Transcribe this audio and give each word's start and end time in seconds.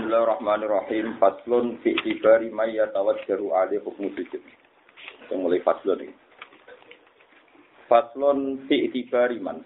Bismillahirrahmanirrahim. 0.00 1.20
Faslun 1.20 1.76
fi 1.84 1.92
tibari 2.00 2.48
may 2.48 2.72
yatawajjaru 2.72 3.52
ali 3.52 3.76
hukmu 3.84 4.08
sujud. 4.16 4.40
Kita 4.40 5.36
mulai 5.36 5.60
faslun 5.60 6.08
ini. 6.08 6.16
Faslun 7.84 8.64
fi 8.64 8.88
tibari 8.88 9.36
man. 9.44 9.60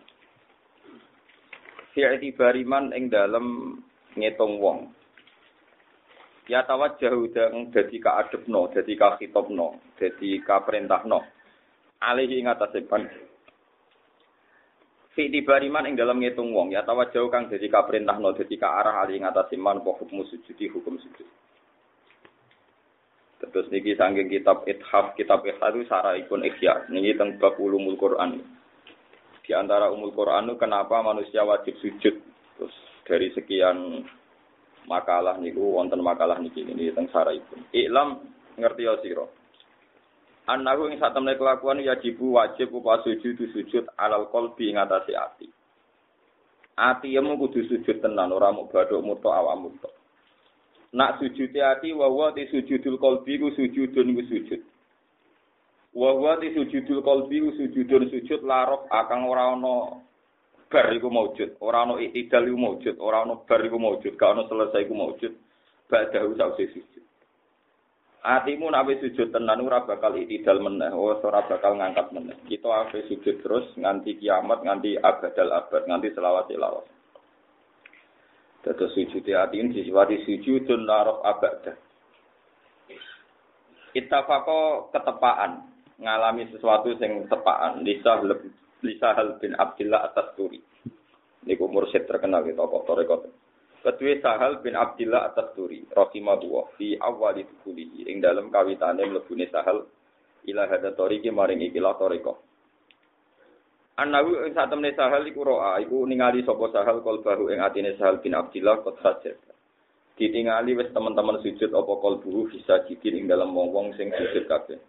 Fi 1.94 2.02
tibari 2.18 2.66
man 2.66 2.90
ing 2.98 3.14
dalem 3.14 3.78
ngitung 4.18 4.58
wong. 4.58 4.90
Ya 6.50 6.66
tawajjahu 6.66 7.30
dang 7.30 7.70
dadi 7.70 8.02
ka 8.02 8.26
adepno, 8.26 8.74
dadi 8.74 8.98
ka 8.98 9.14
khitobno, 9.14 9.78
dadi 10.02 10.42
ka 10.42 10.66
perintahno. 10.66 11.22
Alihi 12.02 12.42
ing 12.42 12.50
atase 12.50 12.82
fi 15.14 15.30
tibariman 15.30 15.86
ing 15.86 15.94
dalam 15.94 16.18
ngitung 16.18 16.50
wong 16.50 16.74
ya 16.74 16.82
tawa 16.82 17.06
jauh 17.14 17.30
kang 17.30 17.46
dadi 17.46 17.70
kaprintahno 17.70 18.34
dadi 18.34 18.58
ka 18.58 18.68
arah 18.82 19.06
ali 19.06 19.22
ngatasi 19.22 19.54
man 19.54 19.80
apa 19.80 19.90
hukum 19.94 20.26
hukum 20.26 20.94
sujud 20.98 21.28
Terus 23.50 23.68
niki 23.68 23.92
sanggeng 23.98 24.32
kitab 24.32 24.64
Ithaf, 24.64 25.12
kitab 25.18 25.44
Ithaf 25.44 25.76
itu 25.76 25.84
ikun 26.24 26.42
ikhya. 26.48 26.88
Niki 26.88 27.18
teng 27.18 27.36
bab 27.36 27.60
ulumul 27.60 27.98
Quran. 28.00 28.40
Di 29.44 29.52
antara 29.52 29.92
umul 29.92 30.16
Quran 30.16 30.56
kenapa 30.56 31.04
manusia 31.04 31.44
wajib 31.44 31.76
sujud. 31.82 32.14
Terus 32.56 32.74
dari 33.04 33.28
sekian 33.36 34.00
makalah 34.88 35.36
niku 35.36 35.76
wonten 35.76 36.00
makalah 36.00 36.40
niki 36.40 36.64
ini 36.64 36.88
teng 36.96 37.10
ikun. 37.10 37.60
Iklam 37.74 38.24
ngerti 38.56 38.82
ya 38.88 38.94
sira. 39.04 39.26
Annahu 40.44 40.92
ing 40.92 41.00
satemene 41.00 41.40
kelakuan 41.40 41.80
yajibu 41.80 42.36
wajib 42.36 42.68
upa 42.76 43.00
sujud 43.00 43.40
sujud 43.48 43.88
alal 43.96 44.28
qalbi 44.28 44.68
ing 44.68 44.76
atase 44.76 45.16
ati. 45.16 45.48
Ati 46.76 47.16
yemu 47.16 47.40
kudu 47.40 47.64
sujud 47.64 48.04
tenan 48.04 48.28
ora 48.28 48.52
mung 48.52 48.68
badhok 48.68 49.00
muto 49.00 49.32
awak 49.32 49.56
muto. 49.56 49.88
Nak 50.92 51.16
sujudi 51.16 51.64
ati 51.64 51.96
wa 51.96 52.12
wa 52.12 52.28
ti 52.36 52.44
sujudul 52.52 53.00
qalbi 53.00 53.40
ku 53.40 53.56
sujudun 53.56 54.12
ku 54.12 54.22
sujud. 54.28 54.60
Wa 55.96 56.12
wa 56.12 56.36
ti 56.36 56.52
sujudul 56.52 57.00
qalbi 57.00 57.40
ku 57.40 57.50
sujudun 57.56 58.12
sujud 58.12 58.44
larok 58.44 58.84
akang 58.92 59.24
ora 59.24 59.48
ana 59.48 60.04
bar 60.68 60.90
iku 60.92 61.08
maujud, 61.08 61.56
ora 61.62 61.88
ana 61.88 62.02
iktidal 62.02 62.44
iku 62.50 62.58
maujud, 62.58 62.96
ora 63.00 63.22
ana 63.22 63.38
bar 63.48 63.62
iku 63.62 63.78
maujud, 63.78 64.12
gak 64.18 64.34
ana 64.34 64.44
selesai 64.50 64.84
iku 64.84 64.94
maujud. 64.98 65.32
Ba'dahu 65.86 66.34
sause 66.34 66.66
sujud. 66.74 67.04
Atimu 68.24 68.72
nak 68.72 68.88
sujud 69.04 69.36
tenan 69.36 69.60
ora 69.60 69.84
bakal 69.84 70.16
itidal 70.16 70.56
meneh, 70.64 70.88
oh, 70.96 71.12
ora 71.12 71.44
bakal 71.44 71.76
ngangkat 71.76 72.08
meneh. 72.08 72.32
Kita 72.48 72.88
ape 72.88 73.04
sujud 73.04 73.44
terus 73.44 73.68
nganti 73.76 74.16
kiamat, 74.16 74.64
nganti 74.64 74.96
abadal 74.96 75.52
abad, 75.52 75.84
nganti 75.84 76.08
selawat 76.16 76.48
selawat. 76.48 76.88
Dados 78.64 78.96
sujud 78.96 79.28
ati 79.28 79.60
ini 79.60 79.76
disebut 79.76 80.24
sujudun 80.24 80.88
narof 80.88 81.20
abad. 81.20 81.76
Ittafaqo 83.92 84.88
ketepaan 84.88 85.68
ngalami 86.00 86.48
sesuatu 86.48 86.96
sing 86.96 87.28
tepaan 87.28 87.84
lisa 87.84 88.24
lisa 88.80 89.12
hal 89.20 89.36
bin 89.36 89.52
Abdullah 89.52 90.00
atas 90.00 90.32
turi. 90.32 90.64
Niku 91.44 91.68
mursyid 91.68 92.08
terkenal 92.08 92.40
gitu 92.48 92.56
tokoh 92.56 92.88
torekot. 92.88 93.28
Kedua 93.84 94.16
Sahal 94.24 94.64
bin 94.64 94.80
Abdillah 94.80 95.28
atas 95.28 95.52
turi, 95.52 95.84
rahimahullah, 95.92 96.72
fi 96.80 96.96
awali 96.96 97.44
tukulihi, 97.44 98.08
ing 98.08 98.24
dalam 98.24 98.48
kawitane 98.48 99.04
mlebune 99.04 99.44
Sahal, 99.52 99.84
ila 100.48 100.64
hada 100.72 100.96
toriki 100.96 101.28
maring 101.28 101.60
ikilah 101.68 101.92
toriko. 102.00 102.40
Anawi 104.00 104.48
ing 104.48 104.56
saat 104.56 104.72
temne 104.72 104.88
Sahal 104.96 105.28
iku 105.28 105.44
roa, 105.44 105.76
iku 105.84 106.08
ningali 106.08 106.40
sopo 106.48 106.72
Sahal 106.72 107.04
kol 107.04 107.20
bahu 107.20 107.52
ing 107.52 107.60
atine 107.60 107.92
Sahal 108.00 108.24
bin 108.24 108.32
Abdillah 108.32 108.80
kot 108.80 109.04
sajad. 109.04 109.36
Ditingali 110.16 110.80
wis 110.80 110.88
teman-teman 110.96 111.44
sujud 111.44 111.68
apa 111.68 111.92
kol 112.00 112.24
buhu 112.24 112.48
bisa 112.48 112.88
jidin 112.88 113.20
ing 113.20 113.24
dalam 113.28 113.52
wong-wong 113.52 113.92
sing 114.00 114.08
sujud 114.16 114.48
kabeh. 114.48 114.80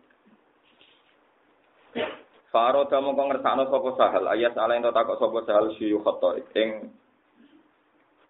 Faro 2.47 2.87
kong 2.87 3.27
ngersakno 3.27 3.67
sopo 3.67 3.99
Sahal, 3.99 4.31
ayat 4.31 4.55
salah 4.55 4.79
yang 4.79 4.87
takok 4.87 5.19
sopo 5.19 5.43
Sahal 5.43 5.75
syuyu 5.75 5.99
khotorik, 5.99 6.47
ing 6.55 6.95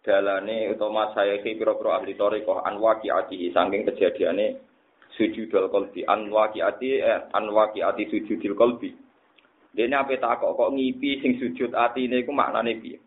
dalane 0.06 0.70
utawa 0.70 1.10
masayahi 1.10 1.58
pira-pira 1.58 1.98
ahli 2.00 2.14
thariqah 2.14 2.62
anwaqi 2.70 3.10
ati 3.10 3.50
saking 3.50 3.90
kejadiane 3.90 4.62
sujudul 5.18 5.68
qalbi 5.74 6.06
anwaqi 6.06 6.62
ati 6.62 7.02
eh, 7.02 7.26
anwaqi 7.34 7.82
ati 7.82 8.06
sujudul 8.14 8.54
qalbi 8.54 8.94
dene 9.74 9.98
ape 9.98 10.22
tak 10.22 10.40
kok 10.40 10.54
kok 10.56 10.72
ngipi 10.72 11.20
sing 11.20 11.42
sujud 11.42 11.74
atine 11.74 12.24
iku 12.24 12.32
maknane 12.32 12.80
piye 12.80 13.02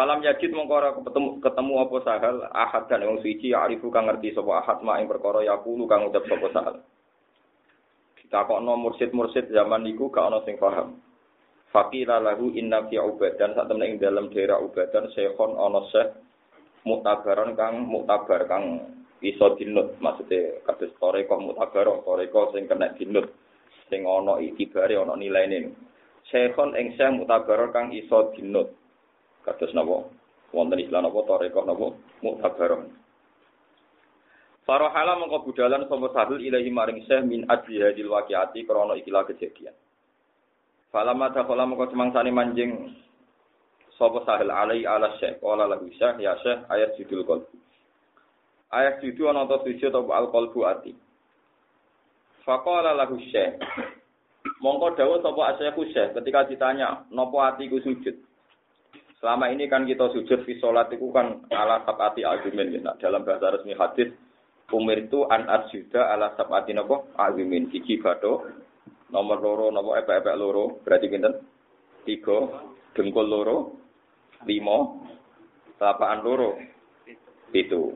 Falam 0.00 0.24
yajid 0.24 0.54
mongko 0.54 1.02
ketemu, 1.04 1.28
ketemu 1.44 1.72
apa 1.82 1.96
sahal 2.06 2.36
ahad 2.54 2.88
dan 2.88 3.04
wong 3.04 3.20
suci 3.20 3.52
arifu 3.52 3.90
kang 3.90 4.08
ngerti 4.08 4.32
sapa 4.32 4.62
ahad 4.62 4.80
mak 4.80 5.02
ing 5.02 5.10
perkara 5.10 5.44
yaqulu 5.44 5.84
kang 5.84 6.08
ucap 6.08 6.24
sapa 6.30 6.46
sahal. 6.56 6.74
Ditakokno 8.16 8.80
mursid-mursid 8.80 9.50
zaman 9.52 9.84
niku 9.84 10.08
gak 10.08 10.30
ana 10.30 10.40
sing 10.46 10.56
paham. 10.56 10.96
Fakila 11.70 12.18
lahu 12.18 12.50
inna 12.50 12.90
fi 12.90 12.98
ubadan. 12.98 13.54
Saat 13.54 13.70
temen 13.70 13.86
ing 13.86 14.02
dalam 14.02 14.26
daerah 14.34 14.58
ubadan 14.58 15.06
syekhon 15.14 15.54
ono 15.54 15.86
syekh 15.94 16.18
mutabaron 16.82 17.54
kang 17.54 17.86
mutabar 17.86 18.42
kang 18.50 18.90
iso 19.22 19.54
dinut. 19.54 19.94
Maksudnya 20.02 20.66
kados 20.66 20.90
toreko 20.98 21.38
mutabaro 21.38 22.02
toreko 22.02 22.50
sing 22.50 22.66
kena 22.66 22.90
dinut. 22.98 23.30
Sing 23.86 24.02
ono 24.02 24.42
itibare 24.42 24.98
ono 24.98 25.14
nilaine. 25.14 25.70
Syekhon 26.26 26.74
ing 26.74 26.98
syekh 26.98 27.14
mutabaron 27.14 27.70
kang 27.70 27.94
iso 27.94 28.34
dinut. 28.34 28.74
Kados 29.46 29.70
napa? 29.70 30.10
Wonten 30.50 30.82
istilah 30.82 31.06
napa? 31.06 31.22
Toreko 31.22 31.62
napa? 31.62 31.86
Mutabaron 32.26 32.90
Farohala 34.66 35.18
mengko 35.18 35.50
budalan 35.50 35.86
sapa 35.90 36.06
sahul 36.14 36.42
ilahi 36.42 36.70
maring 36.70 37.02
syekh 37.06 37.26
min 37.26 37.42
hadil 37.46 38.10
waqiati 38.10 38.62
krana 38.66 38.94
ikilah 38.98 39.26
kejadian 39.26 39.74
Falama 40.90 41.30
dakhala 41.30 41.70
moko 41.70 41.86
semangsane 41.86 42.34
manjing 42.34 42.94
sapa 43.94 44.26
sahil 44.26 44.50
alai 44.50 44.82
ala 44.82 45.14
syekh 45.22 45.38
qala 45.38 45.70
lahu 45.70 45.86
syekh 45.94 46.18
ya 46.18 46.34
syekh 46.42 46.66
ayat 46.66 46.98
judul 46.98 47.22
qalbu. 47.22 47.54
Ayat 48.74 48.98
judul 48.98 49.30
ana 49.30 49.46
to 49.46 49.62
sujud 49.62 49.94
apa 49.94 50.10
al 50.18 50.26
qalbu 50.34 50.60
ati. 50.66 50.92
Faqala 52.42 52.98
lahu 52.98 53.22
syekh 53.30 53.60
Mongko 54.60 54.96
dawuh 54.96 55.20
sapa 55.20 55.56
asyikhu 55.56 55.88
syekh 55.92 56.16
ketika 56.16 56.48
ditanya 56.48 57.04
napa 57.12 57.52
atiku 57.52 57.80
sujud. 57.84 58.16
Selama 59.20 59.52
ini 59.52 59.68
kan 59.68 59.84
kita 59.84 60.08
sujud 60.16 60.48
fi 60.48 60.56
salat 60.56 60.88
itu 60.96 61.12
kan 61.12 61.44
ala 61.52 61.84
sabati 61.84 62.24
argumen 62.24 62.72
ya. 62.72 62.96
Dalam 62.96 63.24
bahasa 63.24 63.52
resmi 63.60 63.76
hadis 63.76 64.08
umir 64.72 65.04
itu 65.04 65.28
an 65.28 65.44
asjuda 65.44 66.08
ala 66.16 66.32
sabati 66.40 66.72
napa 66.72 67.04
argumen 67.20 67.68
iki 67.68 68.00
badho 68.00 68.48
nomor 69.10 69.38
loro 69.42 69.66
nopo 69.70 69.94
epek-epek 69.98 70.38
loro. 70.38 70.82
Berarti 70.82 71.06
pinten? 71.10 71.34
Tiga 72.06 72.38
dengkul 72.96 73.26
loro 73.28 73.56
lima 74.48 74.78
telapaan 75.76 76.24
loro 76.24 76.56
itu 77.52 77.92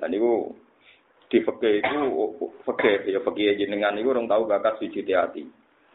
dan 0.00 0.10
itu 0.10 0.50
di 1.30 1.38
itu 1.40 2.00
fakir 2.66 3.08
ya 3.08 3.20
fakir 3.24 3.56
jenengan 3.56 3.96
itu 3.96 4.12
orang 4.12 4.28
tahu 4.28 4.48
bakat 4.48 4.76
sujud 4.80 5.06
hati. 5.08 5.48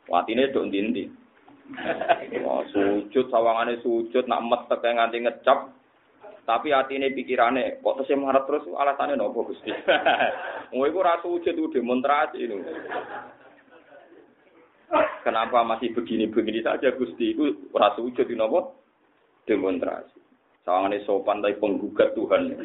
Ini 0.08 0.56
dong 0.56 0.72
dindi 0.72 1.03
Wah, 2.47 2.64
sujud 2.72 3.28
sawangane 3.28 3.84
sujud 3.84 4.24
nak 4.24 4.40
metek 4.40 4.88
nganti 4.88 5.20
ngecap. 5.20 5.76
Tapi 6.47 6.72
hati 6.72 6.96
ini 6.96 7.12
pikirannya 7.12 7.84
kok 7.84 8.00
terus 8.00 8.16
marah 8.16 8.47
terus 8.47 8.64
alasannya 8.72 9.20
nopo 9.20 9.52
gusti. 9.52 9.68
Mau 10.72 10.88
iku 10.88 11.03
rasa 11.03 11.28
sujud 11.28 11.52
udah 11.52 11.74
demonstrasi 11.76 12.40
ini. 12.40 12.56
Kenapa 15.24 15.59
masih 15.68 15.92
begini-begini 15.92 16.64
saja 16.64 16.96
Gusti? 16.96 17.36
Itu 17.36 17.72
rasa 17.75 18.00
wujud 18.00 18.24
napa? 18.40 18.72
Demonstrasi. 19.44 20.20
Sawangane 20.64 21.03
sopan 21.03 21.44
tapi 21.44 21.59
penggugat 21.59 22.16
Tuhan. 22.16 22.56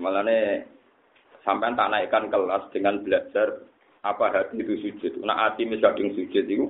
Malah 0.00 0.24
nih 0.24 0.64
sampai 1.44 1.76
tak 1.76 1.90
naikkan 1.92 2.32
kelas 2.32 2.64
dengan 2.72 3.00
belajar 3.04 3.64
apa 4.02 4.24
hati 4.32 4.60
itu 4.60 4.74
sujud. 4.80 5.20
Nah 5.22 5.48
hati 5.48 5.68
misalnya 5.68 6.10
sujud 6.12 6.44
itu 6.48 6.66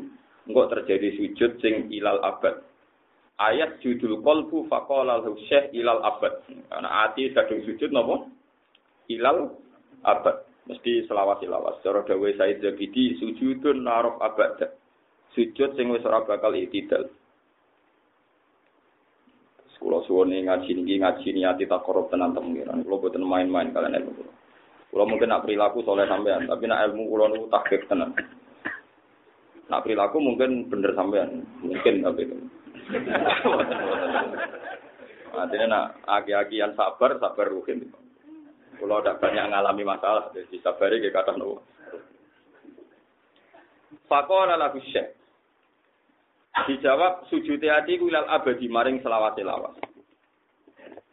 enggak 0.50 0.70
terjadi 0.78 1.08
sujud 1.16 1.50
sing 1.62 1.88
ilal 1.94 2.18
abad. 2.20 2.60
Ayat 3.40 3.80
judul 3.80 4.20
kolbu 4.20 4.68
fakolal 4.68 5.24
syekh 5.48 5.72
ilal 5.74 6.02
abad. 6.02 6.42
Karena 6.46 6.88
hati 7.06 7.30
sedang 7.30 7.62
sujud 7.64 7.90
nopo 7.94 8.28
ilal 9.08 9.56
abad. 10.04 10.51
Mesti 10.68 11.06
selawat 11.06 11.42
selawat. 11.42 11.82
Cara 11.82 12.06
dawe 12.06 12.28
Said 12.38 12.62
Zabidi 12.62 13.18
sujudun 13.18 13.82
narof 13.82 14.20
abad. 14.22 14.78
Sujud 15.32 15.74
sing 15.74 15.88
wis 15.88 16.04
ora 16.04 16.22
bakal 16.22 16.54
itidal. 16.54 17.08
Kula 19.82 19.98
suwone 20.06 20.46
ngaji 20.46 20.78
niki 20.78 21.02
ngaji 21.02 21.28
niati 21.34 21.66
tak 21.66 21.82
korup 21.82 22.06
tenan 22.06 22.30
temen 22.30 22.86
Kula 22.86 23.02
boten 23.02 23.26
main-main 23.26 23.74
kalian 23.74 23.98
ilmu 23.98 24.14
kula. 24.14 24.32
Kula 24.94 25.04
mungkin 25.10 25.34
nak 25.34 25.42
perilaku 25.42 25.82
soleh 25.82 26.06
sampean, 26.06 26.46
tapi 26.46 26.70
nak 26.70 26.86
ilmu 26.86 27.10
kula 27.10 27.34
niku 27.34 27.50
takbir 27.50 27.82
tenan. 27.90 28.14
Nak 29.66 29.82
perilaku 29.82 30.22
mungkin 30.22 30.70
bener 30.70 30.94
sampean, 30.94 31.42
mungkin 31.66 31.98
tapi 31.98 32.30
itu. 32.30 32.36
Artinya 35.42 35.66
nak 35.66 35.86
aki-akian 36.06 36.78
sabar, 36.78 37.18
sabar 37.18 37.50
ruhin. 37.50 37.82
Kalau 38.82 38.98
tidak 38.98 39.22
banyak 39.22 39.46
ngalami 39.46 39.84
masalah, 39.86 40.34
jadi 40.34 40.58
sabari 40.58 40.98
ke 40.98 41.14
kata 41.14 41.38
nopo. 41.38 41.62
Fakola 44.10 44.58
lagu 44.58 44.82
syekh. 44.90 45.14
Dijawab 46.66 47.30
sujud 47.30 47.62
hati 47.62 48.02
kulal 48.02 48.26
abadi 48.26 48.66
maring 48.66 48.98
selawat 48.98 49.38
lawas. 49.38 49.78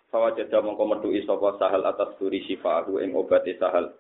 Fawa 0.10 0.34
jeda 0.34 0.66
mongko 0.66 0.84
metuki 0.90 1.22
sapa 1.30 1.62
sahal 1.62 1.86
atas 1.86 2.18
turi 2.18 2.42
syifahu 2.50 2.98
ing 3.06 3.14
obate 3.14 3.54
sahal. 3.62 3.94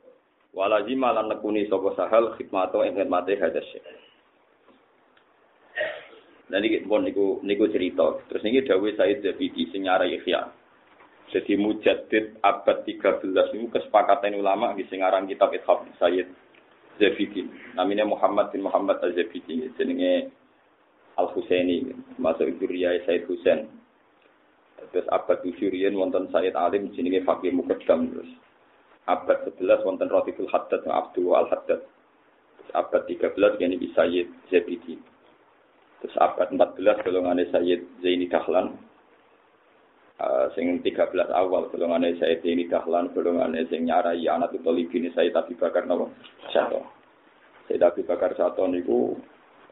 Walazima 0.57 1.13
lan 1.13 1.30
nekuni 1.30 1.69
sapa 1.69 1.94
sahal 1.94 2.33
khidmato 2.42 2.81
ing 2.81 2.98
khidmate 2.98 3.38
hadas 3.38 3.69
syekh. 3.69 3.86
Dan 6.50 6.66
ini 6.66 6.81
pun 6.81 7.06
niku 7.06 7.38
niku 7.45 7.69
cerita. 7.69 8.18
Terus 8.25 8.42
ini 8.50 8.66
Dawei 8.66 8.98
Said 8.98 9.21
Zabidi 9.21 9.69
sing 9.69 9.86
nyarai 9.86 10.18
ikhya. 10.18 10.50
Jadi 11.30 11.62
mujadid 11.62 12.42
abad 12.42 12.81
13 12.81 13.54
itu 13.54 13.70
kesepakatan 13.70 14.34
ulama 14.34 14.74
di 14.74 14.81
singarang 14.90 15.30
kitab 15.30 15.54
Ithaf 15.54 15.86
Sayyid 16.02 16.26
Zabidi. 16.98 17.46
Namanya 17.78 18.10
Muhammad 18.10 18.50
bin 18.50 18.66
Muhammad 18.66 18.98
Al-Zabidi. 19.06 19.70
Jenenge 19.78 20.34
Al-Husaini. 21.22 21.94
Masuk 22.18 22.58
Duriya 22.58 22.98
Said 23.06 23.30
Husain. 23.30 23.70
Terus 24.90 25.06
abad 25.14 25.46
7 25.46 25.54
riyen 25.70 25.94
wonten 25.94 26.31
Sayyid 26.34 26.58
Alim 26.58 26.90
jenenge 26.98 27.22
Fakih 27.22 27.54
Mukaddam 27.54 28.10
terus. 28.10 28.31
Abad 29.06 29.46
11 29.54 29.86
wonten 29.86 30.10
Ratiful 30.10 30.50
Haddad 30.50 30.81
Abdul 30.90 31.38
Al-Haddad. 31.38 31.86
Abad 32.74 33.06
13 33.06 33.38
ini 33.70 33.94
Sayyid 33.94 34.28
Zabidi. 34.50 34.98
Terus 36.02 36.16
abad 36.18 36.50
14 36.50 37.06
golongannya 37.06 37.52
Sayyid 37.54 37.86
Zaini 38.02 38.26
Dahlan. 38.31 38.89
Uh, 40.19 40.51
sing 40.51 40.83
13 40.83 41.16
awal 41.31 41.71
golongannya 41.71 42.19
Sayyid 42.19 42.44
Zaini 42.44 42.68
Dahlan, 42.68 43.16
golongannya 43.16 43.63
sing 43.71 43.88
nyarai 43.88 44.19
anak 44.27 44.51
itu 44.51 44.68
ini 44.68 45.16
Sayyid 45.16 45.31
Abi 45.31 45.56
Bakar 45.56 45.88
Nawa 45.88 46.12
Sato. 46.51 46.83
Sayyid 47.71 47.80
Abi 47.80 48.04
Bakar 48.04 48.36
Sato 48.36 48.68
niku 48.68 49.16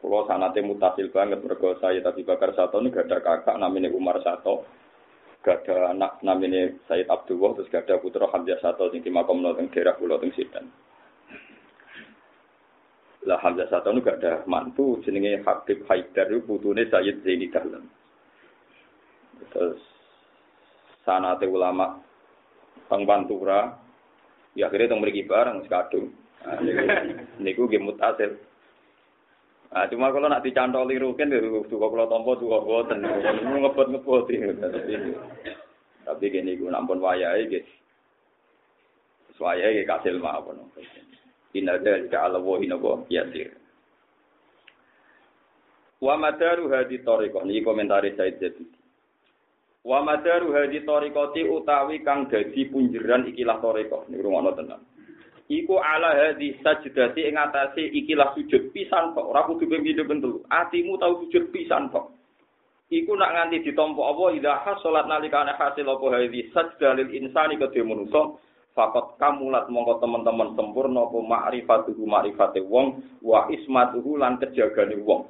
kalau 0.00 0.24
sanate 0.24 0.64
mutasil 0.64 1.12
banget 1.12 1.44
mergo 1.44 1.76
Sayyid 1.76 2.00
Abi 2.00 2.24
Bakar 2.24 2.56
Sato 2.56 2.80
ini 2.80 2.88
gak 2.88 3.12
ada 3.12 3.20
kakak 3.20 3.60
namanya 3.60 3.92
Umar 3.92 4.24
Sato. 4.24 4.64
Gak 5.44 5.68
ada 5.68 5.92
anak 5.92 6.24
namanya 6.24 6.72
Sayyid 6.88 7.12
Abdullah 7.12 7.52
terus 7.52 7.68
gak 7.68 7.84
ada 7.84 8.00
putra 8.00 8.30
Hamzah 8.32 8.56
Sato 8.64 8.88
sing 8.88 9.04
di 9.04 9.12
makam 9.12 9.44
teng 9.44 9.68
daerah 9.68 10.00
kula 10.00 10.16
teng 10.16 10.32
Sidan. 10.32 10.64
Lah 13.28 13.36
Hamzah 13.44 13.68
Sato 13.68 13.92
itu 13.92 14.00
gak 14.00 14.24
ada 14.24 14.48
mantu, 14.48 14.96
jenenge 15.04 15.44
Habib 15.44 15.84
Haidar 15.92 16.32
itu 16.32 16.40
putune 16.40 16.88
Sayyid 16.88 17.20
Zaini 17.20 17.52
Dahlan. 17.52 17.84
Terus 19.52 19.97
sanate 21.08 21.48
ulama 21.48 22.04
Bang 22.92 23.08
Pantura, 23.08 23.72
ya 24.52 24.68
akhirnya 24.68 24.92
tong 24.92 25.00
mriki 25.00 25.24
bareng 25.24 25.64
sekadung. 25.64 26.12
Nah, 26.44 26.60
niku 27.42 27.64
nggih 27.64 27.80
mutasil. 27.80 28.36
Nah, 29.68 29.84
cuma 29.88 30.12
kalau 30.12 30.28
nak 30.28 30.44
dicantoli 30.44 30.96
rukin, 30.96 31.32
ya 31.32 31.44
juga 31.44 31.92
kalau 31.92 32.08
tompo 32.08 32.32
juga 32.40 32.64
boten, 32.64 33.04
ngebot 33.04 33.88
ngebot 33.92 34.28
Tapi 36.08 36.24
gini, 36.32 36.56
gue 36.56 36.72
nampun 36.72 37.04
wayai, 37.04 37.52
gitu. 37.52 37.68
Wayai 39.36 39.84
kasil 39.84 40.16
mawon. 40.16 40.72
Inna 41.52 41.76
dzalika 41.76 42.26
'ala 42.26 42.40
wa 42.40 42.56
innahu 42.56 43.04
yasir. 43.12 43.54
Wa 46.00 46.16
madaru 46.16 46.72
hadi 46.72 47.02
tariqah 47.04 47.42
niki 47.44 47.62
komentari 47.62 48.16
Said 48.16 48.40
Jadi. 48.40 48.64
Wa 49.88 50.04
madaru 50.04 50.52
hadi 50.52 50.84
tariqati 50.84 51.48
utawi 51.48 52.04
kang 52.04 52.28
dadi 52.28 52.68
punjeran 52.68 53.24
ikilah 53.32 53.56
tariqah 53.64 54.04
niku 54.12 54.28
rumono 54.28 54.52
tenan. 54.52 54.84
Iku 55.48 55.80
ala 55.80 56.12
hadi 56.12 56.60
sajdati 56.60 57.24
ing 57.24 57.40
atase 57.40 57.88
ikilah 57.88 58.36
sujud 58.36 58.68
pisan 58.76 59.16
kok 59.16 59.32
ora 59.32 59.48
kudu 59.48 59.64
pindho 59.64 60.04
bentul. 60.04 60.44
Atimu 60.52 61.00
tau 61.00 61.24
sujud 61.24 61.48
pisan 61.48 61.88
kok. 61.88 62.12
Iku 62.92 63.16
nak 63.16 63.32
nganti 63.32 63.64
ditompo 63.64 64.04
apa 64.04 64.36
idza 64.36 64.60
hasolat 64.60 65.08
nalikane 65.08 65.56
hasil 65.56 65.88
apa 65.88 66.04
hadi 66.20 66.52
sajdalil 66.52 67.08
insani 67.08 67.56
kedhe 67.56 67.80
manusa 67.80 68.36
fakot 68.76 69.16
kamulat 69.16 69.72
mongko 69.72 70.04
teman-teman 70.04 70.52
sempurna 70.52 71.08
apa 71.08 71.18
ma'rifatuhu 71.18 72.04
ma'rifate 72.04 72.60
wong 72.68 73.00
wa 73.24 73.48
ismatuhu 73.48 74.20
lan 74.20 74.36
kejagane 74.36 75.00
wong 75.00 75.26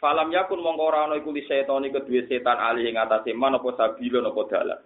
falam 0.00 0.32
yakun 0.32 0.60
mongko 0.60 0.82
ora 0.82 1.08
ana 1.08 1.16
iku 1.16 1.32
setani 1.46 1.92
kedue 1.92 2.28
setan 2.28 2.58
ali 2.60 2.88
ing 2.88 3.00
atase 3.00 3.32
man 3.32 3.56
apa 3.56 3.72
sabila 3.76 4.20
apa 4.26 4.42
dalan 4.50 4.80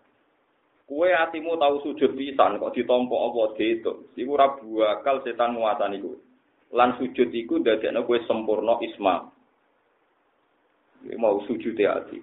Kue 0.90 1.14
atimu 1.14 1.54
tahu 1.54 1.86
sujud 1.86 2.18
pisan 2.18 2.58
kok 2.58 2.74
ditompo 2.74 3.14
apa 3.14 3.54
itu. 3.62 4.10
Iku 4.18 4.30
ora 4.34 4.58
bakal 4.58 5.22
setan 5.22 5.54
nguasani 5.54 6.02
kuwe. 6.02 6.18
Lan 6.74 6.98
sujud 6.98 7.30
iku 7.30 7.62
dadekno 7.62 8.02
kowe 8.02 8.18
sempurna 8.26 8.74
isma. 8.82 9.30
Mau 11.14 11.46
sujud 11.46 11.78
ati. 11.78 12.18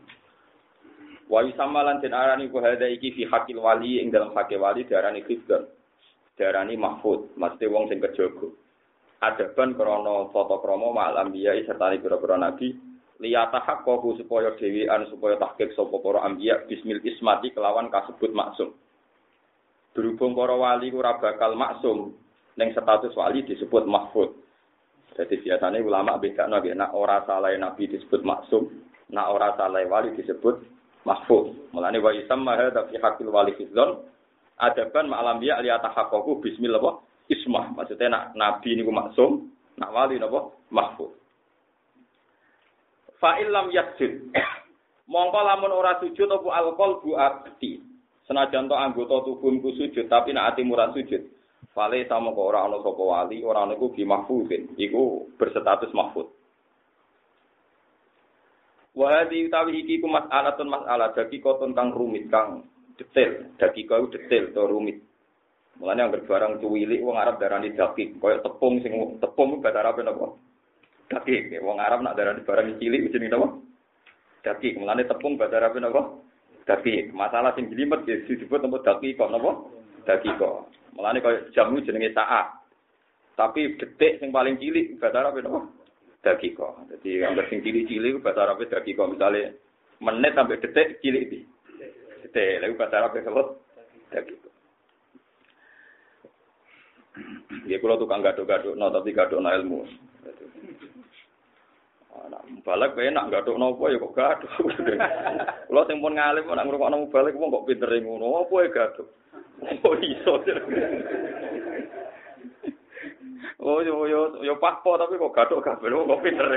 Wa 1.31 1.47
yusamalan 1.47 2.03
den 2.03 2.11
arani 2.11 2.51
ku 2.51 2.59
hada 2.59 2.91
iki 2.91 3.15
fi 3.15 3.23
hakil 3.23 3.63
wali 3.63 4.03
ing 4.03 4.11
dalam 4.11 4.35
hakil 4.35 4.59
wali 4.59 4.83
diarani 4.83 5.23
khifdan. 5.23 5.63
Diarani 6.35 6.75
mahfud, 6.75 7.39
mesti 7.39 7.71
wong 7.71 7.87
sing 7.87 8.03
kejaga. 8.03 8.51
Adaban 9.17 9.73
krana 9.73 10.29
tata 10.29 10.55
krama 10.61 10.93
malam 10.93 11.33
biya 11.33 11.57
serta 11.65 11.89
pira-pira 11.97 12.37
nabi 12.37 12.77
liyata 13.17 13.57
haqqahu 13.65 14.13
supaya 14.21 14.53
dhewean 14.61 15.09
supaya 15.09 15.41
tahqiq 15.41 15.73
sapa 15.73 15.97
para 15.97 16.21
ambiya 16.21 16.69
bismil 16.69 17.01
ismati 17.01 17.49
kelawan 17.49 17.89
kasebut 17.89 18.29
maksum. 18.33 18.77
Berhubung 19.97 20.37
para 20.37 20.53
wali 20.53 20.93
ora 20.93 21.17
bakal 21.17 21.57
maksum 21.57 22.13
ning 22.61 22.69
status 22.77 23.13
wali 23.17 23.41
disebut 23.41 23.89
mahfud. 23.89 24.37
Jadi 25.17 25.41
biasanya 25.41 25.81
ulama 25.81 26.21
beda 26.21 26.45
nabi, 26.45 26.77
nak 26.77 26.93
ora 26.93 27.25
salah 27.25 27.49
nabi 27.57 27.89
disebut 27.89 28.21
maksum, 28.21 28.69
nak 29.09 29.33
ora 29.33 29.57
salah 29.57 29.81
wali 29.89 30.13
disebut 30.13 30.61
mahfuz. 31.09 31.57
Mulane 31.73 31.97
wa 31.97 32.13
yusamma 32.13 32.53
hadza 32.53 32.85
fi 32.85 33.01
haqqil 33.01 33.33
wali 33.33 33.57
fidzon 33.57 34.05
adaban 34.61 35.09
ma'alam 35.09 35.41
ya 35.41 35.57
li 35.65 35.73
atahaqqaqu 35.73 36.37
bismillah 36.45 37.01
ismah. 37.27 37.71
Maksudnya 37.75 38.07
nak 38.11 38.25
nabi 38.35 38.75
niku 38.75 38.91
maksum, 38.91 39.51
nak 39.79 39.91
wali 39.93 40.19
napa 40.19 40.51
mahfuz. 40.71 41.11
Fa 43.19 43.39
illam 43.39 43.71
yasjud. 43.71 44.31
Mongko 45.11 45.39
lamun 45.39 45.71
ora 45.71 45.95
sujud 46.03 46.27
apa 46.27 46.47
alqol 46.51 46.99
bu 46.99 47.15
abdi. 47.15 47.79
Senajan 48.27 48.67
to 48.67 48.75
anggota 48.75 49.23
tubuhku 49.23 49.71
sujud 49.79 50.11
tapi 50.11 50.35
nak 50.35 50.55
ati 50.55 50.67
ora 50.67 50.91
sujud. 50.91 51.23
Fale 51.71 52.03
sama 52.09 52.33
kok 52.33 52.49
ora 52.53 52.65
ana 52.65 52.81
sapa 52.81 53.01
wali, 53.01 53.39
ora 53.45 53.63
ana 53.63 53.77
iku 53.77 53.93
bi 53.93 54.03
mahfuzin. 54.03 54.75
Iku 54.75 55.31
berstatus 55.39 55.93
mahfuz. 55.95 56.27
Wahadi 58.97 59.45
utawi 59.45 59.85
iki 59.85 60.01
ku 60.01 60.09
mas'alatun 60.09 60.73
mas'alah 60.73 61.13
koton 61.13 61.77
kang 61.77 61.93
rumit 61.93 62.33
kang 62.33 62.65
detail, 62.97 63.45
dadi 63.61 63.85
kau 63.85 64.09
detail 64.09 64.49
to 64.49 64.61
rumit. 64.65 64.97
Mulane 65.77 65.99
yang 66.01 66.11
barang 66.13 66.53
cuwilik 66.57 67.05
wong 67.05 67.17
Arab 67.21 67.37
darani 67.37 67.69
daki, 67.69 68.17
koyo 68.17 68.41
tepung 68.41 68.81
sing 68.81 68.97
tepung 69.21 69.61
bahasa 69.61 69.85
Arab 69.85 70.01
napa? 70.01 70.33
Daki. 71.07 71.53
Wong 71.61 71.77
Arab 71.77 72.01
nak 72.01 72.17
darani 72.17 72.41
barang 72.41 72.81
cilik 72.81 73.13
jenenge 73.13 73.33
napa? 73.37 73.47
Daki. 74.41 74.73
Mulane 74.81 75.05
tepung 75.05 75.37
bahasa 75.37 75.61
Arab 75.61 75.77
napa? 75.77 76.17
Daki. 76.65 77.13
Masalah 77.13 77.53
sing 77.53 77.69
jelimet 77.69 78.09
ya 78.09 78.17
disebut 78.25 78.57
napa 78.57 78.81
daki 78.81 79.13
kok 79.13 79.29
napa? 79.29 79.69
Daki 80.09 80.29
kok. 80.41 80.73
Mulane 80.97 81.21
koyo 81.21 81.45
jamu 81.53 81.85
jenenge 81.85 82.09
saat. 82.17 82.57
Tapi 83.37 83.77
detik 83.77 84.17
sing 84.17 84.33
paling 84.33 84.57
cilik 84.57 84.97
bahasa 84.97 85.21
Arab 85.21 85.37
napa? 85.45 85.77
dakiko. 86.27 86.75
Jadi 86.91 87.23
yang 87.23 87.39
sing 87.47 87.63
cilik-cilik 87.63 88.19
bahasa 88.19 88.43
Arab 88.43 88.59
dakiko. 88.59 89.07
Misalnya 89.07 89.55
menit 90.03 90.35
sampai 90.35 90.59
detik 90.59 90.99
cilik 90.99 91.23
di. 91.31 91.39
Detik. 92.27 92.59
Lalu 92.59 92.75
bahasa 92.75 92.95
Arab 92.99 93.15
apa? 93.15 93.43
Dakiko. 94.11 94.46
Ya 97.67 97.77
kalau 97.83 97.99
tukang 97.99 98.23
gaduk-gaduk, 98.23 98.75
no, 98.79 98.91
tapi 98.91 99.11
gaduk 99.11 99.39
no 99.43 99.49
ilmu. 99.51 99.79
Nah, 102.27 102.43
balik 102.65 102.97
enak 102.99 103.29
gaduk 103.31 103.55
no 103.55 103.77
apa 103.77 103.83
ya 103.93 103.97
kok 104.01 104.15
gaduk. 104.15 104.51
Kalau 105.69 105.87
sing 105.87 106.01
pun 106.03 106.15
ngalim, 106.15 106.47
nak 106.47 106.65
nguruk 106.65 107.11
balik, 107.11 107.35
kok 107.35 107.65
pinter 107.67 107.91
ngono, 108.03 108.43
apa 108.43 108.55
ya 108.65 108.69
gaduk. 108.73 109.07
Oh 109.83 109.95
iso. 109.97 110.33
Oh 113.57 113.81
yo 113.81 114.05
yo 114.05 114.39
yo 114.45 114.53
pakpo 114.61 114.95
tapi 114.95 115.17
kok 115.17 115.33
gathuk 115.33 115.65
kabeh 115.65 115.89
kok 115.89 116.23
pinter. 116.23 116.47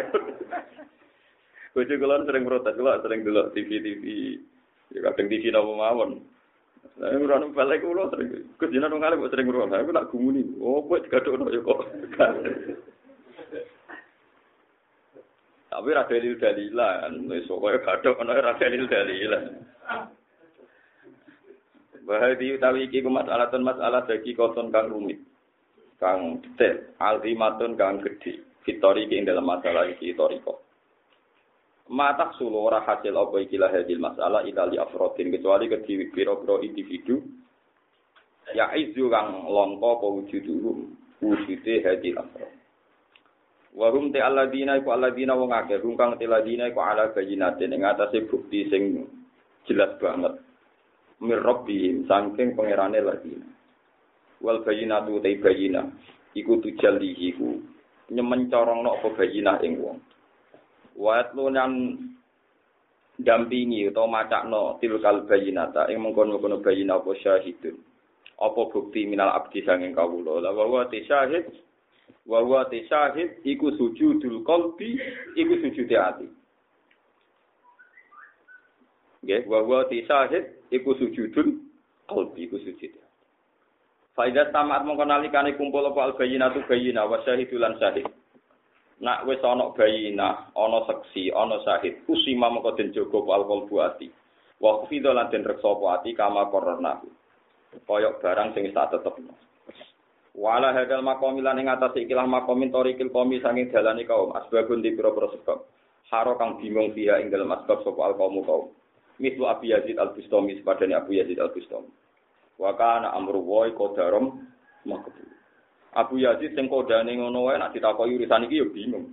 Bojo 1.74 1.94
kula 1.96 2.26
sering 2.26 2.44
protes, 2.44 2.76
kula 2.76 3.00
sering 3.00 3.24
delok 3.24 3.54
TV-TV. 3.54 4.04
Ya 4.90 4.98
kadang 5.06 5.30
TV 5.30 5.48
napa 5.48 5.70
mawon. 5.70 6.22
Saya 6.98 7.16
ngurang 7.16 7.54
balik 7.54 7.84
kula 7.84 8.10
sering. 8.10 8.50
Kus 8.58 8.72
jeneng 8.74 8.98
nang 8.98 9.20
kok 9.20 9.30
sering 9.30 9.46
ngurang. 9.46 9.70
Aku 9.70 9.92
nak 9.94 10.08
gumuni. 10.10 10.42
Oh, 10.58 10.82
kok 10.84 11.06
gathuk 11.06 11.38
yo 11.52 11.62
kok. 11.62 11.80
Tapi 15.70 15.94
ra 15.94 16.02
dalil 16.02 16.34
dalilan, 16.34 17.30
wis 17.30 17.46
pokoke 17.46 17.78
gathuk 17.86 18.18
ana 18.18 18.34
ra 18.42 18.58
dalil 18.58 18.90
dalilan. 18.90 19.54
Wahadi 22.10 22.58
utawi 22.58 22.90
iki 22.90 23.06
ku 23.06 23.10
masalah 23.12 23.46
masalah 23.54 24.02
dagi 24.02 24.34
koton 24.34 24.74
kang 24.74 24.90
rumit. 24.90 25.22
Kang 26.02 26.42
detail, 26.42 26.90
alzimatun 26.98 27.78
kang 27.78 28.02
gede. 28.02 28.42
Fitori 28.66 29.06
ing 29.14 29.30
dalam 29.30 29.46
masalah 29.46 29.86
iki 29.86 30.10
toriko. 30.18 30.69
Matak 31.90 32.38
sulu 32.38 32.70
ora 32.70 32.86
hasil 32.86 33.10
apa 33.18 33.34
iki 33.42 33.58
lah 33.58 33.74
hadil 33.74 33.98
masalah 33.98 34.46
itali 34.46 34.78
afrodin 34.78 35.34
kecuali 35.34 35.66
ke 35.66 35.82
biro-biro 35.82 36.62
individu 36.62 37.18
ya 38.54 38.70
izu 38.78 39.10
kang 39.10 39.50
longko 39.50 39.98
apa 39.98 40.06
wujuduhum 40.06 40.86
wujude 41.18 41.74
hadil 41.82 42.22
afrod. 42.22 42.54
Warum 43.74 44.10
te 44.10 44.18
alladina 44.18 44.78
iku 44.78 44.90
alladina 44.94 45.34
wong 45.38 45.50
akeh, 45.54 45.78
rum 45.78 45.94
kang 45.94 46.18
te 46.18 46.26
alladina 46.26 46.70
iku 46.70 46.78
ala 46.82 47.14
bayinate 47.14 47.66
ing 47.66 47.82
atase 47.82 48.26
bukti 48.26 48.66
sing 48.66 49.06
jelas 49.66 49.94
banget. 49.98 50.38
Mir 51.22 51.42
rabbi 51.42 52.06
saking 52.06 52.54
pangerane 52.54 52.98
ladina. 53.02 53.46
Wal 54.42 54.62
bayinatu 54.66 55.18
te 55.22 55.38
bayina 55.42 55.86
iku 56.38 56.58
tujallihi 56.62 57.34
ku 57.34 57.62
nyemen 58.10 58.46
corongno 58.46 58.98
apa 58.98 59.10
bayinah 59.14 59.58
ing 59.66 59.78
wong. 59.78 59.98
Wa 61.00 61.24
atlunan 61.24 61.96
dampingi 63.16 63.88
utawa 63.88 64.20
macakno 64.20 64.76
tilkal 64.84 65.24
bayinata 65.24 65.88
ing 65.88 66.04
mengkono-kono 66.04 66.60
bayina 66.60 67.00
apa 67.00 67.16
syahidun. 67.16 67.80
Apa 68.36 68.60
bukti 68.68 69.08
minal 69.08 69.32
abdi 69.32 69.64
sanging 69.64 69.96
kawula. 69.96 70.44
La 70.44 70.52
wa 70.52 70.84
syahid 70.92 71.48
wa 72.26 72.40
huwa 72.40 72.64
tasahid 72.64 73.30
iku 73.44 73.72
sujudul 73.72 74.44
qalbi 74.44 75.00
iku 75.36 75.54
sujude 75.58 75.96
ati 75.98 76.28
nggih 79.24 79.50
wa 79.50 79.60
huwa 79.60 79.84
tasahid 79.88 80.44
iku 80.70 80.94
sujudul 80.94 81.58
qalbi 82.06 82.46
iku 82.46 82.58
sujude 82.62 83.00
Faidah 84.10 84.50
tamat 84.50 84.82
mongko 84.82 85.06
nalikane 85.06 85.54
kumpul 85.54 85.86
apa 85.86 86.10
al 86.10 86.14
bayyinatu 86.18 86.66
bayyina 86.66 87.06
wa 87.06 87.22
syahidulan 87.22 87.78
syahid. 87.78 88.10
Nak 89.00 89.24
wis 89.24 89.40
ana 89.40 89.72
bayyina, 89.72 90.52
ana 90.52 90.78
saksi, 90.84 91.32
ana 91.32 91.56
syahid, 91.64 92.04
usima 92.04 92.52
mongko 92.52 92.76
den 92.76 92.92
jaga 92.92 93.16
apa 93.16 93.32
al 93.32 93.44
qalbu 93.48 93.74
ati. 93.80 94.08
Wa 94.60 94.84
khfidha 94.84 95.16
lan 95.16 95.32
den 95.32 95.48
reksa 95.48 95.72
apa 95.72 96.04
kama 96.04 96.52
korona. 96.52 97.00
Koyok 97.88 98.20
barang 98.20 98.52
sing 98.52 98.68
tak 98.76 98.92
tetepno. 98.92 99.32
Wala 100.36 100.76
hadal 100.76 101.02
makomi 101.02 101.40
lan 101.40 101.58
ing 101.58 101.72
atas 101.72 101.96
ikilah 101.96 102.28
makomin 102.28 102.70
torikil 102.70 103.10
komi 103.10 103.42
sanging 103.42 103.72
dalani 103.72 104.06
kaum 104.06 104.36
asbabun 104.36 104.84
di 104.84 104.94
pira-pira 104.94 105.32
sebab. 105.32 105.58
Haro 106.10 106.34
kang 106.38 106.58
bingung 106.58 106.92
dia 106.94 107.18
ing 107.22 107.30
dalam 107.30 107.50
asbab 107.56 107.82
sapa 107.82 108.00
al 108.04 108.14
kaum. 108.18 108.70
Mislu 109.20 109.44
Abi 109.46 109.72
Yazid 109.72 110.00
al 110.00 110.12
Bustami 110.16 110.56
sepadane 110.58 110.96
Abu 110.96 111.16
Yazid 111.16 111.38
al 111.38 111.52
Bustami. 111.52 111.90
Wa 112.58 112.76
kana 112.76 113.16
amru 113.16 113.40
wa 113.40 113.64
qadarum 113.70 114.44
makbul. 114.84 115.29
Abu 115.94 116.22
Yazid 116.22 116.54
sing 116.54 116.70
kodane 116.70 117.10
ngono 117.18 117.50
wae 117.50 117.58
nek 117.58 117.74
ditakoki 117.74 118.14
urusan 118.14 118.46
iki 118.46 118.62
ya 118.62 118.66
bingung. 118.70 119.10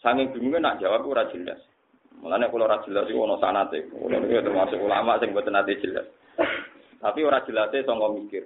Sanging 0.00 0.32
bingunge 0.32 0.62
nak 0.62 0.80
jawab 0.80 1.04
ora 1.04 1.28
jelas. 1.28 1.60
Mulane 2.24 2.48
kula 2.48 2.64
ora 2.64 2.80
jelas 2.88 3.04
iku 3.10 3.28
ana 3.28 3.36
sanate. 3.36 3.84
Kula 3.92 4.16
niku 4.16 4.40
termasuk 4.40 4.80
ulama 4.80 5.20
sing 5.20 5.36
boten 5.36 5.58
ate 5.58 5.76
jelas. 5.84 6.08
Tapi 6.98 7.20
ora 7.22 7.44
jelase 7.44 7.84
sangka 7.84 8.08
mikir. 8.16 8.44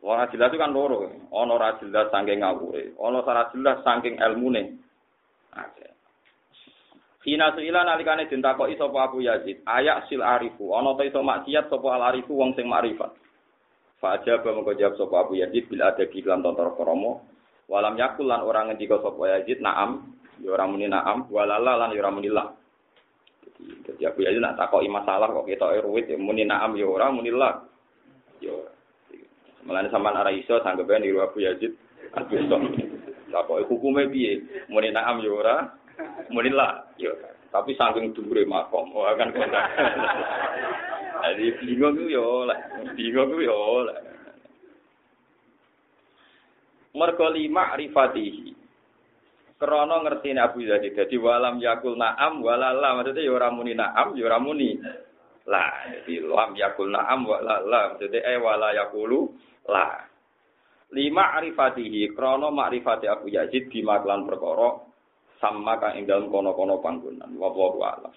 Ora 0.00 0.28
jelas 0.32 0.48
itu 0.52 0.60
kan 0.60 0.72
loro. 0.72 1.08
Ana 1.32 1.52
ora 1.56 1.76
jelas 1.80 2.08
saking 2.08 2.40
ngawure, 2.40 2.96
ana 2.96 3.20
ora 3.20 3.48
jelas 3.52 3.80
saking 3.84 4.16
ilmune. 4.16 4.80
Oke. 5.52 5.86
Hina 7.20 7.52
suila 7.52 7.84
nalikane 7.84 8.28
den 8.28 8.40
takoki 8.40 8.80
sapa 8.80 9.12
Abu 9.12 9.20
Yazid, 9.20 9.60
ayak 9.68 10.08
sil 10.08 10.24
arifu, 10.24 10.72
ana 10.72 10.96
ta 10.96 11.04
iso 11.04 11.20
maksiat 11.20 11.68
sapa 11.68 11.88
al 12.00 12.02
arifu 12.12 12.32
wong 12.32 12.56
sing 12.56 12.64
makrifat. 12.64 13.12
Fajar 14.00 14.40
mengko 14.40 14.72
jawab 14.72 14.96
sapa 14.96 15.28
Abu 15.28 15.36
Yazid 15.36 15.68
bila 15.68 15.92
ada 15.92 16.08
lan 16.08 16.40
tontor 16.40 16.72
kromo, 16.72 17.28
walam 17.68 18.00
yakul 18.00 18.24
lan 18.24 18.40
orang 18.40 18.72
ngendika 18.72 18.96
sapa 19.04 19.20
Yazid 19.36 19.60
naam, 19.60 20.16
ya 20.40 20.56
muni 20.64 20.88
naam, 20.88 21.28
walala 21.28 21.76
lan 21.76 21.92
ya 21.92 22.08
muni 22.08 22.32
la. 22.32 22.48
Jadi 23.60 24.02
Abu 24.08 24.24
Yazid 24.24 24.40
nak 24.40 24.56
takoki 24.56 24.88
masalah 24.88 25.28
kok 25.28 25.44
ketoke 25.44 25.84
ruwit 25.84 26.08
ya 26.08 26.16
muni 26.16 26.48
naam 26.48 26.72
ya 26.80 26.88
muni 27.12 27.28
la. 27.28 27.60
Ya 28.40 28.56
ora. 28.56 28.72
Mulane 29.68 29.92
sampean 29.92 30.16
iso 30.32 30.56
sanggepe 30.64 30.96
niru 30.96 31.20
Abu 31.20 31.44
Yazid 31.44 31.76
Al-Bustami. 32.16 32.72
Lah 33.30 33.46
kok 33.46 33.62
hukume 33.70 34.10
piye? 34.10 34.42
Muni 34.72 34.90
na'am 34.90 35.22
ora, 35.28 35.70
muni 36.32 36.50
la 36.50 36.88
yo. 36.98 37.14
Tapi 37.50 37.74
saking 37.74 38.14
dhuwure 38.14 38.46
makom, 38.46 38.94
oh 38.94 39.10
kan 39.18 39.34
kok. 39.34 39.42
Jadi 41.20 41.46
bingung 41.60 41.98
ku 41.98 42.06
yo 42.06 42.46
lah, 42.46 42.56
bingung 42.94 43.34
ku 43.34 43.42
yo 43.42 43.84
lah. 43.84 43.98
Mergo 46.94 47.26
lima 47.30 47.74
rifatihi. 47.74 48.56
Krono 49.60 50.00
ngerti 50.00 50.32
Abu 50.40 50.64
Yazid. 50.64 50.96
Jadi 50.96 51.20
walam 51.20 51.60
yakul 51.60 51.92
na'am 51.92 52.40
walala. 52.40 52.96
Maksudnya 52.96 53.28
ya 53.28 53.32
ora 53.36 53.52
muni 53.52 53.76
na'am, 53.76 54.16
ya 54.16 54.24
ora 54.24 54.40
muni 54.40 54.72
lah. 55.44 55.84
Jadi 55.92 56.24
lam 56.24 56.56
yakul 56.56 56.88
na'am 56.88 57.28
walala. 57.28 57.92
Maksudnya 57.92 58.24
eh 58.24 58.40
wala 58.40 58.72
yakulu 58.72 59.28
la 59.68 60.10
lima 60.90 61.38
arifatihi 61.38 62.10
krono 62.16 62.50
makrifati 62.50 63.06
Abu 63.06 63.30
Yazid 63.30 63.70
di 63.70 63.84
maklan 63.84 64.26
perkara 64.26 64.89
sama 65.40 65.80
kang 65.80 65.96
ing 65.96 66.04
dalem 66.04 66.28
kono-kono 66.28 66.78
panggonan 66.84 67.32
wallahu 67.40 67.80
a'lam 67.80 68.12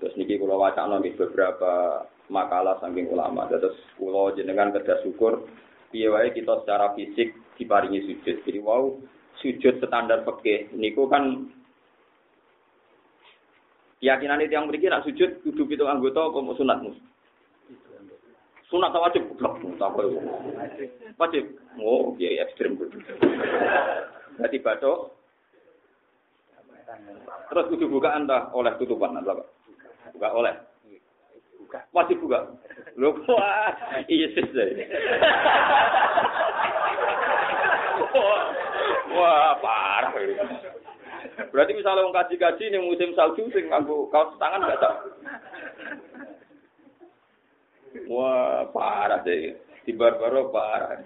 terus 0.00 0.16
niki 0.16 0.40
kula 0.40 0.56
wacana 0.56 0.98
nggih 0.98 1.14
beberapa 1.20 2.02
makalah 2.32 2.80
saking 2.80 3.12
ulama 3.12 3.44
terus 3.52 3.76
kula 4.00 4.32
jenengan 4.32 4.72
kedah 4.72 4.98
syukur 5.04 5.44
piye 5.92 6.08
kita 6.32 6.64
secara 6.64 6.96
fisik 6.96 7.36
diparingi 7.60 8.00
sujud 8.08 8.36
jadi 8.48 8.58
wow 8.64 8.96
sujud 9.44 9.84
standar 9.84 10.24
pekeh 10.24 10.72
niku 10.72 11.04
kan 11.12 11.52
keyakinan 14.00 14.40
itu 14.40 14.56
yang 14.56 14.66
beri 14.66 14.88
nak 14.88 15.04
sujud 15.04 15.44
kudu 15.44 15.68
pitung 15.68 15.92
anggota 15.92 16.32
apa 16.32 16.52
sunat 16.56 16.80
mus 16.80 16.98
Sunat 18.72 18.88
atau 18.88 19.04
wajib? 19.04 19.28
Goblok, 19.36 19.76
tak 19.76 19.92
Wajib. 21.20 21.44
Oh, 21.76 22.16
iya, 22.16 22.40
iya 22.40 22.48
ekstrim. 22.48 22.80
Berarti 22.80 24.64
batuk. 24.64 25.12
Terus 27.52 27.68
kudu 27.68 27.86
buka 27.88 28.16
anta 28.16 28.48
oleh 28.56 28.72
tutupan 28.80 29.16
anta, 29.16 29.36
Pak. 29.36 29.48
Buka 30.16 30.28
oleh. 30.32 30.54
Buka. 31.60 31.80
Wajib 31.92 32.20
buka. 32.24 32.48
Lho, 32.96 33.16
wah, 33.28 33.72
iya 34.08 34.26
sih. 34.32 34.44
Wah, 39.12 39.52
parah. 39.60 40.12
Berarti 41.52 41.72
misalnya 41.76 42.04
wong 42.04 42.16
kaji-kaji 42.16 42.64
nih 42.72 42.80
musim 42.80 43.12
salju 43.12 43.46
sing 43.52 43.68
nganggo 43.70 44.08
kaos 44.10 44.34
tangan 44.40 44.66
gak 44.68 44.80
tak 44.82 44.94
Wah, 48.08 48.64
parah 48.72 49.20
deh. 49.20 49.52
Di 49.84 49.92
barbaro 49.92 50.48
parah. 50.48 50.96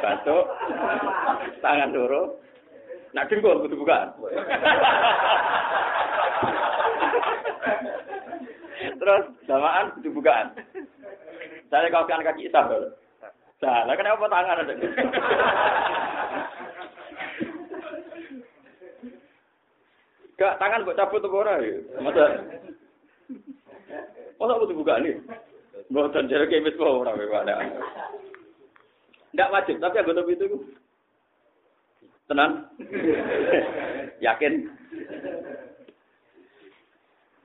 Satu, 0.00 0.36
tangan 1.60 1.92
dulu. 1.92 2.40
Nak 3.10 3.26
jengkol 3.26 3.62
kudu 3.66 3.76
bukan. 3.80 4.06
Terus 9.00 9.24
samaan 9.44 9.90
kudu 9.98 10.10
bukan. 10.14 10.44
Saya 11.70 11.90
kau 11.90 12.06
kan 12.06 12.22
kaki 12.22 12.46
isah 12.46 12.64
dulu. 12.66 12.88
Salah 13.60 13.94
kenapa 13.94 14.24
tangan 14.26 14.62
ada? 14.64 14.74
Gak 20.40 20.56
tangan 20.56 20.84
buat 20.88 20.96
cabut 20.96 21.20
tuh 21.20 21.36
orang 21.36 21.60
ya. 21.60 21.76
Masa 22.00 22.24
Masa 24.40 24.56
aku 24.56 24.72
buka 24.72 24.96
nih? 25.04 25.20
Bukan 25.92 26.32
jadi 26.32 26.48
kemis 26.48 26.72
kok 26.80 26.88
orang 26.88 27.20
ada. 27.20 27.60
Tidak 29.30 29.52
wajib, 29.52 29.76
tapi 29.78 30.00
anggota 30.00 30.24
itu 30.24 30.64
tenang, 32.30 32.70
yakin. 34.26 34.70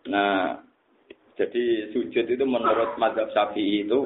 Nah, 0.05 0.61
jadi 1.33 1.89
sujud 1.89 2.25
itu 2.29 2.45
menurut 2.45 2.93
madhab 3.01 3.33
syafi'i 3.33 3.83
itu 3.83 4.05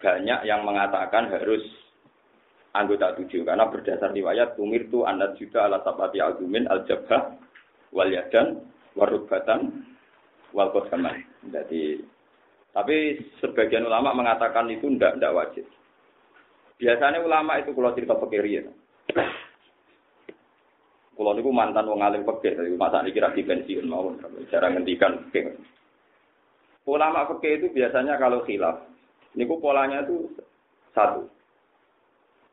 banyak 0.00 0.40
yang 0.48 0.64
mengatakan 0.64 1.28
harus 1.28 1.60
anggota 2.72 3.16
tujuh 3.16 3.44
karena 3.44 3.68
berdasar 3.68 4.12
riwayat 4.12 4.56
tumir 4.56 4.88
tu 4.92 5.04
anak 5.04 5.36
juga 5.40 5.64
ala 5.64 5.80
sabati 5.80 6.20
agumin 6.20 6.68
al 6.68 6.84
jabah 6.84 7.32
wal 7.92 8.08
yadan 8.08 8.60
warubatan 8.96 9.84
wal 10.52 10.72
kosaman. 10.72 11.24
Jadi 11.48 12.00
tapi 12.76 13.16
sebagian 13.40 13.88
ulama 13.88 14.12
mengatakan 14.12 14.68
itu 14.68 14.88
ndak 14.92 15.16
ndak 15.16 15.32
wajib. 15.32 15.64
Biasanya 16.76 17.24
ulama 17.24 17.56
itu 17.56 17.72
kalau 17.72 17.96
cerita 17.96 18.14
pikir 18.20 18.44
ya. 18.44 18.62
Kalau 21.16 21.32
niku 21.32 21.48
mantan 21.48 21.88
wong 21.88 22.04
alim 22.04 22.28
pekeh, 22.28 22.52
tapi 22.52 22.76
masa 22.76 23.00
kira 23.08 23.32
di 23.32 23.40
pensiun 23.40 23.88
mau 23.88 24.12
cara 24.52 24.68
ngendikan 24.68 25.32
pekeh. 25.32 25.56
ulama 26.86 27.26
fikih 27.26 27.58
itu 27.58 27.66
biasanya 27.72 28.14
kalau 28.20 28.46
khilaf, 28.46 28.84
niku 29.34 29.56
polanya 29.58 30.04
itu 30.04 30.28
satu. 30.92 31.24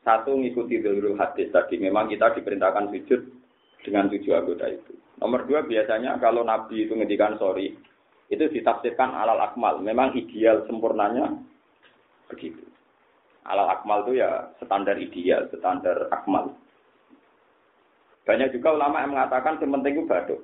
Satu 0.04 0.36
ngikuti 0.36 0.84
dulu 0.84 1.16
hadis 1.16 1.52
tadi. 1.52 1.80
Memang 1.80 2.12
kita 2.12 2.36
diperintahkan 2.36 2.92
sujud 2.92 3.22
dengan 3.84 4.12
tujuh 4.12 4.36
anggota 4.36 4.68
itu. 4.68 4.96
Nomor 5.20 5.48
dua 5.48 5.64
biasanya 5.64 6.20
kalau 6.20 6.44
Nabi 6.44 6.88
itu 6.88 6.92
ngendikan 6.96 7.40
sorry, 7.40 7.72
itu 8.28 8.44
ditafsirkan 8.52 9.16
alal 9.16 9.40
akmal. 9.40 9.80
Memang 9.80 10.12
ideal 10.16 10.68
sempurnanya 10.68 11.32
begitu. 12.28 12.64
Alal 13.48 13.70
akmal 13.80 14.08
itu 14.08 14.24
ya 14.24 14.52
standar 14.60 15.00
ideal, 15.00 15.48
standar 15.52 16.12
akmal. 16.12 16.56
Banyak 18.24 18.56
juga 18.56 18.76
ulama 18.76 19.04
yang 19.04 19.12
mengatakan 19.12 19.60
yang 19.60 19.72
penting 19.80 19.94
itu 20.00 20.08
baduk. 20.08 20.42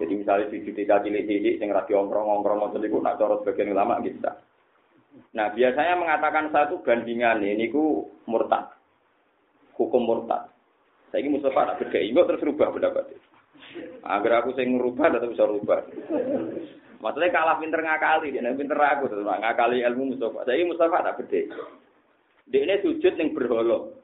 Jadi 0.00 0.12
misalnya 0.16 0.48
di 0.48 0.72
tiga 0.72 0.96
cilik-cilik 1.04 1.60
yang 1.60 1.76
radio 1.76 2.00
ongkrong-ongkrong 2.04 2.72
itu 2.80 2.98
nak 3.04 3.20
corot 3.20 3.44
sebagian 3.44 3.76
ulama 3.76 4.00
gitu. 4.00 4.16
Nah 5.36 5.52
biasanya 5.52 5.94
mengatakan 6.00 6.48
satu 6.48 6.80
bandingan 6.80 7.44
ini 7.44 7.68
ku 7.68 8.08
murtad, 8.24 8.72
hukum 9.76 10.08
murtad. 10.08 10.48
Saya 11.12 11.20
ini 11.26 11.36
Mustafa 11.36 11.74
tak 11.74 11.78
beda, 11.84 11.98
enggak 12.00 12.26
terus 12.32 12.46
rubah 12.48 12.68
pendapat. 12.72 13.04
Agar 14.06 14.32
aku 14.40 14.56
sing 14.56 14.78
ngerubah 14.78 15.10
tetap 15.12 15.28
bisa 15.28 15.44
rubah. 15.44 15.84
Maksudnya 17.00 17.34
kalah 17.34 17.56
pinter 17.60 17.80
ngakali, 17.84 18.32
dia 18.32 18.56
pinter 18.56 18.78
aku 18.78 19.04
terus 19.10 19.26
ngakali 19.26 19.84
ilmu 19.84 20.16
Mustafa. 20.16 20.48
Saya 20.48 20.56
ini 20.56 20.70
Mustafa 20.72 21.04
tak 21.04 21.16
beda. 21.20 21.40
Dia 22.48 22.60
ini 22.64 22.80
sujud 22.80 23.12
yang 23.20 23.36
berholo. 23.36 23.99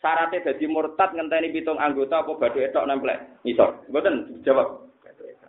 Syaratnya 0.00 0.52
jadi 0.52 0.64
murtad 0.68 1.16
ngenteni 1.16 1.50
pitung 1.56 1.80
anggota 1.80 2.20
apa 2.20 2.36
badu 2.36 2.60
etok 2.60 2.84
nemplek. 2.84 3.16
Misal, 3.42 3.80
betul 3.88 4.28
jawab. 4.44 4.86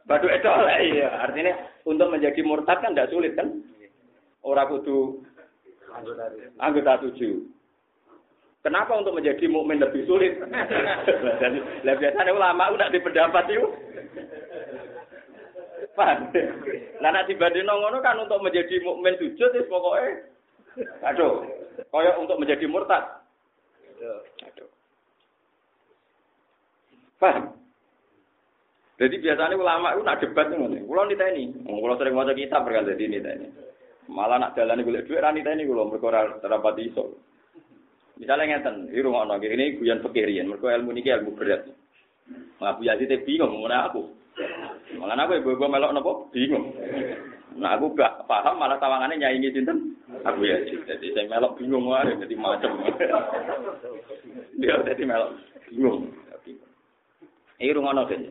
Badu 0.07 0.27
etok 0.31 0.55
lah 0.63 0.79
iya. 0.79 1.11
Artinya 1.27 1.53
untuk 1.83 2.07
menjadi 2.07 2.39
murtad 2.47 2.79
kan 2.79 2.95
tidak 2.95 3.11
sulit 3.11 3.35
kan? 3.35 3.51
Orang 4.41 4.71
kudu 4.71 5.19
anggota 6.63 7.03
tujuh. 7.03 7.43
Kenapa 8.63 8.99
untuk 8.99 9.15
menjadi 9.15 9.47
mukmin 9.47 9.79
lebih 9.79 10.03
sulit? 10.07 10.39
Dan 11.39 11.61
biasanya 11.83 12.31
ulama 12.35 12.71
udah 12.71 12.87
di 12.91 12.99
pendapat 12.99 13.47
itu. 13.51 13.67
Paham? 15.95 16.29
Nah, 17.01 17.09
nak 17.09 17.25
dibanding 17.25 17.65
ngono 17.65 17.97
kan 18.05 18.21
untuk 18.21 18.37
menjadi 18.43 18.77
mukmin 18.85 19.17
sujud 19.17 19.49
itu 19.49 19.65
pokoknya 19.65 20.29
aduh, 21.01 21.41
koyok 21.89 22.15
untuk 22.21 22.37
menjadi 22.37 22.65
murtad. 22.69 23.16
Paham? 27.17 27.43
Jadi 28.97 29.15
biasanya 29.21 29.57
ulama 29.57 29.93
itu 29.93 30.01
nak 30.01 30.21
debat 30.21 30.49
nih, 30.49 30.85
Kulo 30.85 31.05
niteni. 31.05 31.53
Oh, 31.69 31.77
tani, 31.77 31.81
kalau 31.85 31.95
sering 32.01 32.13
maca 32.17 32.33
kitab 32.33 32.65
berkat 32.65 32.97
jadi 32.97 33.05
nih. 33.13 33.49
Malah 34.09 34.37
nak 34.39 34.53
dalane 34.55 34.81
golek 34.81 35.05
dhuwit 35.05 35.21
ra 35.21 35.35
niteni 35.35 35.67
kulo 35.67 35.85
mergo 35.85 36.07
ora 36.07 36.25
terapati 36.39 36.87
iso. 36.87 37.19
Misalnya 38.17 38.57
ngeten, 38.57 38.89
di 38.89 38.97
rumah 38.97 39.29
orang 39.29 39.45
ini 39.45 39.77
guyan 39.77 40.01
pekerian, 40.01 40.49
mereka 40.49 40.73
ilmu 40.73 40.89
niki 40.89 41.13
ilmu 41.13 41.37
berat. 41.37 41.69
Mengaku 42.57 42.81
ya 42.89 42.97
sih, 42.97 43.05
tapi 43.05 43.21
bingung 43.29 43.53
mengenai 43.53 43.85
aku. 43.85 44.01
Mengenai 44.97 45.23
aku 45.29 45.33
ya, 45.37 45.41
gue 45.45 45.69
melok 45.69 45.93
napa 45.93 46.11
bingung. 46.33 46.65
Nah 47.57 47.73
aku 47.73 47.97
gak 47.97 48.29
paham 48.29 48.61
malah 48.61 48.77
tawangannya 48.77 49.17
nyanyi 49.17 49.49
cinten. 49.49 49.97
Aku 50.21 50.45
ya 50.45 50.61
jadi 50.61 51.07
saya 51.13 51.25
melok 51.25 51.57
bingung 51.57 51.89
wae 51.89 52.13
jadi 52.21 52.35
macam. 52.37 52.71
Dia 54.61 54.77
jadi 54.85 55.03
melok 55.03 55.33
bingung. 55.69 56.13
Ini 57.57 57.73
rumah 57.73 57.97
orang 57.97 58.29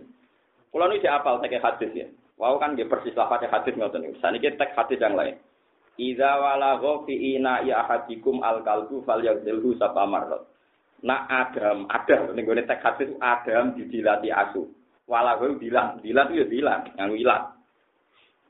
Kalau 0.71 0.87
ini 0.93 1.09
apal 1.11 1.43
saya 1.43 1.59
hadis 1.59 1.91
ya. 1.91 2.07
Wow 2.37 2.61
kan 2.61 2.77
dia 2.77 2.87
persis 2.87 3.17
lafaznya 3.17 3.49
hadis 3.49 3.75
ngoten. 3.75 4.13
Saat 4.21 4.37
ini 4.37 4.55
teks 4.55 4.77
hadis 4.77 5.01
yang 5.01 5.17
lain. 5.17 5.41
Iza 5.97 6.37
walagho 6.37 7.09
fi 7.09 7.35
ina 7.35 7.65
ya 7.65 7.81
ahadikum 7.83 8.45
al 8.45 8.61
kalbu 8.61 9.01
fal 9.09 9.25
sapa 9.81 10.05
marot. 10.05 10.45
Nak 11.01 11.23
Adam, 11.29 11.89
ada 11.89 12.33
ning 12.37 12.45
gone 12.45 12.61
tek 12.69 12.85
hadis 12.85 13.09
Adam 13.25 13.73
didilati 13.73 14.29
asu. 14.29 14.69
Walagho 15.09 15.57
dilat, 15.57 16.01
dilat 16.05 16.29
ya 16.33 16.45
dilat, 16.45 16.93
yang 17.01 17.09
wilat. 17.17 17.57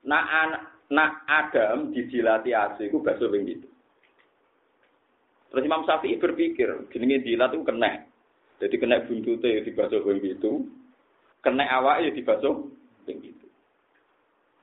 Nak 0.07 0.25
anak 0.25 0.63
nak 0.91 1.27
Adam 1.27 1.91
didilati 1.91 2.55
asu 2.55 2.87
iku 2.87 3.03
bakso 3.03 3.27
ping 3.27 3.47
gitu. 3.47 3.67
Terus 5.51 5.67
Imam 5.67 5.87
Syafi'i 5.87 6.19
berpikir, 6.19 6.91
jenenge 6.93 7.23
dilat 7.23 7.55
itu 7.55 7.65
kena. 7.67 8.07
Jadi 8.63 8.77
kena 8.79 9.03
buntute 9.07 9.67
di 9.67 9.71
bakso 9.75 10.03
ping 10.07 10.23
gitu. 10.23 10.67
Kena 11.43 11.67
awake 11.83 12.07
ya 12.07 12.11
di 12.15 12.23
bakso 12.23 12.71
ping 13.03 13.19
gitu. 13.19 13.47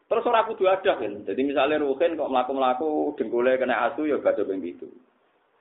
Terus 0.08 0.28
ora 0.30 0.46
kudu 0.48 0.70
ada 0.70 1.00
kan. 1.00 1.26
Jadi 1.26 1.42
misalnya 1.42 1.82
Ruhin 1.82 2.16
kok 2.16 2.32
melaku-melaku 2.32 3.18
dengkule 3.18 3.58
kena 3.58 3.90
asu 3.90 4.08
ya 4.08 4.22
gak 4.22 4.40
coba 4.40 4.54
gitu. 4.62 4.88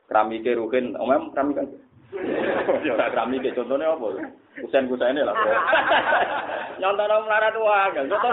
Keramike 0.06 0.52
Ruhin, 0.54 0.94
omem 0.98 1.32
keramik 1.32 1.56
kan. 1.58 1.68
ya 2.86 2.92
ora 2.94 3.10
keramike 3.10 3.56
contohnya 3.56 3.96
apa? 3.96 4.30
Kusen 4.60 4.86
kusene 4.86 5.24
lah. 5.24 5.32
Nyontono 6.82 7.22
melarat 7.22 7.54
wae, 7.62 7.94
nyontono 7.94 8.28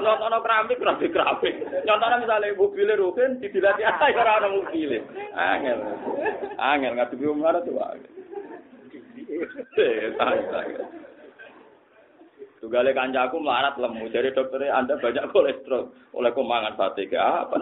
nyontono 0.00 0.36
keramik 0.40 0.80
keramik 0.80 1.12
keramik. 1.12 1.54
Nyontono 1.84 2.14
misalnya 2.16 2.56
mobil 2.56 2.88
Ruhin 2.96 3.36
didilati 3.44 3.84
ae 3.84 4.16
ora 4.24 4.40
ana 4.40 4.48
mobil. 4.48 4.96
Angel. 5.36 5.78
Angel 6.56 6.96
ngadepi 6.96 7.28
melarat 7.28 7.68
wae. 7.68 8.00
Eh, 9.76 10.16
Tugale 12.58 12.90
kancaku 12.96 13.36
melarat 13.36 13.76
lemu. 13.76 14.08
Jadi 14.08 14.32
dokternya 14.32 14.72
Anda 14.72 14.96
banyak 14.96 15.28
kolesterol. 15.30 15.92
Oleh 16.16 16.32
kemangan 16.32 16.74
ke 16.74 17.20
apa? 17.20 17.56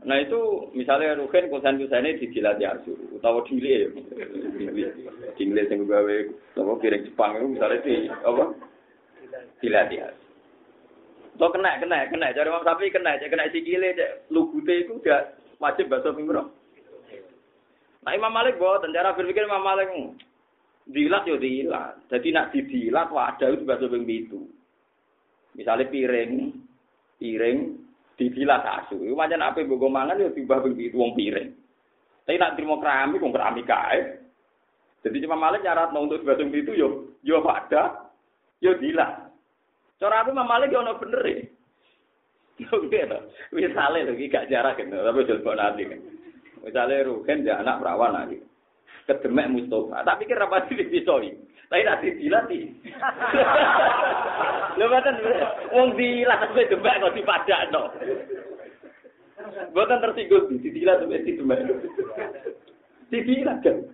Nah 0.00 0.16
itu 0.16 0.72
misalnya 0.72 1.12
Rukin 1.20 1.52
kusan 1.52 1.76
kusan 1.76 2.08
ini 2.08 2.20
dijilat 2.24 2.56
ya 2.56 2.72
asu, 2.72 2.96
utawa 3.12 3.44
dile, 3.44 3.92
dile, 4.56 4.88
dile 5.36 5.62
yang 5.68 5.84
gawe 5.84 6.16
apa 6.56 6.72
piring 6.80 7.04
Jepang 7.04 7.36
itu 7.36 7.46
misalnya 7.52 7.84
di 7.84 7.94
apa 8.08 8.44
dilat 9.60 9.88
ya. 9.92 10.08
Lo 11.36 11.52
kena 11.52 11.76
kena 11.84 12.08
kena, 12.08 12.32
cari 12.32 12.48
mam 12.48 12.64
sapi 12.64 12.88
kena, 12.88 13.20
kena 13.20 13.52
sikile, 13.52 13.92
lugute 14.32 14.88
itu 14.88 14.96
udah 15.04 15.36
wajib 15.60 15.92
bahasa 15.92 16.16
pinggir. 16.16 16.48
Nah 18.00 18.12
Imam 18.16 18.32
Malik 18.32 18.56
buat 18.56 18.80
cara 18.80 19.12
berpikir 19.12 19.44
Imam 19.44 19.60
Malik 19.60 19.92
dilat 20.88 21.28
yo 21.28 21.36
dilat. 21.36 22.00
Jadi 22.08 22.28
nak 22.32 22.56
didilat 22.56 23.12
wadah 23.12 23.52
itu 23.52 23.68
bahasa 23.68 23.84
ping 23.84 24.08
itu. 24.08 24.48
Misalnya 25.52 25.92
piring, 25.92 26.56
piring 27.20 27.58
didilat 28.20 28.60
asu. 28.60 29.00
Macam 29.16 29.40
apa 29.40 29.64
bogo 29.64 29.88
mangan 29.88 30.20
yo 30.20 30.28
tiba 30.36 30.60
ping 30.60 30.76
itu 30.76 31.00
wong 31.00 31.16
piring. 31.16 31.56
Tapi 32.28 32.36
nak 32.36 32.54
terima 32.60 32.76
keramik 32.76 33.24
wong 33.24 33.32
keramik 33.32 33.64
kae. 33.64 34.20
Jadi 35.00 35.24
Imam 35.24 35.40
Malik 35.40 35.64
nyarat 35.64 35.96
untuk 35.96 36.20
ping 36.20 36.52
itu 36.52 36.76
yo 36.76 37.16
yo 37.24 37.40
wadah 37.40 38.12
yo 38.60 38.76
dilat. 38.76 39.32
Cara 39.96 40.20
aku 40.20 40.36
Malik 40.36 40.68
yo 40.68 40.84
ono 40.84 41.00
bener 41.00 41.24
e. 41.24 41.36
Misalnya 43.56 44.12
lagi 44.12 44.28
gak 44.28 44.52
jarak 44.52 44.76
gitu, 44.76 44.92
tapi 44.92 45.24
jelbon 45.24 45.56
nanti 45.56 45.88
kan. 45.88 46.00
Misalnya 46.60 47.08
Ruhen 47.08 47.40
dia 47.40 47.56
anak 47.56 47.80
perawan 47.80 48.12
lagi. 48.12 48.36
Kedemek 49.08 49.48
Mustafa. 49.48 50.04
Tak 50.04 50.18
pikir 50.20 50.36
apa 50.36 50.68
sih 50.68 50.76
dipisoi. 50.76 51.32
Tapi 51.70 51.86
nanti 51.86 52.18
dilatih. 52.18 52.66
Lho 54.74 54.84
mboten 54.90 55.16
wong 55.70 55.94
dilat 55.94 56.42
kowe 56.50 56.62
demek 56.66 56.98
kok 56.98 57.14
dipadakno. 57.14 57.82
Mboten 59.70 60.02
tersinggung 60.02 60.58
didilat 60.58 61.06
di 61.06 61.38
demek. 61.38 61.62
Didilat 63.14 63.62
kan. 63.62 63.86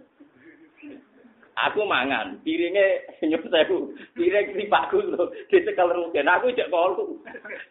Aku 1.56 1.88
mangan, 1.88 2.36
piringnya 2.44 3.00
nyup 3.24 3.44
sewu, 3.48 3.88
piring 4.12 4.52
si 4.52 4.68
pakku 4.68 5.00
lho, 5.00 5.32
dicekel 5.48 5.88
rugen, 5.88 6.28
aku 6.28 6.52
cek 6.52 6.68
kolu. 6.68 7.16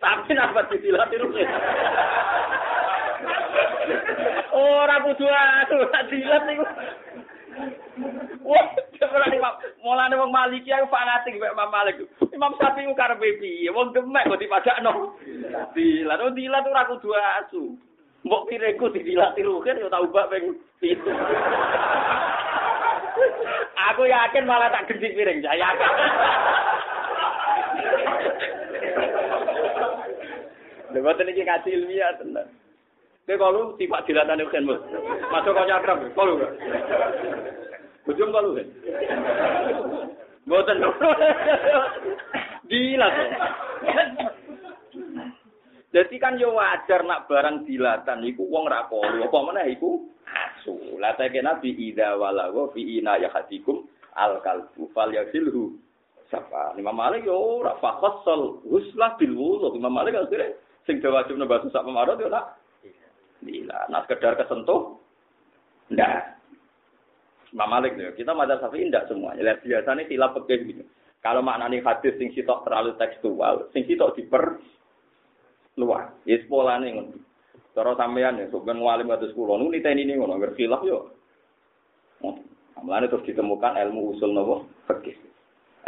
Tapi 0.02 0.34
napa 0.38 0.70
didilat 0.70 1.14
rugen? 1.18 1.50
Ora 4.54 5.02
kudu 5.02 5.26
aku 5.30 5.86
dilat 6.14 6.42
niku. 6.46 6.66
Wah, 8.46 8.66
ora 9.02 9.28
Imam, 9.32 9.56
mulane 9.82 10.16
wong 10.20 10.32
Maliki 10.32 10.70
aku 10.70 10.92
fanatik 10.92 11.40
mek 11.40 11.56
Imam 11.56 11.72
Malik. 11.72 12.04
Imam 12.30 12.54
Syafi'i 12.60 12.86
ku 12.86 12.94
karepe 12.94 13.40
piye? 13.40 13.72
Wong 13.72 13.96
demek 13.96 14.28
kok 14.28 14.42
dipadakno. 14.42 15.16
Dilat, 15.74 16.20
oh 16.22 16.32
dilat 16.36 16.68
ora 16.68 16.90
kudu 16.90 17.16
asu. 17.16 17.74
Mbok 18.26 18.46
pireku 18.50 18.90
didilat 18.90 19.38
rugen 19.38 19.80
ya 19.80 19.88
tau 19.88 20.10
bak 20.10 20.34
ping 20.34 20.58
Aku 23.94 24.04
yakin 24.10 24.50
malah 24.50 24.68
tak 24.74 24.90
gendhi 24.92 25.14
piring, 25.14 25.40
saya 25.46 25.62
yakin. 25.62 25.92
Lha 30.92 31.00
boten 31.04 31.32
iki 31.32 31.44
ngaji 31.44 31.70
ilmiah 31.76 32.12
tenan. 32.20 32.48
Kowe 33.26 33.42
kalau 33.42 33.74
sifat 33.82 34.06
dilatane 34.06 34.46
kan 34.54 34.70
Mas. 34.70 34.82
Masuk 35.34 35.58
kok 35.58 35.66
nyakrab, 35.66 35.98
kalau 36.14 36.38
enggak. 36.38 36.54
Bujum 38.06 38.30
kalau 38.30 38.54
kan. 38.54 38.68
Mboten. 40.46 40.78
Gila 42.70 43.08
tuh. 43.10 43.30
Jadi 45.90 46.16
kan 46.22 46.38
yo 46.38 46.54
wajar 46.54 47.02
nak 47.08 47.26
barang 47.26 47.66
dilatan 47.66 48.22
iku 48.30 48.46
wong 48.46 48.70
ra 48.70 48.86
kolu. 48.92 49.26
Apa 49.26 49.40
meneh 49.42 49.74
iku 49.74 50.06
asu. 50.28 51.00
Lah 51.02 51.18
teke 51.18 51.42
Nabi 51.42 51.72
idza 51.72 52.20
walawa 52.20 52.70
fi 52.78 53.02
ina 53.02 53.18
yahatikum 53.18 53.90
al 54.14 54.38
kalbu 54.46 54.92
fal 54.94 55.10
yasilhu. 55.10 55.82
Sapa? 56.30 56.78
Imam 56.78 56.94
Malik 56.94 57.26
yo 57.26 57.64
ora 57.64 57.80
fakhassal 57.82 58.62
huslah 58.70 59.18
bil 59.18 59.34
wudu. 59.34 59.74
Imam 59.74 59.94
Malik 59.94 60.14
akhirnya 60.14 60.54
sing 60.86 61.02
wajib 61.02 61.42
nembah 61.42 61.66
sak 61.74 61.82
pemarot 61.82 62.22
yo 62.22 62.30
nak. 62.30 62.60
Gila, 63.46 63.80
nak 63.94 64.10
sekedar 64.10 64.34
kesentuh. 64.42 64.98
Ndak. 65.94 66.42
Imam 67.54 67.70
Malik 67.70 67.94
ya. 67.96 68.10
Kita 68.18 68.34
madzhab 68.34 68.66
Syafi'i 68.66 68.90
ndak 68.90 69.08
semuanya. 69.08 69.46
Lihat 69.46 69.62
biasanya 69.62 70.04
silap 70.10 70.34
pekeh 70.42 70.60
gitu. 70.66 70.84
Kalau 71.22 71.42
maknanya 71.42 71.82
hadis 71.82 72.14
sing 72.22 72.30
sitok 72.38 72.66
terlalu 72.66 72.94
tekstual, 73.02 73.70
sing 73.74 73.82
sitok 73.90 74.14
diper 74.14 74.62
luar. 75.78 76.14
Ya 76.26 76.38
sepolane 76.38 76.90
ngono. 76.94 77.18
Cara 77.74 77.92
sampean 77.98 78.40
ya, 78.40 78.48
sok 78.54 78.64
ben 78.64 78.80
ngalim 78.80 79.12
kados 79.12 79.36
kula 79.36 79.60
nu 79.60 79.68
niteni 79.68 80.08
ini 80.08 80.16
ngono, 80.16 80.40
ngerti 80.40 80.64
khilaf 80.64 80.86
yo. 80.88 81.12
Mulane 82.80 83.10
terus 83.10 83.26
ditemukan 83.26 83.74
ilmu 83.74 84.16
usul 84.16 84.32
nopo 84.32 84.70
fikih. 84.86 85.18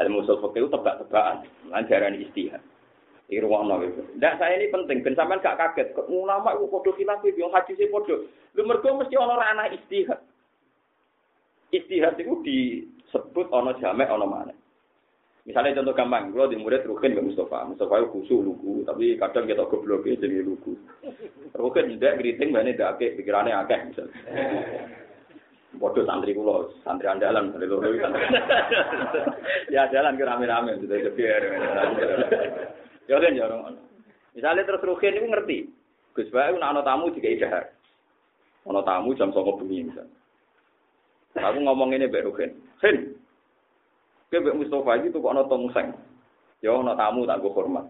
Ilmu 0.02 0.26
usul 0.26 0.42
fikih 0.42 0.68
itu 0.68 0.74
tebak-tebakan, 0.74 1.46
lan 1.70 1.86
jarane 1.86 2.18
istihad. 2.26 2.60
Iki 3.28 3.44
ruwono 3.44 3.84
itu. 3.84 4.00
Ndak 4.16 4.40
saya 4.40 4.56
ini 4.56 4.72
penting, 4.72 5.04
ben 5.04 5.12
sampean 5.12 5.44
gak 5.44 5.60
kaget. 5.60 5.92
Ulama 6.08 6.56
iku 6.56 6.80
padha 6.80 6.96
khilaf 6.96 7.20
yo 7.28 7.52
hadise 7.52 7.92
padha. 7.92 8.24
Lho 8.56 8.62
mergo 8.64 8.96
mesti 8.96 9.20
ana 9.20 9.36
ana 9.36 9.68
istihad. 9.68 10.24
Istihad 11.76 12.16
itu 12.16 12.40
disebut 12.48 13.52
ana 13.52 13.76
jamek 13.84 14.08
ana 14.08 14.24
mana. 14.24 14.56
Misalnya 15.44 15.80
contoh 15.80 15.96
gampang, 15.96 16.36
kalau 16.36 16.52
di 16.52 16.60
murid 16.60 16.84
Rukin 16.84 17.16
ke 17.16 17.24
Mustafa, 17.24 17.64
Mustafa 17.64 18.04
itu 18.04 18.12
khusus 18.20 18.44
lugu, 18.44 18.84
tapi 18.84 19.16
kadang 19.16 19.48
kita 19.48 19.64
goblok 19.64 20.04
jadi 20.04 20.44
lugu. 20.44 20.76
Rukin 21.56 21.96
tidak 21.96 22.20
keriting, 22.20 22.52
mana 22.52 22.76
tidak 22.76 23.00
akeh, 23.00 23.16
pikirannya 23.16 23.56
akeh 23.56 23.80
misalnya. 23.88 24.16
Bodoh 25.80 26.04
santri 26.04 26.36
kulo, 26.36 26.76
santri 26.84 27.08
andalan, 27.08 27.56
dari 27.56 27.64
luar 27.64 27.96
santri. 27.96 28.28
ya 29.80 29.88
jalan 29.88 30.20
ke 30.20 30.28
rame-rame, 30.28 30.84
sudah 30.84 31.00
jadi 31.00 31.24
Ya 33.08 33.18
kan 33.20 33.36
ya 33.36 33.48
orang. 33.48 33.80
Misalnya 34.36 34.68
terus 34.68 34.86
Rukin 34.86 35.18
itu 35.18 35.28
ngerti, 35.28 35.58
Gus 36.14 36.30
Bayu 36.30 36.60
nak 36.60 36.84
tamu 36.84 37.10
juga 37.10 37.32
idahar. 37.32 37.66
Ono 38.68 38.84
tamu 38.84 39.16
jam 39.16 39.32
songo 39.32 39.58
bengi 39.58 39.88
misalnya. 39.88 40.14
Aku 41.38 41.62
ngomong 41.64 41.94
ini 41.94 42.10
Mbak 42.10 42.26
Rukin, 42.28 42.52
Hin, 42.82 43.18
Kowe 44.28 44.44
mbek 44.44 44.58
Mustofa 44.60 45.00
iki 45.00 45.14
tuku 45.16 45.28
ana 45.32 45.48
tongseng. 45.48 45.96
Ya 46.60 46.76
ana 46.76 47.00
tamu 47.00 47.24
tak 47.24 47.40
go 47.40 47.56
hormat. 47.56 47.88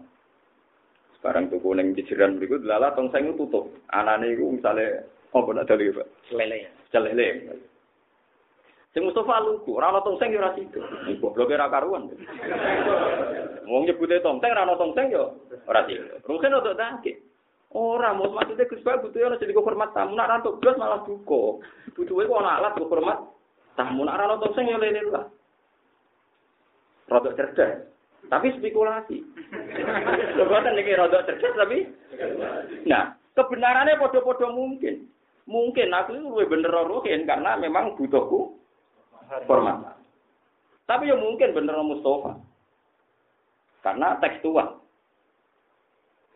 Sekarang 1.18 1.50
tuku 1.50 1.74
ning 1.74 1.98
jejeran 1.98 2.38
mriku 2.38 2.62
lala 2.62 2.94
tongseng 2.94 3.34
itu 3.34 3.42
tutup. 3.42 3.74
Anane 3.90 4.38
iku 4.38 4.54
misale 4.54 5.02
apa 5.34 5.50
nak 5.50 5.66
dali, 5.66 5.90
Pak? 5.90 6.06
Lele. 6.30 6.70
Celele. 6.94 7.58
Sing 8.96 9.04
Mustofa 9.04 9.44
lugu, 9.44 9.76
ora 9.76 9.92
ana 9.92 10.00
tongseng 10.00 10.32
ya 10.32 10.40
ora 10.40 10.56
sido. 10.56 10.80
Gobloke 11.20 11.52
ora 11.52 11.68
karuan. 11.68 12.08
Wong 13.68 13.82
nyebute 13.84 14.24
tongseng 14.24 14.48
ora 14.48 14.64
ana 14.64 14.80
tongseng 14.80 15.12
ya 15.12 15.28
ora 15.68 15.84
sido. 15.84 16.16
Rugen 16.24 16.56
untuk 16.56 16.78
dake. 16.78 17.20
Ora, 17.68 18.16
mau 18.16 18.32
maksudnya 18.32 18.64
Gus 18.64 18.80
Bal 18.80 18.96
butuh 19.04 19.28
ana 19.28 19.36
jadi 19.36 19.52
hormat 19.52 19.92
tamu, 19.92 20.16
nak 20.16 20.32
rantuk 20.32 20.56
blas 20.56 20.80
malah 20.80 21.04
duka. 21.04 21.60
Butuhe 21.92 22.24
kok 22.24 22.40
ana 22.40 22.64
alat 22.64 22.80
hormat 22.80 23.20
tamu, 23.76 24.08
nak 24.08 24.16
ana 24.16 24.40
tongseng 24.40 24.72
ya 24.72 24.80
lele 24.80 25.04
lah. 25.12 25.28
rodok 27.08 27.36
cerdas. 27.36 27.88
Tapi 28.28 28.52
spekulasi. 28.56 29.24
Lebaran 30.36 30.76
ini 30.76 30.96
rodok 30.96 31.24
cerdas 31.24 31.56
tapi 31.56 31.88
nah, 32.84 33.16
kebenarannya 33.36 34.00
podo-podo 34.00 34.52
mungkin. 34.52 35.08
Mungkin 35.48 35.88
aku 35.96 36.12
lebih 36.12 36.60
bener 36.60 36.72
rohin 36.72 37.24
karena 37.24 37.56
memang 37.56 37.96
butuhku 37.96 38.57
format. 39.46 39.96
Tapi 40.88 41.12
ya 41.12 41.16
mungkin 41.20 41.52
bener 41.52 41.76
Mustafa. 41.84 42.40
Karena 43.84 44.16
tekstual. 44.18 44.80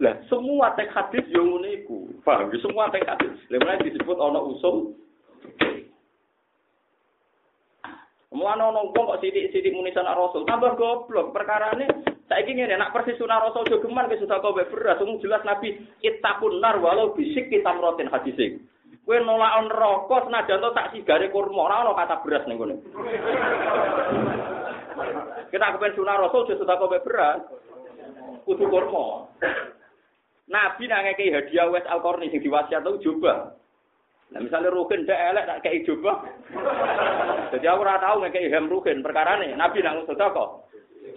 Lah, 0.03 0.15
semua 0.27 0.75
teks 0.75 0.93
hadis 0.93 1.25
yang 1.31 1.63
uniku. 1.63 2.11
Paham? 2.27 2.51
Semua 2.59 2.91
teks 2.91 3.07
hadis. 3.07 3.39
Lalu 3.49 3.87
disebut 3.87 4.19
ono 4.19 4.41
usul 4.51 4.99
Mulane 8.33 8.65
ana 8.65 8.81
wong 8.81 8.97
kok 8.97 9.21
sithik-sithik 9.21 9.77
muni 9.77 9.93
sana 9.93 10.17
Rasul, 10.17 10.49
tambah 10.49 10.73
goblok. 10.81 11.37
Perkarane 11.37 11.85
saiki 12.33 12.57
ngene, 12.57 12.81
nak 12.81 12.97
persis 12.97 13.21
sunah 13.21 13.45
Rasul 13.45 13.69
jogeman 13.69 14.09
wis 14.09 14.25
sudah 14.25 14.41
kowe 14.41 14.57
beras, 14.57 15.05
jelas 15.21 15.45
Nabi 15.45 15.77
ittaqun 16.01 16.57
nar 16.57 16.81
walau 16.81 17.13
bisik 17.13 17.53
kita 17.53 17.69
merotin 17.77 18.09
hadis 18.09 18.33
iki. 18.41 18.57
Kowe 19.03 19.19
nolak 19.19 19.67
neraka 19.67 20.17
senajan 20.31 20.63
to 20.63 20.71
tak 20.71 20.91
sigare 20.95 21.27
kurma, 21.35 21.67
ora 21.67 21.83
ana 21.83 21.93
kata 21.99 22.23
beras 22.23 22.47
ning 22.47 22.55
kene. 22.55 22.77
Kita 25.51 25.75
kepen 25.75 25.97
sunah 25.99 26.23
Rasul 26.23 26.47
wis 26.47 26.59
sudah 26.63 26.79
kowe 26.79 26.99
beras. 27.03 27.43
Kudu 28.47 28.65
kurma. 28.71 29.27
Nabi 30.47 30.85
nang 30.87 31.03
ngekei 31.07 31.35
hadiah 31.35 31.67
wes 31.71 31.87
Al-Qarni 31.87 32.31
sing 32.31 32.43
diwasiat 32.47 32.83
tau 32.87 32.99
coba. 32.99 33.59
Nah 34.33 34.41
misalnya 34.41 34.71
rugen 34.71 35.03
ndak 35.03 35.23
elek 35.35 35.49
tak 35.51 35.61
kei 35.67 35.83
coba. 35.83 36.13
Jadi 37.51 37.67
aku 37.67 37.83
ora 37.83 37.99
tau 37.99 38.23
ngekei 38.23 38.51
hem 38.55 38.71
perkara 39.03 39.43
nih. 39.43 39.59
Nabi 39.59 39.83
nang 39.83 40.07
sedekah. 40.07 40.51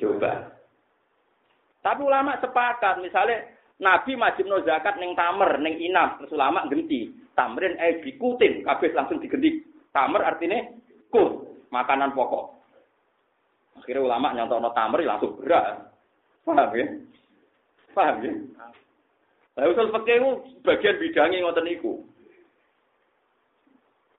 Coba. 0.01 0.31
Tapi 1.85 2.01
ulama 2.01 2.33
sepakat 2.41 2.97
misalnya 2.97 3.45
Nabi 3.77 4.17
wajib 4.17 4.49
no 4.49 4.63
zakat 4.63 4.97
neng 4.97 5.13
tamer, 5.13 5.59
neng 5.59 5.77
inam, 5.77 6.17
terus 6.17 6.33
ulama 6.33 6.63
genti. 6.71 7.24
Tamrin 7.35 7.75
eh 7.77 7.99
dikutin, 7.99 8.63
kabeh 8.63 8.95
langsung 8.95 9.19
digenti. 9.19 9.59
Tamer 9.91 10.23
artinya 10.23 10.59
ku, 11.11 11.43
makanan 11.71 12.15
pokok. 12.15 12.55
Akhirnya 13.79 14.07
ulama 14.07 14.31
nyontok 14.31 14.59
no 14.63 14.71
tamer 14.71 15.03
ya 15.03 15.15
langsung 15.15 15.35
berat. 15.39 15.91
Paham 16.47 16.71
ya? 16.75 16.87
Paham 17.91 18.15
ya? 18.23 18.31
Lah 19.55 19.71
usul 19.71 19.87
fikih 19.91 20.19
bagian 20.63 20.99
bidangnya 20.99 21.43
ngoten 21.43 21.63
niku. 21.67 21.93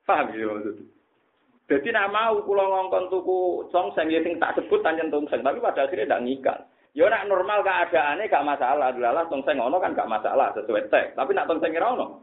Paham 0.05 0.33
ya 0.37 0.49
maksud? 0.49 0.77
Jadi 1.67 1.89
nak 1.91 2.15
mau 2.15 2.39
kula 2.47 2.63
ngongkon 2.63 3.11
tuku 3.11 3.67
songseng 3.75 4.07
ya 4.07 4.23
sing 4.23 4.39
tak 4.39 4.55
sebut 4.55 4.87
tanjen 4.87 5.11
tongseng, 5.11 5.43
tapi 5.43 5.59
pada 5.59 5.83
akhirnya 5.83 6.15
tidak 6.15 6.23
ngikat. 6.23 6.59
Ya 6.95 7.11
nak 7.11 7.27
normal 7.27 7.67
keadaannya 7.67 8.31
gak 8.31 8.47
masalah, 8.47 8.95
dulalah 8.95 9.27
tongseng 9.27 9.59
ono 9.59 9.77
kan 9.83 9.93
gak 9.93 10.09
masalah 10.09 10.55
sesuai 10.55 10.89
teks. 10.89 11.19
Tapi 11.19 11.35
nak 11.35 11.51
tongseng 11.51 11.75
kira 11.75 11.91
ono. 11.93 12.23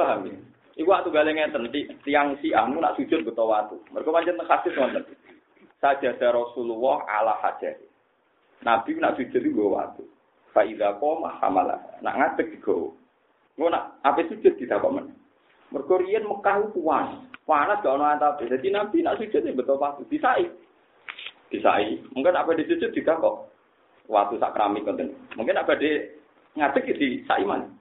Paham 0.00 0.32
ya? 0.32 0.36
Iku 0.80 0.88
waktu 0.88 1.12
gale 1.12 1.36
ngeten 1.36 1.68
tiang 2.08 2.40
si 2.40 2.56
anu 2.56 2.80
nak 2.80 2.96
sujud 2.96 3.20
beto 3.20 3.44
watu. 3.44 3.76
Mergo 3.92 4.16
pancen 4.16 4.40
hadis 4.40 4.72
wonten. 4.80 5.04
Sajadah 5.76 6.32
Rasulullah 6.32 7.04
ala 7.04 7.36
hajar. 7.44 7.76
Nabi 8.64 8.96
nak 8.96 9.20
sujud 9.20 9.44
iku 9.44 9.76
watu. 9.76 10.08
Fa 10.56 10.64
idza 10.64 10.96
qoma 10.96 11.36
hamala. 11.36 11.76
Nak 12.00 12.16
ngadeg 12.16 12.56
digo. 12.56 12.96
Ngono 13.60 13.76
apa 14.00 14.24
sujud 14.24 14.56
kita 14.56 14.80
kok 14.80 14.88
men. 14.88 15.12
Mergo 15.68 16.00
riyen 16.00 16.24
Mekah 16.24 16.64
itu 16.64 16.80
panas. 17.44 17.84
Gak 17.84 17.92
ono 17.92 18.04
atap. 18.08 18.40
Jadi 18.40 18.72
Nabi 18.72 19.04
nak 19.04 19.20
sujud 19.20 19.44
ya 19.44 19.52
betul 19.52 19.76
pasti 19.76 20.08
disai. 20.08 20.48
Disai. 21.52 22.00
Mungkin 22.16 22.32
apa 22.32 22.56
di 22.56 22.64
sujud 22.64 22.88
tidak 22.96 23.20
kok. 23.20 23.52
Waktu 24.08 24.40
sak 24.40 24.56
keramik 24.56 24.88
konten. 24.88 25.12
Mungkin 25.36 25.60
apa 25.60 25.76
di 25.76 26.08
ngadeg 26.56 26.88
di 26.96 27.20
saiman. 27.28 27.79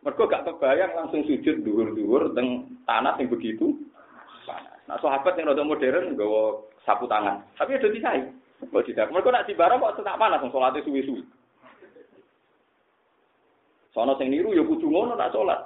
Mergo 0.00 0.24
gak 0.24 0.48
kebayang 0.48 0.96
langsung 0.96 1.20
sujud 1.28 1.60
dhuwur-dhuwur 1.60 2.32
teng 2.32 2.80
tanah 2.88 3.20
yang 3.20 3.28
begitu. 3.28 3.76
Nah 4.88 4.96
sahabat 4.98 5.36
yang 5.36 5.52
rada 5.52 5.60
modern 5.60 6.16
nggawa 6.16 6.64
sapu 6.88 7.04
tangan. 7.04 7.44
Tapi 7.60 7.76
udah 7.76 7.92
disai. 7.92 8.24
Kok 8.64 8.84
tidak. 8.88 9.12
Mergo 9.12 9.28
nak 9.28 9.44
barang 9.44 9.80
kok 9.80 9.96
tetap 10.00 10.16
panas 10.16 10.40
salate 10.48 10.80
suwi-suwi. 10.84 11.20
Sono 13.90 14.14
sing 14.16 14.30
niru 14.30 14.54
ya 14.54 14.62
kudu 14.62 14.86
ngono 14.86 15.18
tak 15.18 15.34
salat. 15.34 15.60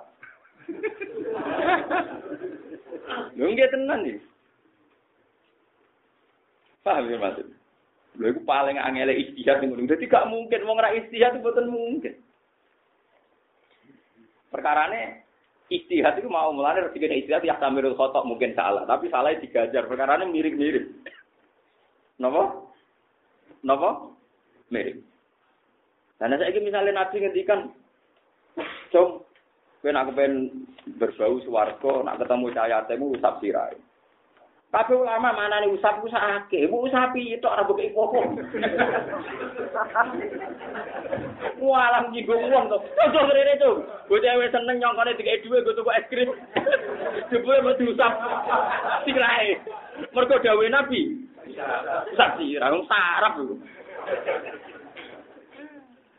Lho 3.37 3.53
nggih 3.53 3.69
tenan 3.69 4.09
iki. 4.09 4.21
Paham 6.81 7.13
ya 7.13 7.21
maksud? 7.21 7.45
Lho 8.17 8.33
iku 8.33 8.41
paling 8.49 8.81
angel 8.81 9.13
istihad 9.13 9.61
ngono. 9.61 9.85
Dadi 9.85 10.09
gak 10.09 10.33
mungkin 10.33 10.65
wong 10.65 10.81
ora 10.81 10.97
istihad 10.97 11.37
mboten 11.37 11.69
mungkin. 11.69 12.17
Perkarane 14.55 15.27
istihad 15.67 16.15
itu 16.23 16.31
mau 16.31 16.55
mulane 16.55 16.87
rezeki 16.87 17.27
istihad 17.27 17.43
ya 17.43 17.59
tamirul 17.59 17.99
khotok 17.99 18.23
mungkin 18.23 18.55
salah, 18.55 18.87
tapi 18.87 19.11
salah 19.11 19.35
digajar. 19.35 19.91
Perkarane 19.91 20.31
mirip-mirip. 20.31 20.95
Napa? 22.23 22.63
Napa? 23.67 24.15
Mirip. 24.71 25.03
Karena 26.23 26.39
saya 26.39 26.63
misalnya 26.63 27.03
Nabi 27.03 27.17
ngendikan 27.19 27.75
Cung, 28.95 29.27
kowe 29.83 29.91
nak 29.91 30.15
kepen 30.15 30.63
berbau 31.03 31.43
swarga, 31.43 32.07
nak 32.07 32.23
ketemu 32.23 32.47
cahaya 32.55 32.87
temu 32.87 33.11
usap 33.19 33.43
sirai. 33.43 33.75
Kabeh 34.75 35.07
ulama 35.07 35.31
manane 35.31 35.71
nih 35.71 35.79
usap 35.79 36.03
usap 36.03 36.19
ake, 36.19 36.67
bu 36.67 36.91
usapi 36.91 37.39
itu 37.39 37.47
orang 37.47 37.63
bukan 37.71 37.87
ibu 37.95 38.03
kok. 38.11 38.27
Mualam 41.63 42.11
gigo 42.11 42.35
uang 42.35 42.67
tuh, 42.67 42.83
tuh 42.83 43.07
tuh 43.15 43.23
kere 43.23 43.55
itu. 43.55 43.71
Seneng 44.51 44.83
nyongkone 44.83 45.15
tiga 45.15 45.39
dhuwit 45.47 45.63
go 45.63 45.79
tuku 45.79 45.91
es 45.95 46.11
krim. 46.11 46.27
Jebule 47.31 47.63
mau 47.63 47.79
diusap, 47.79 48.19
tirai. 49.07 49.63
Mergo 50.11 50.43
dawe 50.43 50.67
nabi, 50.67 51.23
usap 52.11 52.35
sih, 52.43 52.59
rangun 52.59 52.83
sarap 52.91 53.39
lu. 53.39 53.55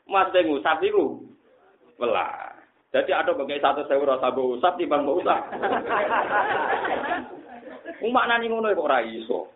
Mas 0.08 0.32
tengu 0.32 0.64
usap 0.64 0.80
sih 0.80 0.96
Jadi 2.96 3.12
ada 3.12 3.36
bagai 3.36 3.60
satu 3.60 3.84
sewa 3.92 4.16
rasa 4.16 4.32
bu 4.32 4.56
usap, 4.56 4.80
timbang 4.80 5.04
mau 5.04 5.20
usap. 5.20 5.44
Maknane 8.04 8.52
ngono 8.52 8.76
kok 8.76 8.88
ora 8.88 9.00
iso. 9.06 9.56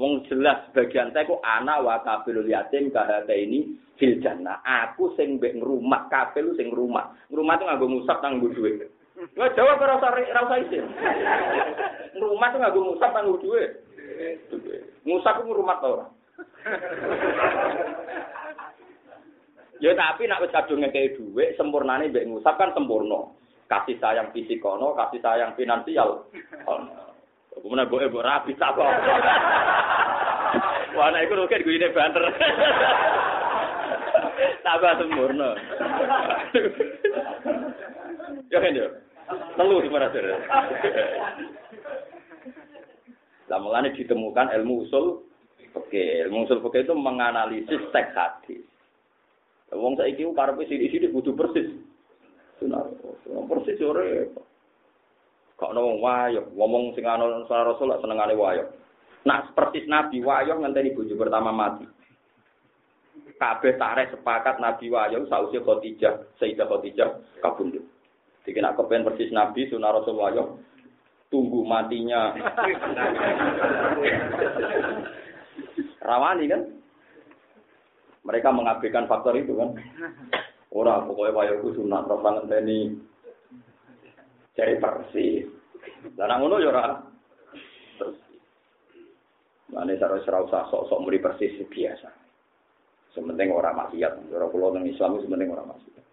Wong 0.00 0.24
jelas 0.32 0.64
bagian 0.72 1.12
saya 1.12 1.28
kok 1.28 1.44
ana 1.44 1.84
wa 1.84 2.00
kafilul 2.00 2.48
yatim 2.48 2.88
kahata 2.88 3.36
ini 3.36 3.76
fil 4.00 4.16
jannah. 4.24 4.64
Aku 4.64 5.12
sing 5.12 5.36
mbek 5.36 5.60
ngrumat 5.60 6.08
kafil 6.08 6.56
sing 6.56 6.72
ngrumat. 6.72 7.12
Ngrumat 7.28 7.60
itu 7.60 7.64
nganggo 7.68 7.86
musab 8.00 8.18
nang 8.24 8.40
nggo 8.40 8.48
dhuwit. 8.56 8.88
Wah 9.36 9.52
jawab 9.52 9.84
ora 9.84 10.00
usah 10.00 10.10
ora 10.16 10.40
usah 10.48 10.58
isin. 10.64 10.84
Ngrumat 12.16 12.48
itu 12.48 12.58
nganggo 12.64 12.80
musab 12.96 13.10
nang 13.12 13.24
nggo 13.28 13.38
dhuwit. 13.44 13.70
Musab 15.04 15.34
ku 15.36 15.52
ngrumat 15.52 15.78
ta 15.84 15.88
ora? 15.92 16.06
Ya 19.80 19.92
tapi 19.96 20.28
nak 20.28 20.40
wis 20.40 20.52
kadung 20.56 20.80
ngekei 20.80 21.12
dhuwit 21.12 21.60
sempurnane 21.60 22.08
mbek 22.08 22.24
ngusap 22.24 22.56
kan 22.56 22.72
sempurna. 22.72 23.36
Kasih 23.70 23.96
sayang 24.02 24.34
fisik 24.34 24.58
ono, 24.66 24.98
kasih 24.98 25.22
sayang 25.22 25.54
finansial. 25.54 26.26
Kemudian 27.54 27.86
gue 27.86 28.06
ibu 28.10 28.18
rapi 28.18 28.58
kok. 28.58 28.74
Wah, 30.98 31.06
nah 31.14 31.22
itu 31.22 31.38
mungkin 31.38 31.62
gue 31.62 31.78
ini 31.78 31.94
banter. 31.94 32.24
Tambah 34.66 34.92
sempurna. 34.98 35.54
Ya 38.50 38.58
kan 38.58 38.74
ya? 38.74 38.90
Telu 39.54 39.78
gimana 39.86 40.10
sih? 40.10 40.18
Lah 43.46 43.58
mulane 43.62 43.94
ditemukan 43.94 44.50
ilmu 44.58 44.86
usul 44.86 45.22
oke, 45.74 46.02
ilmu 46.26 46.46
usul 46.46 46.58
oke 46.62 46.82
itu 46.82 46.94
menganalisis 46.94 47.82
teks 47.94 48.14
hadis. 48.14 48.62
Wong 49.70 49.94
saiki 49.94 50.26
ku 50.26 50.34
karepe 50.34 50.66
sithik-sithik 50.66 51.14
kudu 51.14 51.38
persis. 51.38 51.70
Sunnah 52.60 52.84
persis 53.48 53.80
ora 53.80 54.04
Kok 55.56 55.76
ono 55.76 56.00
wayo 56.00 56.48
ngomong 56.56 56.96
sing 56.96 57.04
ana 57.04 57.44
Rasul 57.44 57.92
senengane 58.00 58.32
wayo. 58.32 58.72
Nah, 59.28 59.52
persis 59.52 59.84
Nabi 59.84 60.24
wayo 60.24 60.56
ngenteni 60.56 60.96
bojo 60.96 61.12
pertama 61.20 61.52
mati. 61.52 61.84
Kabeh 63.36 63.76
tarik 63.76 64.08
sepakat 64.12 64.56
Nabi 64.56 64.88
wayo 64.88 65.28
sausi 65.28 65.60
Khadijah, 65.60 66.36
Sayyidah 66.40 66.64
Khadijah 66.64 67.08
kabundut. 67.44 67.84
Jadi 68.48 68.56
nak 68.56 68.80
kepen 68.80 69.04
persis 69.04 69.28
Nabi 69.36 69.68
sunah 69.68 70.00
Rasul 70.00 70.16
wayo 70.16 70.64
tunggu 71.28 71.60
matinya. 71.60 72.32
Rawani 76.00 76.44
kan? 76.48 76.62
Mereka 78.24 78.48
mengabaikan 78.48 79.04
faktor 79.08 79.36
itu 79.36 79.52
kan. 79.60 79.76
Ora 80.70 81.02
pokoknya 81.02 81.34
wayo 81.34 81.54
ku 81.66 81.74
sunat 81.74 82.06
terus 82.06 82.22
ngenteni 82.22 82.78
cari 84.54 84.74
persis. 84.78 85.46
Dan 86.14 86.30
ngono 86.30 86.62
yo 86.62 86.70
ora. 86.70 86.94
Terus 87.98 88.16
Mane 89.70 89.94
usah 89.98 90.66
sok-sok 90.70 91.02
muri 91.02 91.18
persis 91.18 91.58
biasa. 91.66 92.10
Sementing 93.14 93.50
ora 93.50 93.74
maksiat. 93.74 94.30
Ora 94.30 94.46
kula 94.46 94.78
nang 94.78 94.86
Islam 94.86 95.18
sementing 95.18 95.50
ora 95.50 95.66
maksiat. 95.66 96.04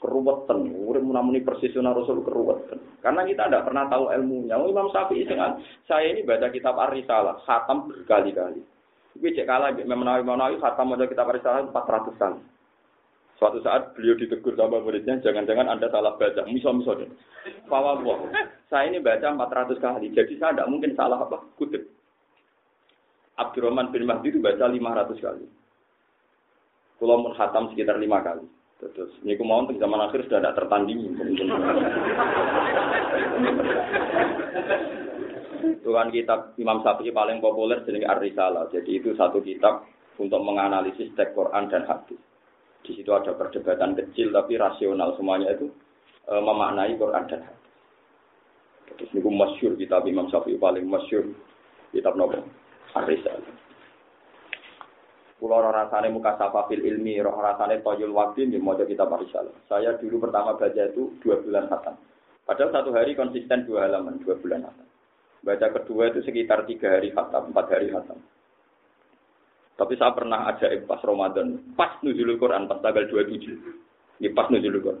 Keruwetan, 0.00 0.64
urip 0.88 1.04
munamuni 1.04 1.44
persis 1.44 1.76
sunah 1.76 1.92
Rasul 1.92 2.24
keruwetan. 2.24 2.80
Karena 3.04 3.20
kita 3.28 3.52
tidak 3.52 3.68
pernah 3.68 3.84
tahu 3.84 4.08
ilmunya. 4.08 4.56
Oh, 4.56 4.72
Imam 4.72 4.88
Syafi'i 4.88 5.28
dengan 5.28 5.60
saya 5.84 6.08
ini 6.08 6.24
baca 6.24 6.48
kitab 6.48 6.72
Ar-Risalah, 6.72 7.44
khatam 7.44 7.92
berkali-kali. 7.92 8.64
Gue 9.20 9.36
cek 9.36 9.44
kalah, 9.44 9.76
Imam 9.76 10.00
Nawawi, 10.00 10.24
Nawawi 10.24 10.56
khatam 10.56 10.96
aja 10.96 11.04
kitab 11.04 11.28
Ar-Risalah 11.28 11.68
400 11.68 12.16
kali. 12.16 12.40
Suatu 13.40 13.56
saat 13.64 13.96
beliau 13.96 14.20
ditegur 14.20 14.52
sama 14.52 14.84
muridnya, 14.84 15.16
jangan-jangan 15.24 15.64
Anda 15.64 15.88
salah 15.88 16.12
baca. 16.20 16.44
Misal-misal. 16.44 17.08
Bahwa 17.72 17.96
saya 18.68 18.92
ini 18.92 19.00
baca 19.00 19.32
400 19.32 19.80
kali, 19.80 20.12
jadi 20.12 20.28
saya 20.36 20.52
tidak 20.52 20.68
mungkin 20.68 20.92
salah 20.92 21.24
apa 21.24 21.40
kutip. 21.56 21.88
Abdurrahman 23.40 23.96
bin 23.96 24.04
Mahdi 24.04 24.36
itu 24.36 24.44
baca 24.44 24.68
500 24.68 25.24
kali. 25.24 25.48
Pulau 27.00 27.24
menghatam 27.24 27.72
sekitar 27.72 27.96
5 27.96 28.28
kali. 28.28 28.44
Terus, 28.80 29.12
ini 29.24 29.36
aku 29.36 29.44
mau 29.44 29.64
untuk 29.64 29.80
zaman 29.80 30.04
akhir 30.04 30.28
sudah 30.28 30.40
tidak 30.40 30.56
tertandingi. 30.60 31.08
itu 35.80 35.90
kitab 36.12 36.52
Imam 36.60 36.84
Syafi'i 36.84 37.12
paling 37.12 37.40
populer 37.40 37.80
jadi 37.88 38.04
Ar-Risalah. 38.04 38.68
Jadi 38.68 39.00
itu 39.00 39.16
satu 39.16 39.40
kitab 39.40 39.88
untuk 40.20 40.44
menganalisis 40.44 41.12
teks 41.16 41.32
Quran 41.32 41.72
dan 41.72 41.88
hadis. 41.88 42.20
Di 42.80 42.96
situ 42.96 43.10
ada 43.12 43.36
perdebatan 43.36 43.92
kecil 43.92 44.32
tapi 44.32 44.56
rasional 44.56 45.12
semuanya 45.14 45.52
itu 45.52 45.68
e, 46.24 46.32
memaknai 46.32 46.96
Quran 46.96 47.24
dan 47.28 47.40
hadis. 47.44 49.08
Niku 49.14 49.30
masyur 49.32 49.76
kitab 49.76 50.04
Imam 50.08 50.28
Syafi'i 50.28 50.60
paling 50.60 50.88
masyur 50.88 51.28
kitab 51.92 52.16
nopo 52.16 52.40
Ar-Risalah. 52.96 53.54
Kulo 55.40 55.56
rasane 55.72 56.12
muka 56.12 56.36
safafil 56.36 56.84
ilmi, 56.84 57.16
roh 57.24 57.32
rasane 57.40 57.80
toyul 57.80 58.12
wakti 58.12 58.44
di 58.44 58.60
mojo 58.60 58.84
kitab 58.84 59.08
Ar-Risalah. 59.12 59.54
Saya 59.68 59.96
dulu 59.96 60.28
pertama 60.28 60.56
baca 60.56 60.82
itu 60.84 61.16
dua 61.24 61.40
bulan 61.40 61.68
hatam. 61.70 61.96
Padahal 62.44 62.74
satu 62.74 62.90
hari 62.92 63.14
konsisten 63.14 63.64
dua 63.64 63.86
halaman, 63.88 64.20
dua 64.20 64.36
bulan 64.40 64.66
hatam. 64.66 64.88
Baca 65.40 65.66
kedua 65.80 66.12
itu 66.12 66.20
sekitar 66.26 66.68
tiga 66.68 66.98
hari 66.98 67.14
hatam, 67.14 67.54
empat 67.54 67.66
hari 67.72 67.88
hatam. 67.88 68.20
Tapi 69.80 69.96
saya 69.96 70.12
pernah 70.12 70.44
ada 70.44 70.68
pas 70.84 71.00
Ramadan, 71.00 71.56
pas 71.72 71.96
nuzulul 72.04 72.36
Quran, 72.36 72.68
pas 72.68 72.84
tanggal 72.84 73.08
27. 73.08 74.20
Ini 74.20 74.28
pas 74.36 74.52
nuzulul 74.52 74.84
Quran. 74.84 75.00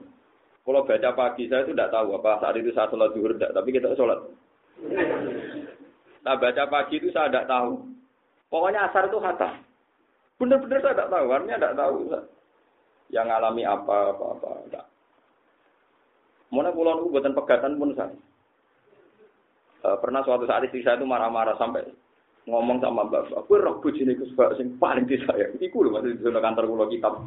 Kalau 0.64 0.84
baca 0.88 1.10
pagi 1.12 1.48
saya 1.48 1.68
itu 1.68 1.76
tidak 1.76 1.92
tahu 1.92 2.16
apa 2.16 2.40
saat 2.40 2.54
itu 2.56 2.72
saya 2.72 2.88
sholat 2.88 3.12
zuhur 3.12 3.32
tidak, 3.36 3.52
tapi 3.56 3.68
kita 3.72 3.92
sholat. 3.92 4.20
Nah 6.20 6.34
baca 6.36 6.64
pagi 6.68 7.00
itu 7.00 7.08
saya 7.12 7.32
tidak 7.32 7.48
tahu. 7.48 7.80
Pokoknya 8.48 8.88
asar 8.88 9.08
itu 9.08 9.20
kata. 9.20 9.50
Benar-benar 10.40 10.80
saya 10.80 10.94
tidak 10.96 11.10
tahu, 11.12 11.26
artinya 11.32 11.56
tidak 11.60 11.76
tahu. 11.76 11.96
Yang 13.10 13.26
ngalami 13.28 13.62
apa, 13.66 13.96
apa-apa. 14.14 14.50
Tidak. 14.68 14.84
Mana 16.50 16.70
pulau 16.70 17.08
buatan 17.08 17.34
pegatan 17.34 17.76
pun 17.76 17.90
saya. 17.98 18.16
E, 19.80 19.88
pernah 19.98 20.20
suatu 20.22 20.44
saat 20.44 20.66
istri 20.68 20.84
saya 20.84 21.00
itu 21.00 21.08
marah-marah 21.08 21.56
sampai 21.56 21.82
ngomong 22.48 22.80
sama 22.80 23.04
bapak, 23.04 23.44
aku 23.44 23.60
roh 23.60 23.76
bujine 23.84 24.16
ku 24.16 24.24
sebab 24.32 24.56
sing 24.56 24.72
paling 24.80 25.04
disayang. 25.04 25.52
Iku 25.60 25.84
lho 25.84 25.92
masih 25.92 26.16
di 26.16 26.24
kantor 26.24 26.64
kula 26.64 26.86
kitab. 26.88 27.20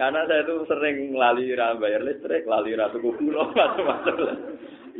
Karena 0.00 0.20
saya 0.28 0.44
itu 0.44 0.54
sering 0.68 1.16
lali 1.16 1.56
ra 1.56 1.72
bayar 1.76 2.04
listrik, 2.04 2.44
lali 2.44 2.76
ra 2.76 2.92
tuku 2.92 3.16
gula 3.16 3.48
macam-macam. 3.56 4.36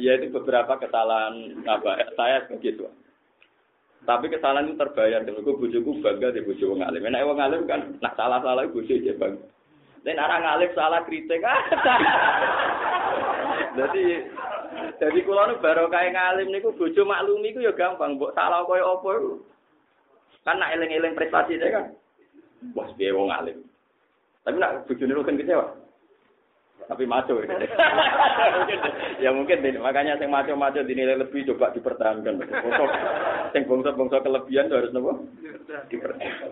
Ya 0.00 0.16
itu 0.16 0.32
beberapa 0.32 0.80
kesalahan 0.80 1.60
apa 1.68 2.16
saya 2.16 2.48
begitu. 2.48 2.88
Tapi 4.08 4.32
kesalahan 4.32 4.72
itu 4.72 4.80
terbayar 4.80 5.20
dengan 5.20 5.44
gue 5.44 5.60
bujuku 5.60 6.00
bangga 6.00 6.32
di 6.32 6.40
bujuk 6.40 6.72
wong 6.72 6.80
alim. 6.80 7.04
Nek 7.04 7.28
wong 7.28 7.36
alim 7.36 7.68
kan 7.68 8.00
nak 8.00 8.16
salah-salah 8.16 8.64
bujuk 8.72 9.04
aja 9.04 9.12
bangga. 9.20 9.44
Dan 10.00 10.16
orang 10.16 10.48
alim 10.48 10.72
salah 10.72 11.04
kritik. 11.04 11.44
Jadi 13.78 14.04
jadi 15.00 15.18
kula 15.26 15.50
nu 15.50 15.62
baru 15.62 15.90
kae 15.90 16.14
ngalim 16.14 16.48
niku 16.52 16.70
bojo 16.76 17.02
maklumi 17.02 17.50
iku 17.50 17.64
ya 17.64 17.72
gampang, 17.74 18.14
mbok 18.14 18.34
salah 18.38 18.62
koyo 18.68 18.98
apa 18.98 19.08
iku. 19.18 19.32
Kan 20.46 20.56
nak 20.56 20.72
eling-eling 20.78 21.16
prestasi 21.18 21.58
saya 21.58 21.74
kan. 21.74 21.84
Wah, 22.76 22.88
piye 22.94 23.10
wong 23.12 23.28
alim. 23.32 23.64
Tapi 24.44 24.56
nak 24.56 24.86
bojone 24.88 25.26
kan 25.26 25.40
kecewa. 25.40 25.66
Tapi 26.88 27.04
maco 27.06 27.38
ya. 27.44 27.46
ya 29.22 29.30
mungkin 29.30 29.62
makanya 29.78 30.18
yang 30.18 30.32
maco-maco 30.32 30.82
dinilai 30.82 31.22
lebih 31.22 31.46
coba 31.54 31.70
dipertahankan. 31.70 32.40
Yang 33.54 33.64
bangsa-bangsa 33.68 34.24
kelebihan 34.26 34.66
itu 34.66 34.74
harus 34.74 34.90
nopo? 34.90 35.12
Dipertahankan. 35.86 36.50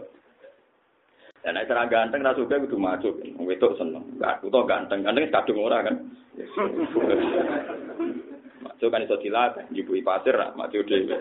Dan 1.43 1.55
nek 1.55 1.71
cara 1.71 1.87
ganteng 1.87 2.27
ra 2.27 2.35
suka 2.35 2.59
kudu 2.59 2.79
maco. 2.79 3.15
Wedok 3.39 3.79
seneng. 3.79 4.19
Enggak, 4.19 4.43
utawa 4.43 4.67
ganteng. 4.67 5.07
Ganteng 5.07 5.31
kadung 5.31 5.63
ora 5.63 5.87
kan. 5.87 5.97
Maco 8.59 8.91
kan 8.91 9.07
iso 9.07 9.23
dilatih, 9.23 9.71
nyubui 9.71 10.03
pasir 10.03 10.35
lah, 10.35 10.51
maco 10.59 10.83
dhewe. 10.83 11.15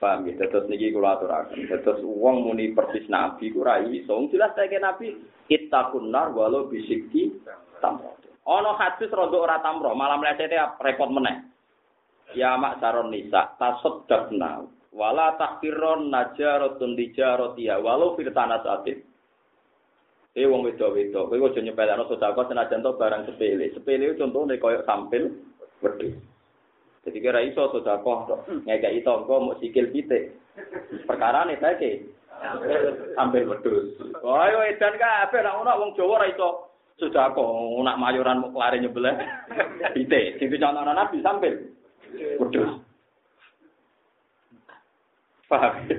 Paham 0.00 0.24
ya, 0.24 0.48
terus 0.48 0.64
niki 0.64 0.96
kula 0.96 1.20
aturaken. 1.20 1.68
Terus 1.68 2.00
wong 2.00 2.48
muni 2.48 2.72
persis 2.72 3.04
nabi 3.12 3.52
ku 3.52 3.60
ra 3.60 3.84
iso. 3.84 4.16
Jelas 4.32 4.56
saiki 4.56 4.80
nabi 4.80 5.12
ittaqun 5.52 6.08
nar 6.08 6.32
walau 6.32 6.72
bisiki 6.72 7.36
tamrat. 7.84 8.16
Ana 8.48 8.72
hadis 8.80 9.12
rada 9.12 9.36
ora 9.36 9.60
tamro, 9.60 9.92
malah 9.92 10.16
mlesete 10.16 10.56
repot 10.80 11.12
meneh. 11.12 11.44
Ya 12.32 12.56
mak 12.56 12.80
saron 12.80 13.12
nisa, 13.12 13.52
tasaddaqna 13.60 14.79
wala 14.90 15.38
takfiron 15.38 16.10
najaratun 16.10 16.98
dijaratiya 16.98 17.78
walau 17.78 18.18
fil 18.18 18.30
tanasatin. 18.34 19.06
Eh 20.30 20.46
wong 20.46 20.62
wedok-wedok, 20.62 21.26
kowe 21.26 21.46
aja 21.50 21.58
nyepelekno 21.58 22.06
sedekah 22.06 22.46
senajan 22.46 22.86
to 22.86 22.94
barang 22.94 23.26
sepele. 23.26 23.66
Sepele 23.74 24.14
contohnya 24.14 24.62
koyo 24.62 24.78
sampil 24.86 25.26
wedhus. 25.82 26.14
Jadi 27.02 27.18
kira 27.18 27.42
iso 27.42 27.66
sedekah 27.74 28.18
to, 28.30 28.36
ngekeki 28.62 29.02
tangga 29.02 29.36
mau 29.42 29.58
sikil 29.58 29.90
pitik. 29.90 30.38
Perkara 31.02 31.42
nih 31.50 31.58
tadi 31.58 32.06
sampil 33.18 33.42
wedhus. 33.50 33.98
Oh 34.22 34.38
yo 34.46 34.62
edan 34.70 34.94
kabeh 34.94 35.42
nek 35.42 35.58
ono 35.66 35.72
wong 35.82 35.90
Jawa 35.98 36.22
ora 36.22 36.30
iso 36.30 36.70
sedekah, 37.02 37.82
nak 37.82 37.98
mayuran 37.98 38.38
mau 38.38 38.54
kelare 38.54 38.78
nyebelah 38.78 39.18
pitik. 39.98 40.38
Sing 40.38 40.46
dicontohno 40.46 40.94
Nabi 40.94 41.18
sampil 41.26 41.74
wedhus. 42.38 42.86
Paham? 45.50 45.90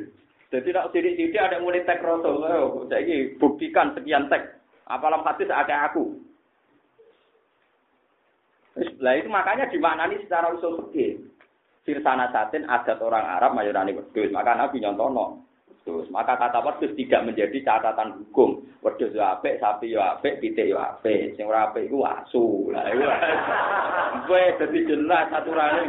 Jadi 0.51 0.67
nak 0.71 0.91
sidik-sidik 0.91 1.39
ada 1.39 1.63
mulai 1.63 1.83
tek 1.87 2.03
rasul, 2.03 2.43
oh, 2.43 2.83
saya 2.91 3.35
buktikan 3.39 3.95
sekian 3.95 4.27
tek. 4.27 4.59
Apalah 4.87 5.23
hadis 5.23 5.47
ada 5.47 5.87
aku. 5.87 6.11
Lah 8.99 9.15
itu 9.15 9.27
makanya 9.27 9.67
dimaknani 9.67 10.19
secara 10.23 10.51
usul 10.51 10.91
fikih. 10.91 11.19
Sirsana 11.83 12.31
satin 12.31 12.67
adat 12.67 12.99
orang 12.99 13.23
Arab 13.23 13.55
mayoritas 13.55 13.95
wedus. 13.95 14.31
Maka 14.31 14.55
Nabi 14.55 14.83
nyontono. 14.83 15.43
Terus 15.81 16.07
maka 16.13 16.37
kata 16.37 16.61
wedus 16.61 16.93
tidak 16.99 17.25
menjadi 17.25 17.57
catatan 17.63 18.19
hukum. 18.19 18.63
Wedus 18.83 19.15
yo 19.15 19.23
apik, 19.23 19.59
sapi 19.59 19.91
yo 19.95 20.03
apik, 20.03 20.39
pitik 20.43 20.71
yo 20.71 20.77
apik. 20.79 21.35
Sing 21.35 21.47
ora 21.47 21.71
apik 21.71 21.87
iku 21.87 22.03
asu. 22.03 22.69
Lah 22.71 22.85
iku. 22.91 23.07
Kowe 24.27 24.43
dadi 24.59 24.79
jelas 24.87 25.31
aturane. 25.31 25.83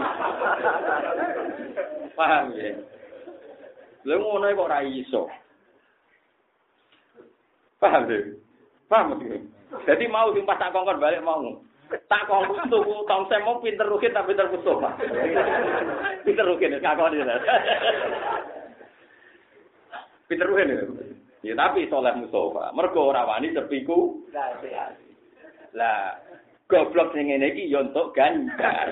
Paham 2.14 2.54
ya? 2.56 2.72
Lha 4.02 4.14
ngono 4.18 4.50
kok 4.50 4.66
ora 4.66 4.82
iso. 4.82 5.30
Paham 7.78 8.06
deh. 8.10 8.34
Paham 8.90 9.18
deh. 9.18 9.42
Jadi 9.86 10.04
mau 10.10 10.30
sing 10.34 10.44
pas 10.46 10.58
tak 10.58 10.74
kongkon 10.74 11.02
balik 11.02 11.22
mau. 11.22 11.58
Tak 12.10 12.26
kongkon 12.26 12.70
tuku 12.70 12.94
tong 13.06 13.26
mau 13.46 13.62
pinter 13.62 13.86
rukin 13.86 14.14
tapi 14.14 14.34
pinter 14.34 14.46
kusuk, 14.52 14.80
Pak. 14.80 14.94
pinter 16.24 16.44
rukin 16.46 16.78
ngakon 16.78 17.18
ya. 17.18 17.36
pinter 20.26 20.46
rukin 20.46 20.72
ya. 20.72 20.82
Ya 21.42 21.54
tapi 21.58 21.90
soleh 21.90 22.14
Mustafa. 22.14 22.70
Mergo 22.70 23.10
ora 23.10 23.26
wani 23.26 23.50
sepiku. 23.50 24.22
Lah, 25.72 26.20
goblok 26.70 27.10
sing 27.16 27.26
ngene 27.32 27.50
iki 27.50 27.66
ya 27.66 27.82
entuk 27.82 28.14
ganjar. 28.14 28.88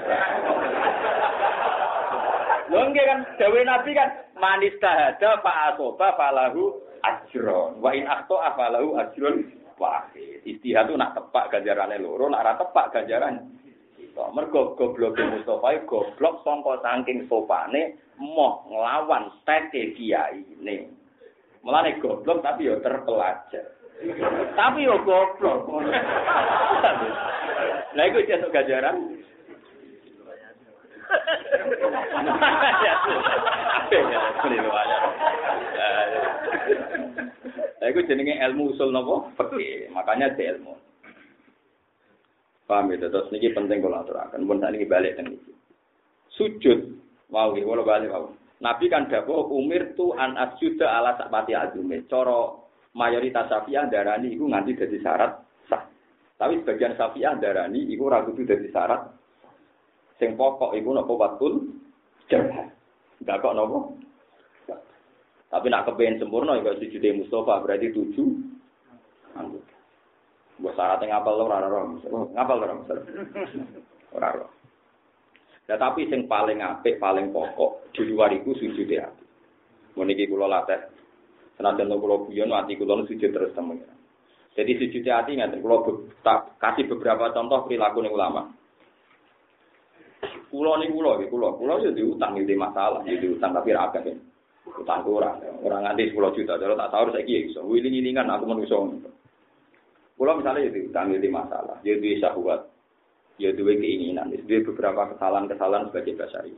Lho 2.70 2.86
kan 2.94 3.20
dawe 3.34 3.60
Nabi 3.66 3.90
kan 3.98 4.10
manis 4.38 4.78
tahada 4.78 5.42
fa 5.42 5.74
asoba 5.74 6.14
falahu 6.14 6.78
ajron. 7.02 7.82
Wa 7.82 7.90
in 7.90 8.06
akhto 8.06 8.38
afalahu 8.38 8.94
ajron 8.94 9.42
wahid. 9.74 10.38
Istihad 10.46 10.86
itu 10.86 10.94
nak 10.94 11.18
tepak 11.18 11.50
ganjarane 11.50 11.98
loro, 11.98 12.30
nak 12.30 12.46
ora 12.46 12.54
tepak 12.60 12.94
ganjaran. 12.94 13.42
Mergo 14.20 14.76
goblok 14.76 15.16
Mustofa 15.16 15.80
goblok 15.88 16.44
sangka 16.44 16.76
saking 16.84 17.24
sopane 17.24 17.96
moh 18.20 18.68
nglawan 18.68 19.32
teke 19.48 19.96
kiai 19.96 20.44
ini. 20.44 20.84
Mulane 21.64 21.96
goblok 21.98 22.44
tapi 22.44 22.68
yo 22.68 22.78
terpelajar. 22.84 23.64
tapi 24.54 24.84
yo 24.84 25.00
goblok. 25.02 25.66
Lah 27.96 28.04
iku 28.06 28.22
jatuh 28.28 28.52
ganjaran. 28.52 29.16
Nah, 37.80 37.88
jenenge 38.06 38.34
ilmu 38.36 38.76
usul 38.76 38.92
nopo 38.92 39.32
Oke, 39.40 39.88
Makanya 39.90 40.36
di 40.36 40.44
ilmu. 40.46 40.74
Paham 42.68 42.94
itu? 42.94 43.10
Terus 43.10 43.32
ini 43.34 43.50
penting 43.50 43.82
kalau 43.82 44.06
aturakan. 44.06 44.46
Pun 44.46 44.62
saat 44.62 44.78
ini 44.78 44.86
balik 44.86 45.18
dan 45.18 45.34
ini. 45.34 45.52
Sujud. 46.38 46.94
Mau 47.34 47.50
gitu, 47.58 47.66
kalau 47.66 47.82
balik 47.82 48.10
mau. 48.14 48.30
Nabi 48.60 48.86
kan 48.92 49.08
dapur 49.08 49.48
umir 49.50 49.96
tu 49.96 50.12
an 50.14 50.36
asjuda 50.36 50.86
ala 50.86 51.18
sakpati 51.18 51.56
azume. 51.56 52.06
Coro 52.06 52.70
mayoritas 52.94 53.48
safiah 53.48 53.88
darani 53.88 54.36
itu 54.36 54.44
nganti 54.44 54.76
jadi 54.76 54.96
syarat 55.02 55.32
sah. 55.66 55.82
Tapi 56.36 56.60
sebagian 56.62 56.94
safiah 56.94 57.34
darani 57.40 57.88
itu 57.88 58.04
ragu 58.06 58.36
itu 58.36 58.44
jadi 58.44 58.68
syarat 58.70 59.19
Sing 60.20 60.36
pokok 60.36 60.76
iku 60.76 60.92
napa 60.92 61.12
watul 61.16 61.80
jabah. 62.28 62.68
Enggak 63.24 63.40
kok 63.40 63.56
napa? 63.56 63.78
Tapi 65.50 65.66
nak 65.66 65.88
kepengen 65.88 66.22
sempurna 66.22 66.60
ya 66.62 66.76
sujud 66.78 67.02
Mustafa 67.18 67.58
berarti 67.64 67.90
tujuh 67.90 68.28
anggota. 69.34 69.76
Buat 70.60 70.76
syaratnya 70.76 71.16
ngapal 71.16 71.34
lo 71.40 71.44
rara 71.48 71.68
rom, 71.72 72.04
ngapal 72.36 72.56
lo 72.60 72.64
rom, 72.68 72.80
rara. 74.12 74.46
Ya 75.64 75.74
tapi 75.80 76.06
sing 76.12 76.28
paling 76.28 76.60
apik, 76.60 77.00
paling 77.00 77.32
pokok 77.32 77.90
di 77.96 78.02
luar 78.12 78.30
itu 78.30 78.52
sujud 78.60 78.86
hati. 78.92 79.24
Meniki 79.96 80.28
kula 80.28 80.46
latih. 80.46 80.84
Senajan 81.56 81.90
kula 81.96 82.28
guyon 82.28 82.52
ati 82.52 82.76
kula 82.76 83.08
sujud 83.08 83.32
terus 83.32 83.56
temen. 83.56 83.80
Jadi 84.52 84.70
sujud 84.76 85.02
hati 85.08 85.34
nggak 85.34 85.58
kula 85.64 85.82
kasih 86.60 86.84
beberapa 86.92 87.32
contoh 87.32 87.64
perilaku 87.64 88.04
ulama. 88.04 88.59
Kulo 90.50 90.76
nih 90.82 90.90
kulo, 90.90 91.16
kulo, 91.30 91.48
kulo 91.56 91.74
ya 91.80 91.90
diutang 91.94 92.36
itu 92.36 92.52
masalah, 92.58 93.00
ya 93.06 93.16
diutang 93.16 93.54
tapi 93.54 93.70
rakyat 93.72 94.04
ya. 94.04 94.16
Utang 94.70 95.02
kurang, 95.02 95.40
orang 95.64 95.82
nganti 95.88 96.12
sepuluh 96.12 96.30
juta, 96.36 96.60
kalau 96.60 96.76
tak 96.76 96.92
tahu 96.92 97.10
saya 97.10 97.24
kira 97.24 97.48
bisa. 97.48 97.60
Wiling 97.64 97.96
ini 97.96 98.10
kan 98.12 98.28
aku 98.28 98.44
manusia. 98.44 98.76
Kulo 100.20 100.30
misalnya 100.36 100.68
ya 100.68 100.70
diutang 100.74 101.14
itu 101.16 101.32
masalah, 101.32 101.80
ya 101.80 101.96
bisa 101.96 102.36
buat, 102.36 102.60
ya 103.40 103.50
dua 103.56 103.72
keinginan, 103.78 104.28
ya 104.28 104.58
beberapa 104.60 105.16
kesalahan-kesalahan 105.16 105.88
sebagai 105.88 106.18
basari. 106.20 106.52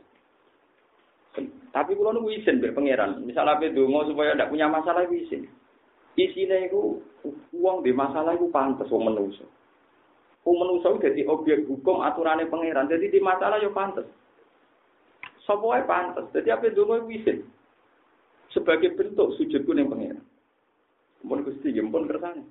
Tapi 1.73 1.91
kulo 1.97 2.13
nunggu 2.13 2.43
izin 2.43 2.61
berpengiran, 2.61 3.23
misalnya 3.23 3.57
apa 3.57 3.71
dungo 3.71 4.05
supaya 4.05 4.35
tidak 4.35 4.51
punya 4.51 4.67
masalah 4.67 5.07
izin. 5.07 5.47
Isinya 6.13 6.59
itu 6.61 7.01
uang 7.57 7.81
di 7.81 7.89
masalah 7.89 8.37
itu 8.37 8.45
pantas 8.53 8.91
uang 8.93 9.09
manusia. 9.09 9.47
Wong 10.43 10.55
menungso 10.59 10.99
dadi 10.99 11.23
objek 11.23 11.63
hukum 11.71 12.03
aturannya 12.03 12.51
pangeran. 12.51 12.91
Jadi 12.91 13.15
di 13.15 13.19
masalah 13.23 13.63
yo 13.63 13.71
pantes. 13.71 14.03
Sapa 15.47 15.63
wae 15.63 15.87
pantes. 15.87 16.27
Dadi 16.35 16.51
apa 16.51 16.67
donga 16.75 16.99
wisin. 17.07 17.47
Sebagai 18.51 18.91
bentuk 18.99 19.39
sujudku 19.39 19.71
ning 19.71 19.87
pangeran. 19.87 20.23
Mun 21.23 21.47
Gusti 21.47 21.71
pun 21.79 22.03
kersane. 22.11 22.43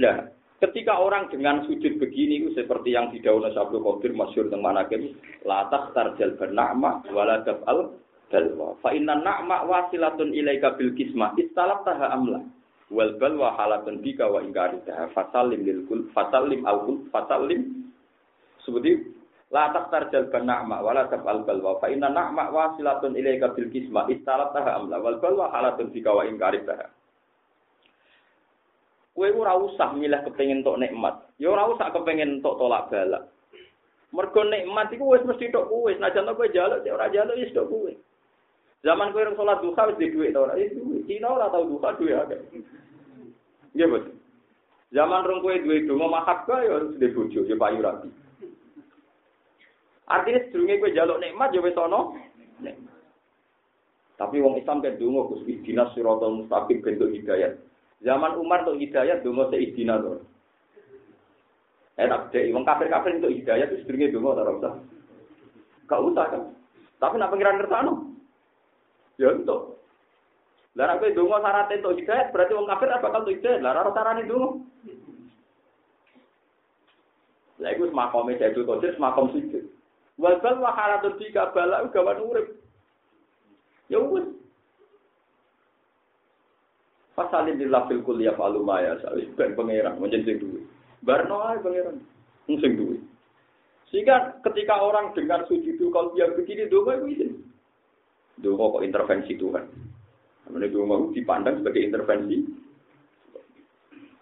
Nah, 0.00 0.32
ketika 0.64 0.96
orang 0.96 1.28
dengan 1.28 1.68
sujud 1.68 2.00
begini 2.00 2.40
itu 2.40 2.56
seperti 2.56 2.96
yang 2.96 3.12
didhawuhna 3.12 3.52
Syaikhul 3.52 3.84
Qadir 3.84 4.16
masyhur 4.16 4.48
teng 4.48 4.64
manakim, 4.64 5.12
la 5.44 5.68
tarjal 5.68 6.40
bernama 6.40 7.04
wala 7.12 7.44
taf'al 7.44 7.92
dalwa. 8.32 8.80
Fa 8.80 8.96
inna 8.96 9.20
na'ma 9.20 9.68
wasilatun 9.68 10.32
ilaika 10.32 10.72
bil 10.80 10.96
kismah 10.96 11.36
istalabtaha 11.36 12.08
amla 12.16 12.40
wal 12.92 13.16
balwa 13.16 13.56
halatun 13.56 14.04
bika 14.04 14.28
wa 14.28 14.44
ingkarida 14.44 15.08
fasalim 15.16 15.64
lil 15.64 15.88
kul 15.88 16.06
fasalim 16.12 16.60
al 16.68 16.84
kul 16.84 17.08
fasalim 17.08 17.88
seperti 18.60 19.08
la 19.48 19.72
taqtar 19.72 20.12
jalban 20.12 20.44
na'ma 20.44 20.84
wala 20.84 21.08
tabal 21.08 21.44
balwa 21.48 21.80
fa 21.80 21.88
inna 21.88 22.12
na'ma 22.12 22.52
wasilatun 22.52 23.16
ilaika 23.16 23.56
bil 23.56 23.72
kisma 23.72 24.04
istalataha 24.12 24.76
amla 24.76 25.00
wal 25.00 25.16
balwa 25.18 25.48
halatun 25.50 25.88
bika 25.88 26.12
wa 26.12 26.28
ingkarida 26.28 26.92
Kowe 29.12 29.28
ora 29.28 29.52
usah 29.60 29.92
milih 29.92 30.24
kepengin 30.24 30.64
tok 30.64 30.80
nikmat. 30.80 31.20
Ya 31.36 31.52
ora 31.52 31.68
usah 31.68 31.92
kepengin 31.92 32.40
tok 32.40 32.56
tolak 32.56 32.88
balak. 32.88 33.28
Mergo 34.08 34.40
nikmat 34.48 34.88
iku 34.88 35.12
wis 35.12 35.24
mesti 35.28 35.52
tok 35.52 35.68
kowe, 35.68 35.92
senajan 35.92 36.32
kowe 36.32 36.48
jaluk 36.48 36.80
ya 36.80 36.96
ora 36.96 37.12
jaluk 37.12 37.36
wis 37.36 37.52
tok 37.52 37.68
kowe. 37.68 37.92
Zaman 38.80 39.12
kowe 39.12 39.20
ora 39.20 39.36
salat 39.36 39.60
duha 39.60 39.82
wis 39.92 40.00
duwe 40.00 40.32
to 40.32 40.40
ora? 40.48 40.56
Wis 40.56 40.72
duwe. 40.72 41.04
Cina 41.04 41.28
ora 41.28 41.52
tau 41.52 41.68
duha 41.68 41.92
duwe 42.00 42.12
akeh. 42.24 42.40
Nggih, 43.72 43.88
Bos. 43.88 44.04
Zaman 44.92 45.24
rong 45.24 45.40
kowe 45.40 45.56
duwe 45.56 45.88
donga 45.88 46.20
mahabba 46.20 46.68
ya 46.68 46.76
harus 46.76 46.92
duwe 47.00 47.16
bojo, 47.16 47.48
ya 47.48 47.56
payu 47.56 47.80
rapi. 47.80 48.12
Artinya 50.04 50.44
sedurunge 50.44 50.84
kowe 50.84 50.92
jaluk 50.92 51.20
nikmat 51.24 51.56
ya 51.56 51.64
wis 51.64 51.80
ana 51.80 52.12
Tapi 54.20 54.36
wong 54.44 54.60
Islam 54.60 54.84
kan 54.84 55.00
donga 55.00 55.32
Gus 55.32 55.48
ihdinas 55.48 55.96
siratal 55.96 56.44
mustaqim 56.44 56.84
bentuk 56.84 57.08
hidayat. 57.08 57.56
Zaman 58.04 58.36
Umar 58.36 58.68
untuk 58.68 58.84
hidayat 58.84 59.24
donga 59.24 59.48
se 59.48 59.56
ihdina 59.56 59.96
to. 59.96 60.20
Eh 61.96 62.04
tak 62.04 62.28
dek 62.28 62.52
wong 62.52 62.68
kafir-kafir 62.68 63.16
untuk 63.16 63.32
hidayat 63.32 63.72
itu 63.72 63.88
sedurunge 63.88 64.12
donga 64.12 64.36
ora 64.36 64.52
usah. 64.60 64.74
Gak 65.88 66.04
usah 66.04 66.26
kan. 66.28 66.42
Tapi 67.00 67.16
nak 67.16 67.32
pengiran 67.32 67.60
kersane. 67.64 67.92
Ya 69.16 69.32
untuk 69.32 69.80
lah 70.72 70.88
nek 70.88 71.04
kowe 71.04 71.12
donga 71.12 71.44
syarat 71.44 71.68
entuk 71.68 71.96
hidayat 72.00 72.32
berarti 72.32 72.56
wong 72.56 72.64
kafir 72.64 72.88
apa 72.88 73.04
bakal 73.04 73.28
hidayat. 73.28 73.60
Lah 73.60 73.76
ora 73.76 73.92
carane 73.92 74.24
donga. 74.24 74.56
Lah 77.60 77.70
iku 77.76 77.92
makome 77.92 78.40
Sayyidul 78.40 78.64
Qadir 78.64 78.96
makom 78.96 79.28
sujud. 79.36 79.68
Wal 80.16 80.40
bal 80.40 80.56
wa 80.64 80.72
halatun 80.72 81.20
bala 81.52 81.84
gawan 81.92 82.18
urip. 82.24 82.46
Ya 83.92 84.00
wis. 84.00 84.24
Fasalin 87.12 87.60
di 87.60 87.68
lafil 87.68 88.00
kuliah 88.00 88.32
falu 88.32 88.64
maya 88.64 88.96
sawis 89.04 89.28
ben 89.36 89.52
pangeran 89.52 90.00
menjen 90.00 90.24
sing 90.24 90.40
duwe. 90.40 90.64
Barno 91.04 91.44
pangeran 91.60 92.00
sing 92.48 92.72
duwe. 92.80 92.96
Sehingga 93.92 94.40
ketika 94.40 94.80
orang 94.80 95.12
dengar 95.12 95.44
sujudul 95.44 95.92
qalbi 95.92 96.24
yang 96.24 96.32
begini 96.32 96.64
doa 96.72 96.96
itu 96.96 97.06
izin. 97.12 97.32
Doa 98.40 98.80
kok 98.80 98.84
intervensi 98.88 99.36
Tuhan. 99.36 99.91
Namanya 100.52 100.68
doa 100.68 101.08
dipandang 101.16 101.64
sebagai 101.64 101.80
intervensi. 101.80 102.44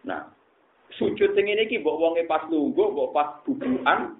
Nah, 0.07 0.31
sujud 0.95 1.35
sing 1.35 1.51
ini 1.51 1.67
ki 1.67 1.83
mbok 1.83 1.99
wonge 1.99 2.23
pas 2.31 2.47
lungguh, 2.47 2.87
mbok 2.95 3.11
pas 3.11 3.43
bubukan, 3.43 4.15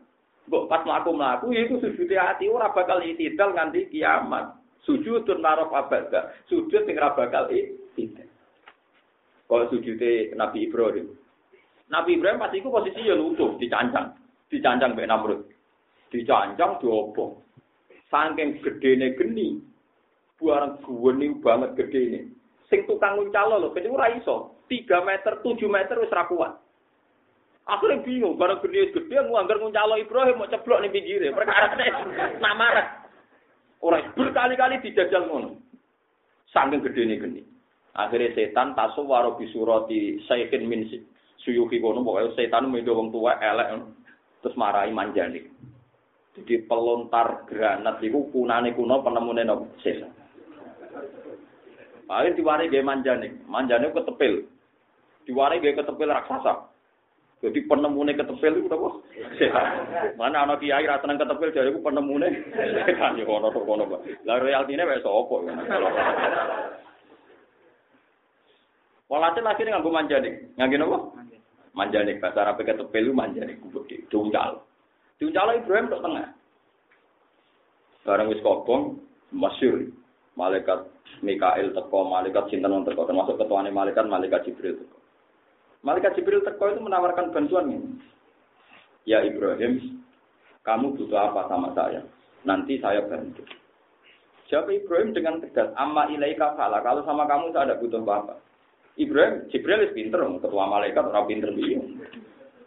mbok 0.51 0.67
pas 0.67 0.83
mlaku-mlaku 0.83 1.55
ya 1.55 1.71
iku 1.71 1.79
sujud 1.79 2.11
hati 2.19 2.51
ora 2.51 2.75
bakal 2.75 2.99
itidal 2.99 3.55
nganti 3.55 3.87
kiamat. 3.95 4.59
Sujud 4.83 5.23
narof 5.39 5.71
abada. 5.71 6.35
Sujud 6.51 6.83
sing 6.83 6.99
ora 6.99 7.15
bakal 7.15 7.47
itidal. 7.55 8.27
Kalau 9.47 9.67
sujudnya 9.71 10.35
Nabi 10.39 10.71
Ibrahim. 10.71 11.11
Nabi 11.91 12.15
Ibrahim 12.15 12.39
pasti 12.39 12.63
itu 12.63 12.71
posisi 12.71 13.03
ya 13.03 13.19
lutuh, 13.19 13.59
dicancang. 13.59 14.15
Dicancang 14.47 14.95
Mbak 14.95 15.11
Namrud. 15.11 15.43
Dicancang 16.15 16.79
diobong. 16.79 17.35
Saking 18.07 18.63
gedene 18.63 19.19
geni. 19.19 19.59
Buarang 20.41 20.81
geni 20.81 21.37
banget 21.37 21.77
gedene. 21.77 22.33
Sing 22.73 22.89
tukang 22.89 23.21
nguncalo 23.21 23.61
lho, 23.61 23.69
kene 23.77 23.93
ora 23.93 24.09
iso. 24.17 24.57
3 24.73 25.05
meter, 25.05 25.45
7 25.45 25.69
meter 25.69 26.01
wis 26.01 26.15
ra 26.15 26.25
kuat. 26.25 26.57
Akhirnya 27.69 28.03
bingung, 28.03 28.41
barang 28.41 28.65
gede 28.65 28.95
gede 28.97 29.15
nganggar 29.31 29.61
nguncalo 29.61 30.01
Ibrahim 30.01 30.41
mau 30.41 30.49
ceblok 30.49 30.81
nih 30.81 30.91
pinggirnya. 30.91 31.37
Perkara 31.37 31.77
nak 32.41 32.55
marah. 32.57 32.89
Orang 33.85 34.13
berkali-kali 34.17 34.81
dijajal 34.81 35.29
ngono. 35.29 35.61
Saking 36.51 36.81
gede 36.83 37.03
nih 37.05 37.19
geni. 37.21 37.43
Akhirnya 37.95 38.35
setan 38.39 38.73
tasawwaro 38.79 39.35
bisurati 39.35 40.23
sayyin 40.31 40.67
min 40.67 40.87
suyuhi 41.43 41.83
kono 41.83 42.07
pokoknya 42.07 42.37
setan 42.39 42.71
medo 42.71 42.95
wong 42.95 43.11
tua 43.11 43.35
elek 43.43 43.83
terus 44.41 44.55
marahi 44.55 44.95
manjanik. 44.95 45.51
Jadi 46.39 46.65
pelontar 46.71 47.45
granat 47.51 47.99
itu 47.99 48.31
kunane 48.31 48.71
kuno 48.79 49.03
penemune 49.03 49.43
nopo 49.43 49.75
setan. 49.83 50.20
Akhirnya 52.11 52.43
diwari 52.43 52.67
gaya 52.67 52.83
manjanik, 52.83 53.39
manjanik 53.47 53.95
ketepil. 53.95 54.43
Diwari 55.31 55.63
gaya 55.63 55.79
ketepil 55.79 56.11
raksasa. 56.11 56.67
Jadi 57.41 57.65
penemune 57.71 58.19
ketepil 58.19 58.61
itu 58.61 58.69
apa? 58.69 58.91
Mana 60.19 60.45
anak 60.45 60.61
kiai 60.61 60.85
ra 60.85 60.99
tenang 60.99 61.23
ketepil 61.23 61.55
jadi 61.55 61.71
aku 61.71 61.87
penemune 61.87 62.29
yo 63.15 63.25
kono 63.25 63.49
kono. 63.55 63.85
Lah 64.27 64.37
realtine 64.43 64.83
wis 64.85 65.01
sapa? 65.01 65.35
Walhasil 69.07 69.47
akhirnya 69.47 69.79
nganggo 69.79 69.95
manjanik. 69.95 70.35
Nganggo 70.59 70.85
apa? 70.91 70.99
Manjanik. 71.79 72.19
Bahasa 72.19 72.43
Arab 72.43 72.59
ketepil 72.59 73.09
itu 73.09 73.15
manjanik. 73.15 73.57
Diuncal. 74.11 74.67
Diuncal 75.23 75.57
Ibrahim 75.57 75.95
tengah. 75.95 76.29
Barang 78.03 78.29
wis 78.35 78.43
kobong, 78.43 78.99
masyur. 79.31 80.00
Malaikat 80.39 80.87
Mikael 81.21 81.75
teko, 81.75 82.07
malaikat 82.07 82.49
Sinten 82.49 82.87
teko, 82.87 83.03
termasuk 83.05 83.37
ketuanya 83.37 83.75
malaikat, 83.75 84.07
malaikat 84.07 84.47
Jibril 84.47 84.79
teko. 84.79 84.99
Malaikat 85.83 86.13
Jibril 86.17 86.45
teko 86.45 86.65
itu 86.71 86.81
menawarkan 86.81 87.33
bantuan 87.35 87.73
ini. 87.73 87.89
Ya 89.09 89.25
Ibrahim, 89.25 90.05
kamu 90.63 90.97
butuh 90.97 91.33
apa 91.33 91.49
sama 91.49 91.73
saya? 91.73 92.05
Nanti 92.45 92.77
saya 92.81 93.05
bantu. 93.05 93.45
Jawab 94.51 94.71
Ibrahim 94.75 95.15
dengan 95.15 95.39
tegas, 95.39 95.71
amma 95.79 96.11
ilaika 96.11 96.59
fala. 96.59 96.83
Kalau 96.83 97.07
sama 97.07 97.25
kamu 97.25 97.55
saya 97.55 97.71
ada 97.71 97.79
butuh 97.79 98.03
apa-apa. 98.03 98.35
Ibrahim, 98.99 99.47
Jibril 99.49 99.87
itu 99.87 99.95
pinter, 99.95 100.21
ketua 100.43 100.67
malaikat 100.67 101.07
orang 101.07 101.27
pinter 101.31 101.51
biyo. 101.55 101.81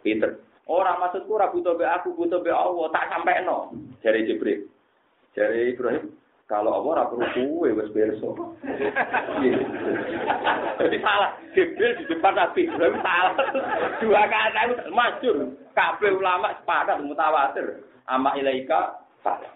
Pinter. 0.00 0.40
Orang 0.64 0.96
maksudku 1.04 1.36
ora 1.36 1.52
butuh 1.52 1.76
be 1.76 1.84
aku, 1.84 2.16
butuh 2.16 2.40
be 2.40 2.48
Allah, 2.48 2.88
tak 2.88 3.12
sampai 3.12 3.44
no. 3.44 3.76
Dari 4.00 4.24
Jibril. 4.24 4.64
Dari 5.36 5.76
Ibrahim, 5.76 6.08
kalau 6.44 6.76
Allah 6.76 6.90
ora 6.92 7.08
perlu 7.08 7.24
kuwe 7.32 7.72
wis. 7.72 7.88
Jadi 10.76 10.96
salah. 11.00 11.30
Jibril 11.56 11.96
di 11.96 12.04
depan 12.04 12.36
Nabi 12.36 12.68
Ibrahim 12.68 13.00
salah. 13.00 13.34
Dua 14.04 14.22
kata 14.28 14.60
itu 14.68 14.74
masyur. 14.92 15.36
Kabeh 15.72 16.12
ulama 16.12 16.52
sepakat 16.60 17.00
mutawatir. 17.00 17.80
Ama 18.04 18.36
ilaika 18.36 19.00
salah. 19.24 19.52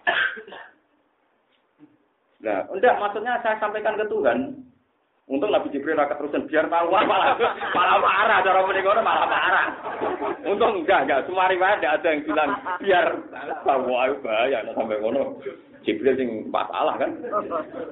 Nah, 2.39 2.65
enggak 2.71 2.97
maksudnya 3.03 3.35
saya 3.43 3.59
sampaikan 3.59 3.99
ke 3.99 4.07
Tuhan, 4.07 4.55
Untung 5.29 5.53
Nabi 5.53 5.69
Jibril 5.69 5.99
rakyat 5.99 6.17
terusan 6.17 6.49
biar 6.49 6.73
tahu 6.73 6.89
malah 6.89 7.37
malah 7.77 7.99
marah 8.01 8.39
cara 8.41 8.65
malah 8.65 9.27
marah. 9.29 9.67
Untung 10.47 10.81
enggak 10.81 11.05
enggak 11.05 11.29
semua 11.29 11.53
riwayat 11.53 11.85
ada 11.85 12.09
yang 12.09 12.25
bilang 12.25 12.51
biar 12.81 13.07
bahwa 13.61 14.09
bahaya 14.25 14.65
nah, 14.65 14.73
sampai 14.73 15.03
ngono. 15.05 15.37
Jibril 15.87 16.15
sing 16.19 16.31
masalah 16.51 16.99
kan. 16.99 17.11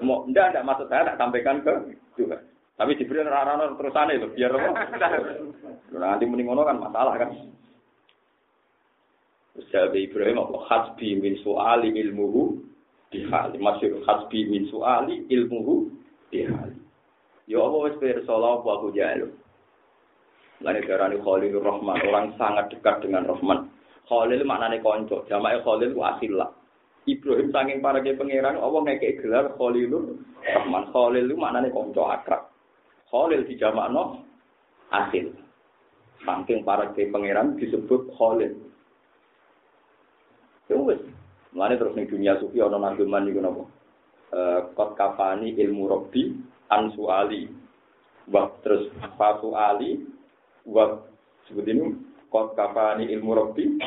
Mau 0.03 0.27
enggak 0.27 0.55
enggak 0.55 0.67
maksud 0.67 0.87
saya 0.91 1.13
tak 1.13 1.19
sampaikan 1.21 1.63
ke 1.63 1.73
juga. 2.17 2.41
Tapi 2.77 2.99
Jibril 2.99 3.27
rarano 3.27 3.75
terusane 3.79 4.21
itu 4.21 4.29
biar 4.37 4.53
apa? 4.53 4.71
Nanti 5.97 6.25
mending 6.29 6.47
ngono 6.51 6.63
kan 6.67 6.77
masalah 6.79 7.15
kan. 7.17 7.31
Usaha 9.57 9.89
Ibrahim 9.89 10.37
apa 10.37 10.57
hasbi 10.69 11.17
min 11.17 11.41
suali 11.41 11.89
ilmuhu 11.97 12.61
dihali. 13.09 13.57
Masyur 13.57 14.05
hasbi 14.05 14.45
min 14.45 14.69
suali 14.69 15.25
ilmuhu 15.33 15.89
dihali. 16.29 16.77
Ya 17.49 17.63
Allah 17.63 17.81
wis 17.89 17.97
pirsa 17.97 18.35
apa 18.37 18.69
aku 18.69 18.93
jalu. 18.93 19.33
Lane 20.61 20.81
darani 20.89 21.21
Khalilur 21.21 21.65
Rahman, 21.65 22.01
orang 22.09 22.33
sangat 22.41 22.73
dekat 22.73 23.05
dengan 23.05 23.29
Rahman. 23.29 23.69
Khalil 24.09 24.41
maknane 24.49 24.81
kanca, 24.81 25.21
jamae 25.29 25.61
Khalil 25.61 25.93
ku 25.93 26.01
asilah. 26.01 26.49
Ibrahim 27.07 27.55
saking 27.55 27.79
para 27.79 28.03
ke 28.03 28.19
pangeran 28.19 28.59
Allah 28.59 28.83
ngekek 28.83 29.23
gelar 29.23 29.55
Khalilur 29.55 30.19
Rahman. 30.43 30.91
Khalil 30.91 31.31
itu 31.31 31.39
maknane 31.39 31.71
kanca 31.71 32.03
akrab. 32.19 32.43
Khalil 33.15 33.47
dijamakno 33.47 34.27
asil. 34.91 35.31
Saking 36.27 36.67
para 36.67 36.91
ke 36.91 37.07
pangeran 37.15 37.55
disebut 37.63 38.11
Khalil. 38.19 38.59
Ya. 40.67 40.77
Mulane 41.55 41.79
terus 41.79 41.95
ning 41.95 42.11
dunia 42.11 42.37
sufi 42.43 42.59
ana 42.59 42.77
nageman 42.77 43.31
iku 43.31 43.41
napa? 43.41 43.65
Eh 44.35 44.61
kot 44.75 44.99
kafani 44.99 45.55
ilmu 45.55 45.87
rabbi 45.87 46.35
ansu 46.69 47.07
ali 47.07 47.47
wa 48.27 48.51
terus 48.67 48.91
fasu 49.15 49.55
ali 49.55 50.03
wa 50.67 51.07
sebut 51.47 51.65
ini 51.71 51.95
kot 52.35 52.59
kafani 52.59 53.07
ilmu 53.15 53.33
rabbi 53.39 53.79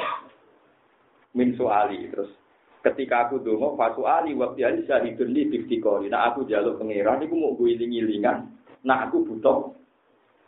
min 1.35 1.53
ali 1.59 2.07
terus 2.07 2.31
ketika 2.79 3.27
aku 3.27 3.43
dongo 3.43 3.75
fasu 3.75 4.07
ali 4.07 4.31
wa 4.35 4.55
ali 4.55 4.81
syahidun 4.87 5.35
li 5.35 5.49
biktikori 5.49 6.07
nah 6.07 6.31
aku 6.31 6.47
jaluk 6.47 6.79
pangeran 6.79 7.23
iku 7.23 7.35
mau 7.35 7.55
gue 7.55 7.75
iling-ilingan 7.75 8.47
nah 8.87 9.07
aku 9.07 9.27
butuh 9.27 9.75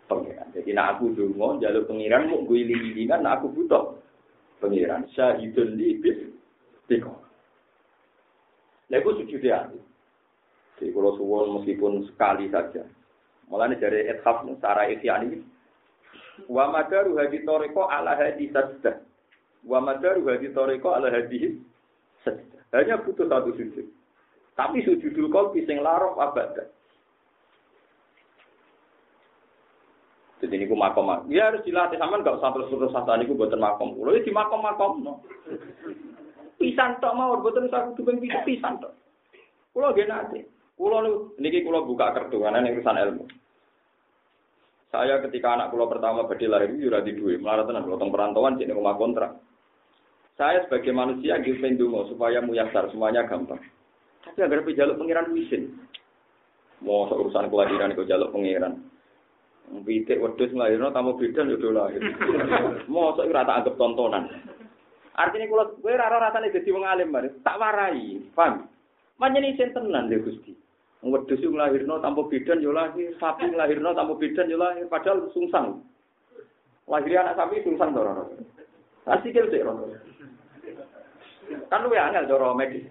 pangeran 0.08 0.48
jadi 0.56 0.72
nah 0.72 0.96
aku 0.96 1.12
dongo 1.12 1.60
jaluk 1.60 1.88
pangeran 1.92 2.32
mau 2.32 2.44
gue 2.48 2.58
iling-ilingan 2.64 3.20
nah 3.24 3.36
aku 3.36 3.52
butuh 3.52 4.00
pangeran 4.64 5.04
syahidun 5.12 5.76
li 5.76 6.00
biktikori 6.00 7.32
Lagu 8.92 9.16
sujud 9.16 9.40
ya, 9.40 9.72
Jadi 10.76 10.92
kalau 10.92 11.16
suwon 11.16 11.64
meskipun 11.64 12.04
sekali 12.12 12.52
saja. 12.52 12.84
Mulanya 13.48 13.80
dari 13.80 14.12
ethaf 14.12 14.44
secara 14.44 14.92
ikhyan 14.92 15.32
ini. 15.32 15.40
Wa 16.52 16.68
madaru 16.68 17.16
hadi 17.16 17.46
toriko 17.48 17.88
ala 17.88 18.20
hadi 18.20 18.52
sajdah. 18.52 19.00
Wa 19.64 19.80
madaru 19.80 20.28
hadi 20.28 20.52
toriko 20.52 20.92
ala 20.92 21.08
hadi. 21.08 21.56
Hanya 22.72 23.02
butuh 23.02 23.28
satu 23.28 23.52
sujud. 23.58 23.88
Tapi 24.56 24.84
sujudul 24.86 25.28
kolbi 25.32 25.66
sing 25.66 25.82
larof 25.82 26.20
abadah. 26.20 26.68
Jadi 30.42 30.58
ini 30.58 30.66
ku 30.66 30.74
makom 30.74 31.30
Ya 31.30 31.54
harus 31.54 31.62
dilatih 31.62 32.02
sama 32.02 32.18
nggak 32.18 32.42
usah 32.42 32.50
terus 32.50 32.74
terus 32.74 32.90
sasa 32.90 33.14
ini 33.14 33.30
ku 33.30 33.38
buatan 33.38 33.62
makom. 33.62 33.94
Kalau 33.94 34.18
di 34.18 34.34
makom 34.34 34.62
makom 34.66 34.92
no. 35.06 35.14
Pisan 36.58 36.98
tok 36.98 37.14
mau 37.14 37.38
buatan 37.38 37.70
satu 37.70 38.02
tuh 38.02 38.18
pisan 38.18 38.82
tok. 38.82 38.94
Kalau 39.72 39.94
gak 39.94 40.10
nanti. 40.10 40.42
Kulo 40.74 40.98
niki 41.38 41.62
kulo 41.62 41.86
buka 41.86 42.10
kartu 42.10 42.42
karena 42.42 42.58
ini 42.66 42.74
urusan 42.74 42.98
ilmu. 42.98 43.26
Saya 44.90 45.22
ketika 45.22 45.54
anak 45.54 45.70
kulo 45.70 45.86
pertama 45.86 46.26
badhe 46.26 46.50
lahir 46.50 46.74
itu 46.74 46.90
di 46.90 47.14
duwe, 47.14 47.38
malah 47.38 47.70
tenan 47.70 47.86
kulo 47.86 48.02
perantauan 48.02 48.58
jadi 48.58 48.74
rumah 48.74 48.98
kontrak. 48.98 49.38
Saya 50.40 50.64
sebagai 50.66 50.96
manusia 50.96 51.38
gitu 51.44 51.60
pendungo 51.60 52.08
supaya 52.08 52.40
muyasar 52.40 52.88
semuanya 52.90 53.28
gampang. 53.28 53.60
Tapi 54.22 54.40
agar 54.42 54.64
jaluk 54.64 54.98
pengiran 55.02 55.34
wisin. 55.34 55.76
Mau 56.82 57.06
urusan 57.10 57.50
kelahiran 57.52 57.94
itu 57.94 58.10
jaluk 58.10 58.34
pengiran. 58.34 58.82
Pitik 59.86 60.20
wedhus 60.20 60.52
nglairno 60.52 60.92
tamu 60.92 61.16
bidan 61.16 61.48
yo 61.48 61.72
lahir. 61.72 62.02
Ora 62.92 63.48
tak 63.48 63.58
anggap 63.64 63.76
tontonan. 63.80 64.28
Artinya 65.16 65.48
kalau 65.48 65.66
gue 65.80 65.94
raro 65.96 66.18
rasanya 66.24 66.56
jadi 66.56 66.70
wong 66.72 66.88
alim 66.88 67.12
mari, 67.12 67.30
tak 67.44 67.60
warai, 67.60 68.20
paham? 68.32 68.68
Manjani 69.20 69.60
sen 69.60 69.76
tenan 69.76 70.08
deh 70.08 70.24
Gusti. 70.24 70.56
Wedhus 71.04 71.42
nglahirno 71.44 72.00
tanpa 72.00 72.26
bidan 72.32 72.64
yo 72.64 72.72
lahir, 72.72 73.14
sapi 73.20 73.52
nglahirno 73.52 73.92
tanpa 73.94 74.14
bidan 74.18 74.50
yo 74.50 74.58
lahir, 74.58 74.88
padahal 74.88 75.30
sungsang. 75.36 75.84
Lahir 76.88 77.22
anak 77.22 77.38
sapi 77.38 77.64
sungsang 77.64 77.94
to 77.94 78.02
ora. 79.06 79.18
Asikil 79.18 79.50
sik 79.50 79.66
ora. 79.66 79.98
Kan 81.68 81.84
lu 81.84 81.96
angel 81.96 82.28
cara 82.28 82.56
medis. 82.56 82.86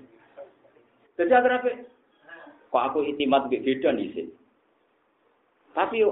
Jadi 1.17 1.33
akhirnya 1.37 1.85
kok 2.71 2.85
aku 2.93 3.05
itimat 3.05 3.47
mbek 3.47 3.65
bidan 3.65 4.01
sih. 4.15 4.29
Tapi 5.77 6.03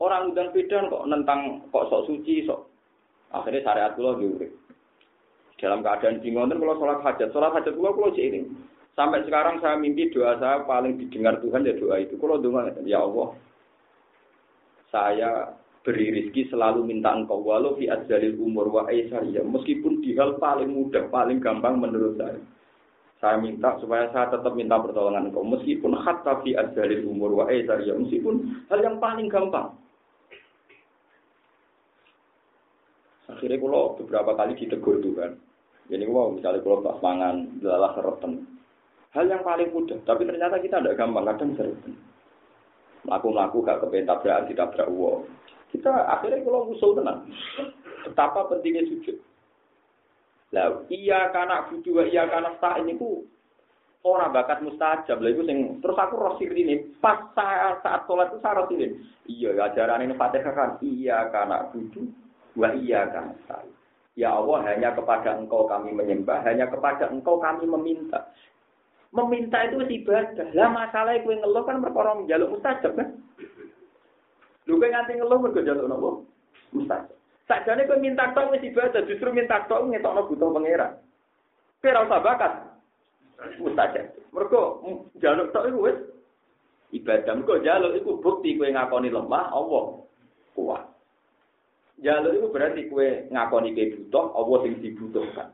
orang 0.00 0.34
udan 0.34 0.50
bidan 0.50 0.90
kok 0.90 1.06
nentang 1.06 1.64
kok 1.70 1.86
sok 1.88 2.10
suci 2.10 2.44
sok. 2.44 2.66
Akhirnya 3.30 3.62
syariat 3.62 3.94
kula 3.94 4.18
diurip. 4.18 4.50
Dalam 5.60 5.84
keadaan 5.84 6.24
bingung, 6.24 6.48
kalau 6.48 6.80
sholat 6.80 7.04
hajat, 7.04 7.30
sholat 7.36 7.52
hajat 7.52 7.76
kula 7.76 7.92
kula 7.92 8.08
sih 8.16 8.32
ini. 8.32 8.40
Sampai 8.96 9.22
sekarang 9.22 9.62
saya 9.62 9.78
mimpi 9.78 10.10
doa 10.10 10.34
saya 10.40 10.64
paling 10.66 10.98
didengar 10.98 11.38
Tuhan 11.38 11.68
ya 11.68 11.76
doa 11.78 12.00
itu. 12.00 12.18
Kalau 12.18 12.40
doa 12.42 12.74
ya 12.82 12.98
Allah, 12.98 13.28
saya 14.90 15.30
beri 15.80 16.12
rizki 16.12 16.48
selalu 16.52 16.84
minta 16.84 17.12
engkau 17.12 17.40
walau 17.40 17.76
fi 17.76 17.88
adzalil 17.88 18.36
umur 18.36 18.68
wa 18.68 18.84
ya 18.92 19.40
meskipun 19.40 20.04
di 20.04 20.12
hal 20.16 20.36
paling 20.36 20.68
mudah 20.68 21.08
paling 21.08 21.40
gampang 21.40 21.80
menurut 21.80 22.20
saya. 22.20 22.40
Saya 23.20 23.36
minta 23.36 23.76
supaya 23.80 24.08
saya 24.16 24.32
tetap 24.32 24.56
minta 24.56 24.80
pertolongan 24.80 25.28
engkau. 25.28 25.44
Meskipun 25.44 25.96
hatta 25.96 26.40
fi 26.44 26.56
adzalil 26.56 27.08
umur 27.08 27.44
wa 27.44 27.46
ya 27.52 27.94
meskipun 27.96 28.66
hal 28.68 28.80
yang 28.84 29.00
paling 29.00 29.28
gampang. 29.28 29.72
Akhirnya 33.30 33.62
kalau 33.62 33.94
beberapa 33.94 34.34
kali 34.34 34.58
ditegur 34.58 34.98
Tuhan 35.00 35.50
ini 35.90 36.06
wow 36.06 36.30
misalnya 36.30 36.62
kalau 36.62 36.82
pas 36.86 36.98
mangan 37.02 37.50
adalah 37.58 37.90
serotan 37.98 38.46
hal 39.10 39.26
yang 39.26 39.42
paling 39.42 39.74
mudah 39.74 39.98
tapi 40.06 40.22
ternyata 40.22 40.62
kita 40.62 40.78
tidak 40.78 40.98
gampang 40.98 41.26
kadang 41.26 41.50
serotan 41.58 41.94
melaku-melaku 43.02 43.56
gak 43.66 43.80
kepengen 43.82 44.46
ditabrak 44.46 44.88
uang 44.92 45.26
kita 45.70 45.90
akhirnya 45.90 46.42
kalau 46.42 46.70
usul 46.70 46.98
tenang. 46.98 47.26
Betapa 48.06 48.50
pentingnya 48.50 48.86
sujud. 48.90 49.16
Lah, 50.50 50.82
iya 50.90 51.30
karena 51.30 51.70
butuh, 51.70 52.02
iya 52.10 52.26
karena 52.26 52.50
tak 52.58 52.82
ini 52.82 52.98
ku 52.98 53.22
orang 54.02 54.34
bakat 54.34 54.66
mustajab. 54.66 55.22
Lah 55.22 55.30
itu 55.30 55.46
sing 55.46 55.78
terus 55.78 55.94
aku 55.94 56.18
roh 56.18 56.34
ini 56.42 56.98
pas 56.98 57.22
saya 57.38 57.78
saat 57.86 58.02
sholat 58.10 58.34
itu 58.34 58.42
saya 58.42 58.58
roh 58.58 58.68
ini. 58.74 58.98
Iya 59.30 59.54
ajaran 59.70 60.02
ini 60.10 60.14
fatihah 60.18 60.50
kan. 60.50 60.70
Iya 60.82 61.30
karena 61.30 61.70
butuh, 61.70 62.06
wa 62.58 62.68
iya 62.74 63.06
karena 63.14 63.34
saya. 63.46 63.70
Ya 64.18 64.34
Allah 64.34 64.66
hanya 64.66 64.90
kepada 64.90 65.38
engkau 65.38 65.70
kami 65.70 65.94
menyembah, 65.94 66.42
hanya 66.42 66.66
kepada 66.66 67.06
engkau 67.14 67.38
kami 67.38 67.64
meminta. 67.70 68.26
Meminta 69.14 69.70
itu 69.70 69.78
ibadah. 69.86 70.50
Lah 70.50 70.70
masalah 70.70 71.14
gue 71.18 71.34
ngeluh 71.34 71.62
kan 71.62 71.78
perkara 71.78 72.18
menjaluk 72.18 72.58
mustajab 72.58 72.98
kan. 72.98 73.22
Kowe 74.76 74.88
nganti 74.90 75.18
ngeluh 75.18 75.38
mergo 75.42 75.60
njaluk 75.60 75.86
napa? 75.90 76.10
Mustajab. 76.70 77.16
Sakjane 77.50 77.88
kowe 77.88 77.98
minta 77.98 78.30
tok 78.30 78.54
wis 78.54 78.62
ibadah, 78.62 79.02
justru 79.08 79.34
minta 79.34 79.66
tok 79.66 79.90
ngetokno 79.90 80.28
butuh 80.30 80.48
pangeran. 80.54 80.92
Kowe 81.82 81.90
ora 81.90 82.06
usah 82.06 82.20
bakat. 82.22 82.52
Mustajab. 83.58 84.06
Mergo 84.30 84.62
njaluk 85.18 85.50
tok 85.50 85.66
iku 85.66 85.78
wis 85.90 85.98
ibadah. 86.94 87.32
Mergo 87.34 87.54
njaluk 87.58 87.96
iku 87.98 88.10
bukti 88.22 88.54
kowe 88.54 88.68
ngakoni 88.70 89.10
lemah 89.10 89.50
Allah 89.50 89.84
kuat. 90.54 90.82
Jaluk 92.00 92.32
itu 92.32 92.48
berarti 92.48 92.80
kue 92.88 93.28
ngakoni 93.28 93.76
kue 93.76 93.92
butuh, 93.92 94.32
Allah 94.32 94.58
sing 94.64 94.72
dibutuhkan. 94.80 95.52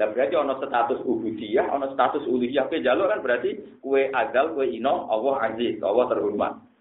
Lah 0.00 0.08
berarti 0.10 0.34
ono 0.34 0.58
status 0.58 1.04
ubudiyah, 1.06 1.70
ono 1.70 1.94
status 1.94 2.26
uluhiyah. 2.26 2.66
Kue 2.66 2.82
jaluk 2.82 3.06
kan 3.06 3.22
berarti 3.22 3.78
kue 3.78 4.10
adal, 4.10 4.58
kue 4.58 4.66
ino, 4.66 5.06
Allah 5.06 5.52
aziz, 5.52 5.78
Allah 5.84 6.10
terhormat. 6.10 6.71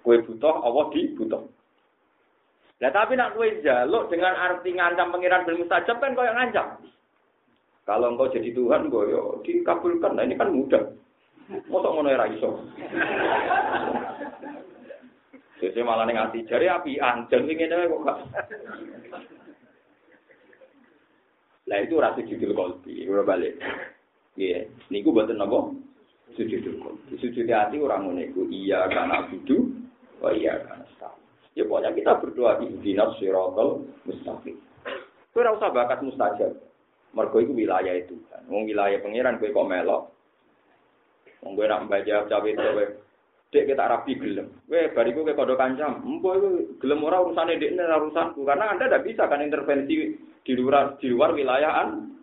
Kue 0.00 0.16
butuh, 0.24 0.64
Allah 0.64 0.84
dibutuh. 0.92 1.44
Nah 2.80 2.90
tapi 2.96 3.12
nak 3.12 3.36
kue 3.36 3.60
jaluk 3.60 4.08
dengan 4.08 4.32
arti 4.32 4.72
ngancam 4.72 5.12
pengiran 5.12 5.44
bil 5.44 5.60
mustajab 5.60 6.00
kan 6.00 6.16
kau 6.16 6.24
yang 6.24 6.36
ngancam. 6.36 6.80
Kalau 7.84 8.08
engkau 8.16 8.32
jadi 8.32 8.56
Tuhan, 8.56 8.88
kau 8.88 9.04
yo 9.04 9.44
dikabulkan. 9.44 10.16
Nah 10.16 10.24
ini 10.24 10.40
kan 10.40 10.48
mudah. 10.48 10.84
Mosok 11.68 11.92
ngono 11.92 12.08
ora 12.14 12.30
iso. 12.30 12.50
Jadi 15.60 15.80
malah 15.84 16.08
ning 16.08 16.16
ati 16.16 16.48
jari 16.48 16.70
api 16.70 16.96
anjing 16.96 17.44
ngene 17.44 17.90
kok 17.90 18.02
gak. 18.06 18.18
Lah 21.68 21.78
itu 21.84 22.00
rasa 22.00 22.24
judul 22.24 22.56
kolbi, 22.56 23.04
ora 23.04 23.26
balik. 23.26 23.60
Iya, 24.40 24.64
niku 24.88 25.12
boten 25.12 25.36
napa? 25.36 25.68
Sujud 26.32 26.64
kolbi. 26.80 27.20
Sujud 27.20 27.44
hati 27.50 27.76
orang 27.76 28.08
ngono 28.08 28.48
iya 28.48 28.88
karena 28.88 29.28
budu, 29.28 29.68
Oh 30.20 30.32
iya 30.32 30.60
kan 30.68 30.84
Ya 31.58 31.66
pokoknya 31.66 31.90
kita 31.92 32.12
berdoa 32.22 32.62
ihdinas 32.62 33.18
siratal 33.18 33.82
mustaqim. 34.06 34.54
Kowe 35.34 35.42
ora 35.42 35.58
usah 35.58 35.74
bakat 35.74 35.98
mustajab. 36.06 36.54
Mergo 37.10 37.42
iku 37.42 37.52
wilayah 37.54 37.90
itu 37.98 38.14
kan. 38.30 38.46
Wong 38.46 38.70
wilayah 38.70 39.02
pangeran 39.02 39.42
kowe 39.42 39.50
kok 39.50 39.66
melok. 39.66 40.02
Wong 41.42 41.58
kowe 41.58 41.66
nak 41.66 41.90
baca 41.90 42.26
cawe 42.30 42.50
kowe 42.54 42.84
Dek 43.50 43.66
kita 43.66 43.82
rapi 43.82 44.14
gelem. 44.14 44.46
Kowe 44.70 44.94
bariku 44.94 45.26
kowe 45.26 45.34
kodho 45.34 45.58
kancam. 45.58 46.06
Empo 46.06 46.38
iku 46.38 46.48
gelem 46.78 47.02
ora 47.02 47.18
urusane 47.18 47.58
dekne 47.58 47.82
ora 47.82 47.98
urusanku 47.98 48.46
karena 48.46 48.70
Anda 48.70 48.86
tidak 48.86 49.04
bisa 49.10 49.26
kan 49.26 49.42
intervensi 49.42 50.14
di 50.46 50.52
luar 50.54 51.02
di 51.02 51.10
luar 51.10 51.34
wilayah 51.34 51.82
an. 51.82 52.14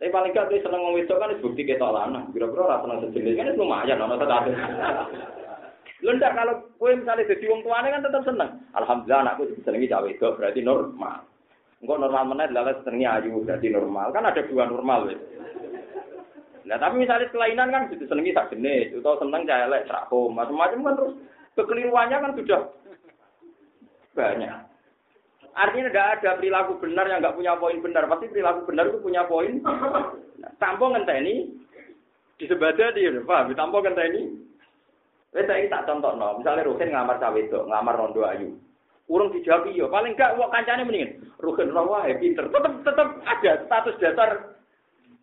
Tapi 0.00 0.08
paling 0.08 0.32
gak 0.32 0.48
seneng 0.48 0.80
ngomong 0.80 0.96
itu 0.96 1.12
kan 1.12 1.36
bukti 1.44 1.60
kita 1.66 1.84
lanang. 1.84 2.30
Kira-kira 2.32 2.70
ora 2.70 2.80
seneng 2.86 3.02
sejenis 3.04 3.34
kan 3.34 3.58
lumayan 3.58 3.98
ana 3.98 4.14
tetes. 4.16 5.39
Lho 6.00 6.16
ndak 6.16 6.32
kalau 6.32 6.54
kowe 6.80 6.92
misalnya 6.96 7.28
dadi 7.28 7.44
wong 7.44 7.60
tuane 7.60 7.92
kan 7.92 8.00
tetap 8.00 8.22
seneng. 8.24 8.50
Alhamdulillah 8.72 9.20
anakku 9.20 9.52
disenengi 9.52 9.92
cawe 9.92 10.08
itu 10.08 10.28
berarti 10.32 10.60
normal. 10.64 11.20
Engko 11.84 11.94
normal 12.00 12.24
meneh 12.32 12.46
adalah 12.48 12.76
senengi 12.80 13.04
ayu 13.04 13.44
berarti 13.44 13.68
normal. 13.68 14.08
Kan 14.12 14.24
ada 14.24 14.40
dua 14.48 14.64
normal 14.64 15.12
wis. 15.12 15.20
Nah 16.64 16.76
tapi 16.80 17.04
misalnya 17.04 17.28
kelainan 17.28 17.68
kan 17.68 17.92
gitu 17.92 18.04
senengi 18.08 18.32
sak 18.32 18.52
jenis, 18.52 18.96
atau 19.00 19.20
seneng 19.20 19.44
cah 19.48 19.64
elek, 19.68 19.88
trako, 19.88 20.28
macam-macam 20.32 20.78
kan 20.86 20.94
terus 20.96 21.12
kekeliruannya 21.56 22.16
kan 22.16 22.32
sudah 22.36 22.60
banyak. 24.16 24.56
Artinya 25.50 25.90
tidak 25.90 26.08
ada 26.16 26.30
perilaku 26.38 26.72
benar 26.78 27.04
yang 27.10 27.20
nggak 27.20 27.36
punya 27.36 27.52
poin 27.60 27.78
benar. 27.82 28.08
Pasti 28.08 28.32
perilaku 28.32 28.60
benar 28.70 28.88
itu 28.88 28.98
punya 29.02 29.22
poin. 29.28 29.60
Nah, 30.40 30.52
tanpa 30.56 30.96
ngenteni 30.96 31.52
di 32.40 32.44
sebadah 32.48 32.96
dia, 32.96 33.20
paham? 33.28 33.52
Tanpa 33.52 33.84
ngenteni 33.84 34.49
Wes 35.30 35.46
saiki 35.46 35.70
tak 35.70 35.86
contohno, 35.86 36.42
misalnya 36.42 36.66
Ruhin 36.66 36.90
ngamar 36.90 37.22
itu, 37.38 37.58
ngamar 37.70 37.94
rondo 37.94 38.26
ayu. 38.26 38.58
Urung 39.06 39.30
dijawab 39.30 39.70
iya, 39.70 39.86
paling 39.90 40.14
enggak 40.14 40.34
wong 40.38 40.50
kancane 40.50 40.82
mendingin. 40.86 41.22
Ruhin 41.38 41.70
ora 41.70 41.82
wae 41.86 42.14
pinter, 42.18 42.50
tetep 42.50 42.74
tetep 42.82 43.08
ada 43.26 43.52
status 43.66 43.98
dasar 44.02 44.30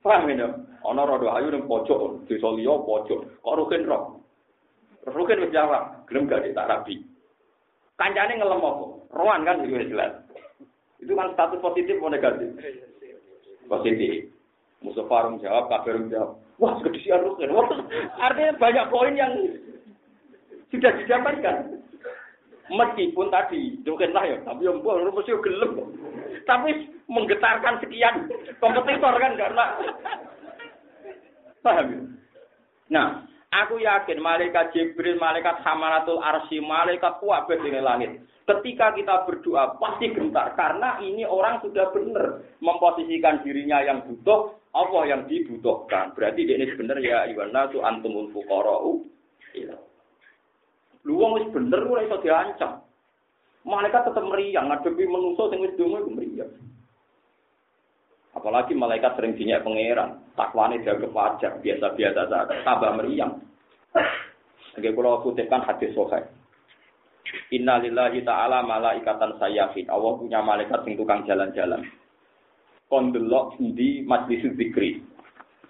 paham 0.03 0.31
ya. 0.31 0.47
Ana 0.87 1.03
rondo 1.03 1.27
ayu 1.31 1.51
ning 1.51 1.67
pojok, 1.67 2.23
desa 2.27 2.47
liya 2.55 2.75
pojok. 2.83 3.19
Kok 3.43 3.57
Ruhin 3.59 3.83
ro? 3.83 4.23
Ruhin 5.11 5.43
wis 5.43 5.55
jawab, 5.55 6.03
gelem 6.07 6.27
gak 6.27 6.43
tak 6.55 6.67
rabi. 6.67 7.03
Kancane 7.99 8.39
ngelem 8.39 8.63
apa? 8.63 8.85
Rohan 9.11 9.43
kan 9.43 9.63
juga 9.63 9.87
jelas. 9.87 10.13
Itu 11.03 11.15
kan 11.15 11.35
status 11.35 11.59
positif 11.59 11.99
atau 11.99 12.11
negatif? 12.11 12.49
Positif. 13.67 14.31
Musuh 14.83 15.03
Farum 15.07 15.39
jawab, 15.39 15.67
Kafir 15.67 15.99
jawab. 16.11 16.39
Wah, 16.59 16.79
kedisian 16.79 17.23
Ruhin. 17.23 17.51
Artinya 18.19 18.55
banyak 18.55 18.85
poin 18.91 19.15
yang 19.15 19.31
sudah 20.71 20.91
didapatkan. 21.03 21.57
Meskipun 22.67 23.27
tadi, 23.31 23.79
mungkin 23.87 24.11
lah 24.11 24.27
ya, 24.27 24.37
tapi 24.43 24.67
yang 24.67 24.83
buah, 24.83 24.99
mesti 25.07 25.39
gelem. 25.39 25.71
Tapi 26.43 26.91
menggetarkan 27.07 27.79
sekian 27.79 28.27
kompetitor 28.59 29.15
kan, 29.15 29.33
karena... 29.39 29.65
Paham 31.63 31.87
ya? 31.87 31.99
Nah, 32.87 33.07
aku 33.51 33.79
yakin 33.79 34.19
malaikat 34.19 34.71
Jibril, 34.75 35.19
malaikat 35.19 35.63
Hamalatul 35.63 36.19
Arsi, 36.23 36.59
malaikat 36.59 37.19
kuat 37.19 37.47
di 37.47 37.71
langit. 37.79 38.23
Ketika 38.47 38.95
kita 38.95 39.27
berdoa 39.27 39.75
pasti 39.75 40.07
gentar 40.15 40.55
karena 40.55 41.03
ini 41.03 41.27
orang 41.27 41.59
sudah 41.59 41.91
benar 41.91 42.47
memposisikan 42.63 43.43
dirinya 43.43 43.83
yang 43.83 44.07
butuh, 44.07 44.55
Allah 44.71 45.03
yang 45.03 45.27
dibutuhkan. 45.27 46.15
Berarti 46.15 46.47
ini 46.47 46.63
sebenarnya 46.71 47.27
ya 47.27 47.35
Iwana 47.35 47.67
tu 47.67 47.83
antumul 47.83 48.31
fuqara'u 48.31 49.03
Lu 51.07 51.15
wong 51.15 51.39
wis 51.39 51.47
bener 51.55 51.87
ora 51.87 52.03
iso 52.03 52.19
diancam. 52.19 52.83
Malaikat 53.63 54.11
tetap 54.11 54.23
meriang 54.27 54.67
ngadepi 54.67 55.07
manusa 55.07 55.47
sing 55.47 55.63
wis 55.63 55.75
donga 55.79 56.03
iku 56.03 56.11
meriang. 56.11 56.51
Apalagi 58.35 58.77
malaikat 58.77 59.17
sering 59.17 59.33
dinyak 59.33 59.65
pangeran, 59.65 60.21
takwane 60.37 60.83
jaga 60.85 61.09
wajar, 61.09 61.57
biasa-biasa 61.57 62.21
saja, 62.29 62.55
tambah 62.61 62.91
meriang. 63.01 63.41
Oke, 64.77 64.93
kalau 64.93 65.25
kutipkan 65.25 65.65
hadis 65.65 65.89
sohail. 65.97 66.21
Inna 67.49 67.81
lillahi 67.81 68.21
ta'ala 68.21 68.61
malaikatan 68.61 69.41
sayyafin. 69.41 69.89
Allah 69.89 70.21
punya 70.21 70.39
malaikat 70.45 70.85
sing 70.85 70.93
tukang 70.93 71.25
jalan-jalan. 71.25 71.81
kon 72.87 73.11
delok 73.11 73.59
di 73.59 74.03
majlis 74.07 74.47
zikri. 74.55 75.03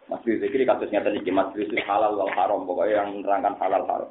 Majlis 0.06 0.38
zikri 0.38 0.70
kasus 0.70 0.90
nyata 0.94 1.10
iki 1.18 1.34
majlis 1.34 1.66
halal 1.90 2.14
wal 2.14 2.30
haram 2.30 2.62
pokoknya 2.70 3.02
yang 3.02 3.10
menerangkan 3.18 3.58
halal 3.58 3.84
haram. 3.90 4.10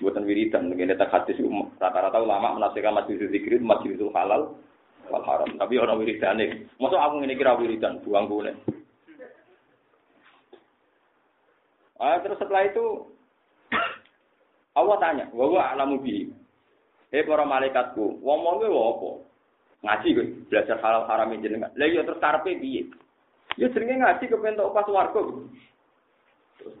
Buatan 0.00 0.24
wiridan, 0.24 0.72
begini 0.72 0.96
tak 0.96 1.12
hadis 1.12 1.36
rata-rata 1.76 2.18
ulama 2.18 2.56
menafsirkan 2.56 2.96
majlis 2.96 3.28
zikri 3.28 3.60
majlis 3.60 4.00
halal 4.16 4.56
wal 5.12 5.24
haram. 5.28 5.50
Tapi 5.60 5.76
orang 5.76 6.00
wiridan 6.00 6.40
nih, 6.40 6.64
masuk 6.80 6.96
aku 6.96 7.20
ini 7.22 7.36
kira 7.36 7.54
wiridan, 7.58 8.00
buang 8.02 8.26
gue 8.26 8.56
Ah, 12.02 12.18
terus 12.18 12.34
setelah 12.42 12.66
itu 12.66 13.14
Allah 14.74 14.96
tanya, 14.98 15.30
wa 15.30 15.70
alamu 15.70 16.02
bi. 16.02 16.34
Eh 17.12 17.22
para 17.22 17.44
malaikatku, 17.44 18.24
wong 18.24 18.40
wong 18.42 18.56
apa? 18.64 19.10
Ngaji 19.84 20.08
gue, 20.16 20.26
belajar 20.48 20.80
halal 20.80 21.04
haram 21.06 21.36
jenengan. 21.38 21.70
Lah 21.76 21.86
iya 21.86 22.02
terus 22.02 22.18
karepe 22.18 22.56
piye? 22.58 22.88
Ya 23.60 23.68
jenenge 23.68 24.00
ngaji 24.00 24.24
kepentok 24.26 24.72
pas 24.72 24.88
warga. 24.88 25.20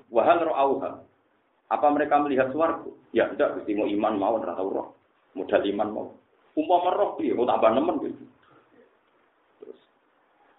Wahal 0.08 0.48
auha. 0.48 1.04
Apa 1.72 1.88
mereka 1.88 2.20
melihat 2.20 2.52
swarga? 2.52 2.92
Ya 3.16 3.32
tidak, 3.32 3.64
mesti 3.64 3.72
mau 3.72 3.88
iman 3.88 4.14
mau 4.20 4.36
ora 4.36 4.52
tau 4.52 4.68
roh. 4.68 4.88
Modal 5.32 5.64
iman 5.72 5.88
mau. 5.88 6.06
Umpama 6.52 6.92
roh 6.92 7.16
piye, 7.16 7.32
kok 7.32 7.48
tambah 7.48 7.70
nemen 7.72 7.96
gitu. 8.04 8.24
Terus. 9.64 9.80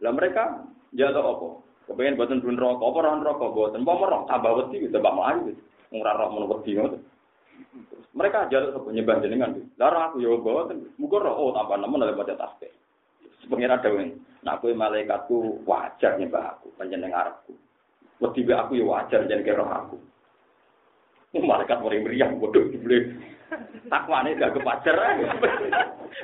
Lah 0.01 0.09
mereka 0.09 0.66
jaga 0.97 1.22
apa? 1.22 1.61
Kepengen 1.84 2.18
buatan 2.18 2.41
pun 2.41 2.57
rokok, 2.57 2.88
apa 2.89 2.97
orang 3.03 3.26
rokok 3.28 3.53
buatan, 3.53 3.84
mau 3.84 3.99
merok 3.99 4.26
tambah 4.26 4.51
wedi 4.55 4.88
gitu, 4.88 4.97
mbak 5.03 5.14
mau 5.20 5.36
gitu, 5.43 5.61
ngurah 5.91 6.16
rok 6.16 6.32
mau 6.32 6.47
wedi 6.47 6.80
gitu. 6.80 6.97
Mereka 8.16 8.47
jalur 8.49 8.70
sapa 8.72 8.89
nyembah 8.89 9.20
jenengan. 9.20 9.51
Lara 9.76 10.09
aku 10.09 10.24
ya 10.24 10.32
buatan, 10.39 10.95
muga 10.95 11.18
roh 11.22 11.36
oh 11.36 11.49
tambah 11.51 11.78
nemen 11.78 12.07
oleh 12.07 12.16
baca 12.16 12.34
tasbih. 12.39 12.72
Pengira 13.51 13.84
dawuh, 13.84 14.16
nak 14.47 14.64
kowe 14.64 14.72
malaikatku 14.72 15.68
wajar 15.68 16.16
nyembah 16.16 16.55
aku, 16.55 16.72
panjenengan 16.80 17.28
arepku. 17.28 17.53
Wedi 18.24 18.47
aku 18.47 18.80
ya 18.80 18.86
wajar 18.88 19.28
jenenge 19.28 19.51
roh 19.51 19.68
aku. 19.68 19.97
Malaikat 21.34 21.81
mari 21.81 21.97
meriang 21.97 22.38
bodoh 22.38 22.69
dibeli. 22.69 23.09
Takwane 23.89 24.38
gak 24.38 24.53
kepajar. 24.53 24.95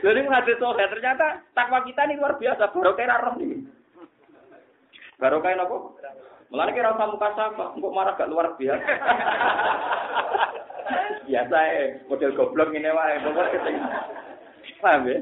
Jadi 0.05 0.19
ngadil 0.21 0.57
soleh 0.61 0.85
ternyata 0.85 1.41
takwa 1.57 1.81
kita 1.81 2.05
ini 2.05 2.21
luar 2.21 2.37
biasa. 2.37 2.69
Baru 2.69 2.93
kayak 2.93 3.21
roh 3.25 3.33
nih. 3.41 3.65
Baru 5.17 5.37
kayak 5.41 5.65
apa? 5.65 5.77
Mulane 6.49 6.73
kira 6.73 6.97
usah 6.97 7.09
muka 7.13 7.29
sapa, 7.37 7.77
kok 7.77 7.93
marah 7.93 8.17
gak 8.17 8.31
luar 8.31 8.57
biasa. 8.57 8.89
Biasa 11.29 11.57
ya, 11.61 11.85
model 12.09 12.33
goblok 12.33 12.73
ini 12.73 12.89
wae, 12.89 13.21
pokoknya 13.21 13.53
keting. 13.53 13.77
Paham 14.81 15.05
ya? 15.05 15.17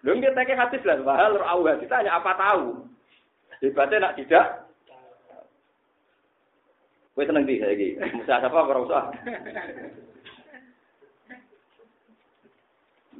Lu 0.00 0.16
nggak 0.16 0.32
tanya 0.32 0.64
hadis 0.64 0.80
lah, 0.88 0.96
bahal 1.04 1.36
awal 1.44 1.76
kita 1.76 2.00
hanya 2.00 2.16
apa 2.16 2.32
tahu. 2.40 2.88
Hebatnya 3.60 4.00
nak 4.00 4.16
tidak. 4.16 4.69
Kue 7.20 7.28
seneng 7.28 7.44
di 7.44 7.60
saya 7.60 7.76
gini, 7.76 8.00
musa 8.16 8.40
apa 8.40 8.64
ora 8.64 8.80
usah. 8.80 9.12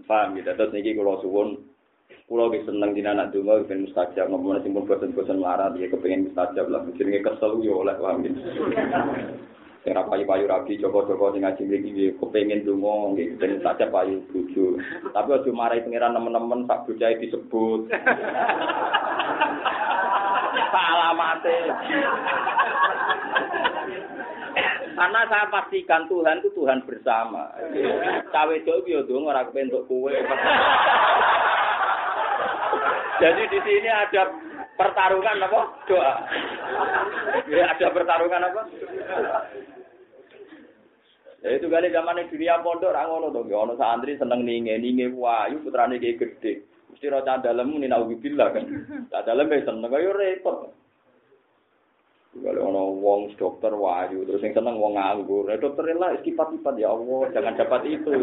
Paham 0.09 0.40
gitu, 0.40 0.57
terus 0.57 0.72
niki 0.72 0.96
kalau 0.96 1.20
suwun 1.20 1.68
Kulo 2.24 2.48
wis 2.48 2.64
seneng 2.64 2.96
dina 2.96 3.12
anak 3.12 3.36
donga 3.36 3.61
ben 3.68 3.84
mustajab 3.84 4.32
ngomong 4.32 4.64
sing 4.64 4.72
pun 4.72 4.88
bosen-bosen 4.88 5.44
larat 5.44 5.76
ya 5.76 5.92
kepengin 5.92 6.32
mustajab 6.32 6.72
lah 6.72 6.80
jenenge 6.96 7.20
kesel 7.20 7.61
yo 7.61 7.84
oleh 7.84 7.92
paham 8.01 8.24
gitu. 8.24 8.40
Sing 9.84 9.92
ra 9.92 10.09
payu-payu 10.09 10.48
rapi 10.48 10.80
joko-joko 10.80 11.36
sing 11.36 11.44
ngaji 11.44 11.61
mriki 11.68 11.90
ya 11.92 12.16
kepengin 12.16 12.64
donga 12.64 13.12
nggih 13.12 13.36
ben 13.36 13.61
mustajab 13.61 13.92
payu 13.92 14.24
bojo. 14.32 14.80
Tapi 15.12 15.28
aja 15.28 15.51
marahi 15.53 15.84
pangeran 15.84 16.16
nemen-nemen 16.16 16.64
sak 16.64 16.88
bocahe 16.88 17.20
disebut. 17.20 17.92
Alamate. 20.72 21.57
Karena 25.01 25.24
saya 25.32 25.48
pastikan 25.48 26.05
Tuhan 26.12 26.44
itu 26.44 26.53
Tuhan 26.53 26.84
bersama. 26.84 27.48
Cawe 28.28 28.57
jauh 28.68 28.84
yo 28.84 29.01
dong 29.09 29.32
ora 29.32 29.48
kepentuk 29.48 29.88
kue. 29.88 30.12
Jadi 33.16 33.42
di 33.48 33.59
sini 33.64 33.88
ada 33.88 34.28
pertarungan 34.76 35.40
apa? 35.40 35.61
Doa. 35.88 36.14
Ya, 37.48 37.72
ada 37.72 37.88
pertarungan 37.96 38.44
apa? 38.53 38.61
Ya 41.40 41.57
itu 41.57 41.72
kali 41.72 41.88
zaman 41.88 42.20
dunia 42.28 42.61
pondok 42.61 42.92
ra 42.92 43.09
ngono 43.09 43.32
to, 43.32 43.40
ono 43.48 43.80
santri 43.80 44.20
seneng 44.20 44.44
ninge 44.44 44.76
ninge 44.76 45.09
wayu 45.16 45.64
putrane 45.64 45.96
gede. 45.96 46.61
Mesti 46.92 47.09
ro 47.09 47.24
dalem 47.24 47.80
ni 47.80 47.88
nauzubillah 47.88 48.53
kan. 48.53 48.68
Cah 49.09 49.24
dalem 49.24 49.48
wis 49.48 49.64
seneng 49.64 49.88
kaya 49.88 50.12
repot. 50.12 50.76
Kalau 52.31 52.62
ono 52.70 52.95
wong 52.95 53.35
dokter 53.35 53.74
wayu 53.74 54.22
terus 54.22 54.39
yang 54.47 54.55
seneng 54.55 54.78
wong 54.78 54.95
nganggur, 54.95 55.51
ya 55.51 55.59
dokter 55.59 55.83
lah 55.99 56.14
istipat-ipat 56.14 56.78
ya 56.78 56.95
Allah, 56.95 57.26
jangan 57.35 57.59
dapat 57.59 57.91
itu. 57.91 58.14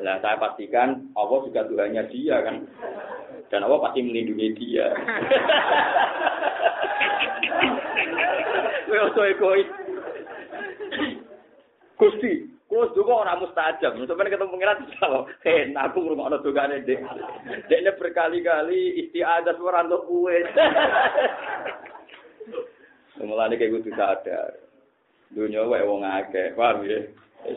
Nah 0.00 0.16
saya 0.24 0.40
pastikan 0.40 1.12
Allah 1.12 1.44
juga 1.44 1.68
Tuhannya 1.68 2.08
dia 2.08 2.40
kan. 2.40 2.64
Dan 3.52 3.68
Allah 3.68 3.84
pasti 3.84 4.00
melindungi 4.00 4.56
dia. 4.56 4.96
Kowe 8.88 8.98
ojo 9.12 9.22
egois. 9.28 9.68
Gusti, 12.00 12.48
kulo 12.64 12.96
juga 12.96 13.28
ora 13.28 13.36
mustajab. 13.36 13.92
Sampeyan 13.92 14.32
ketemu 14.32 14.52
pengiran 14.56 14.82
bisa 14.88 15.06
Eh, 15.44 15.68
aku 15.76 16.00
ngrungokno 16.00 16.40
dongane 16.40 16.80
Dek. 16.88 17.00
Dekne 17.68 17.92
berkali-kali 18.00 19.04
istiadat 19.04 19.60
ora 19.60 19.84
untuk 19.84 20.08
kuwe. 20.08 20.40
Mulane 23.22 23.54
kayak 23.54 23.78
kudu 23.78 23.90
sadar. 23.94 24.58
Dunia 25.30 25.66
wae 25.66 25.86
wong 25.86 26.02
akeh, 26.02 26.54
paham 26.54 26.86
ya? 26.86 26.98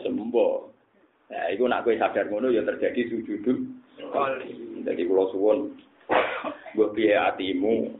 Sembo. 0.02 0.70
Nah, 1.28 1.44
iku 1.52 1.68
nak 1.68 1.84
kowe 1.84 1.92
sadar 1.98 2.24
ngono 2.28 2.48
ya 2.48 2.64
terjadi 2.64 3.12
sujudul 3.12 3.58
kali. 3.98 4.80
Jadi 4.86 5.02
kula 5.04 5.28
suwun 5.34 5.76
mbok 6.72 6.92
piye 6.96 7.12
atimu. 7.18 7.92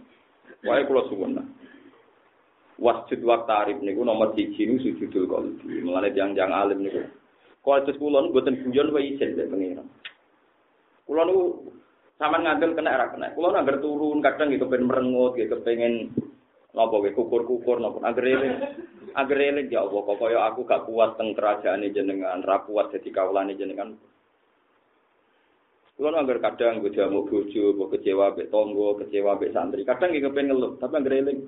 Wae 0.64 0.82
kula 0.88 1.04
suwun. 1.12 1.36
Wasjud 2.78 3.20
wa 3.26 3.42
tarif 3.44 3.82
niku 3.82 4.06
nomor 4.06 4.32
1 4.32 4.54
niku 4.54 4.80
sujudul 4.80 5.28
qalbi. 5.28 5.82
Mulane 5.84 6.14
yang-yang 6.14 6.54
alim 6.54 6.86
niku. 6.86 7.04
Kualitas 7.60 8.00
kula 8.00 8.24
niku 8.24 8.38
mboten 8.38 8.60
guyon 8.64 8.94
wae 8.94 9.12
isin 9.12 9.36
dek 9.36 9.50
pengira. 9.52 9.84
Kula 11.04 11.22
niku 11.28 11.68
sampean 12.16 12.48
ngandel 12.48 12.72
kena 12.72 12.96
ora 12.96 13.12
kena. 13.12 13.34
Kula 13.36 13.48
nangger 13.52 13.76
turun 13.84 14.24
kadang 14.24 14.54
gitu 14.56 14.64
ben 14.70 14.88
merengut 14.88 15.36
gitu 15.36 15.58
pengen 15.60 16.16
Napa 16.76 16.96
we 17.00 17.16
kukur-kukur 17.16 17.80
napa 17.80 18.04
anggere. 18.04 18.34
Anggere 19.18 19.50
eling 19.50 19.72
ya 19.72 19.82
Allah 19.82 20.04
kok 20.04 20.20
kaya 20.20 20.38
aku 20.52 20.68
gak 20.68 20.84
kuat 20.84 21.16
teng 21.16 21.32
kerajaan 21.32 21.82
jenengan, 21.90 22.44
ra 22.44 22.62
kuat 22.62 22.92
dadi 22.92 23.08
kawulane 23.08 23.56
jenengan. 23.56 23.96
Kulo 25.98 26.14
anggar 26.14 26.38
kadang 26.38 26.78
gue 26.78 26.94
jamu 26.94 27.26
bojo, 27.26 27.74
gue 27.74 27.90
kecewa 27.98 28.30
be 28.30 28.46
tonggo, 28.46 28.94
kecewa 29.02 29.34
be 29.34 29.50
santri. 29.50 29.82
Kadang 29.82 30.14
nggih 30.14 30.30
kepen 30.30 30.46
ngeluh, 30.46 30.78
tapi 30.78 31.02
eling. 31.02 31.38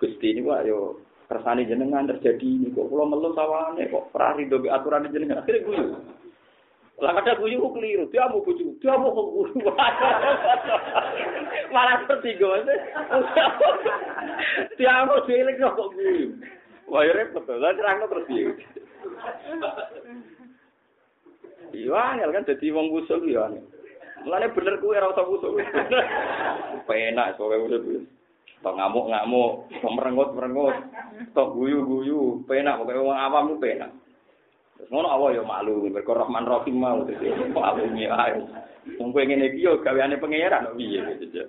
Gusti 0.00 0.32
ini 0.32 0.40
wah 0.40 0.64
yo 0.64 1.04
kersane 1.28 1.68
jenengan 1.68 2.08
terjadi 2.08 2.48
ini 2.48 2.72
kok 2.72 2.88
kulo 2.88 3.12
ngeluh 3.12 3.36
sawane 3.36 3.84
kok 3.92 4.10
ora 4.16 4.32
rido 4.38 4.56
be 4.62 4.72
aturan 4.72 5.12
jenengan. 5.12 5.44
Akhire 5.44 5.60
guyu. 5.66 6.00
Lah 7.02 7.10
kadang 7.18 7.42
guyu 7.42 7.58
ku 7.58 7.74
keliru, 7.74 8.06
dia 8.14 8.30
mau 8.30 8.38
bojo, 8.38 8.70
dia 8.78 8.94
mau 8.94 9.10
guyu. 9.10 9.58
Malah 11.74 12.06
seperti 12.06 12.38
gue. 12.38 12.58
Dia 14.78 15.02
mau 15.02 15.18
dieling 15.26 15.58
kok 15.58 15.90
guyu. 15.90 16.38
Wah, 16.86 17.02
repot. 17.02 17.42
Lah 17.50 17.74
terangno 17.74 18.06
terus 18.06 18.28
piye? 18.30 18.46
Iya, 21.74 21.98
angel 21.98 22.30
kan 22.30 22.46
dadi 22.46 22.70
wong 22.70 22.94
usul 22.94 23.26
ya. 23.26 23.50
Mulane 24.22 24.54
bener 24.54 24.78
kuwi 24.78 24.94
ora 24.94 25.10
usah 25.10 25.26
usul. 25.26 25.58
Penak 26.88 27.34
sowe 27.34 27.58
urip 27.58 27.82
wis. 27.82 28.06
Tok 28.62 28.80
ngamuk-ngamuk, 28.80 29.68
tok 29.82 29.92
merengut-merengut, 29.92 30.72
tok 31.36 31.52
guyu-guyu, 31.52 32.40
penak 32.48 32.80
pokoke 32.80 32.96
wong 32.96 33.18
awam 33.18 33.52
ku 33.52 33.56
penak. 33.60 33.92
Terus 34.74 34.90
ngono 34.90 35.06
awak 35.06 35.38
ya 35.38 35.42
malu, 35.46 35.86
mergo 35.86 36.12
Rahman 36.18 36.50
Rahim 36.50 36.76
mau 36.82 37.06
dadi 37.06 37.30
malu 37.54 37.82
ae. 37.94 38.38
Wong 39.00 39.16
kowe 39.16 39.24
ngene 39.24 39.54
iki 39.54 39.64
yo 39.64 39.80
gaweane 39.80 40.20
pangeran 40.20 40.68
kok 40.68 40.76
piye 40.76 41.00
gitu. 41.24 41.48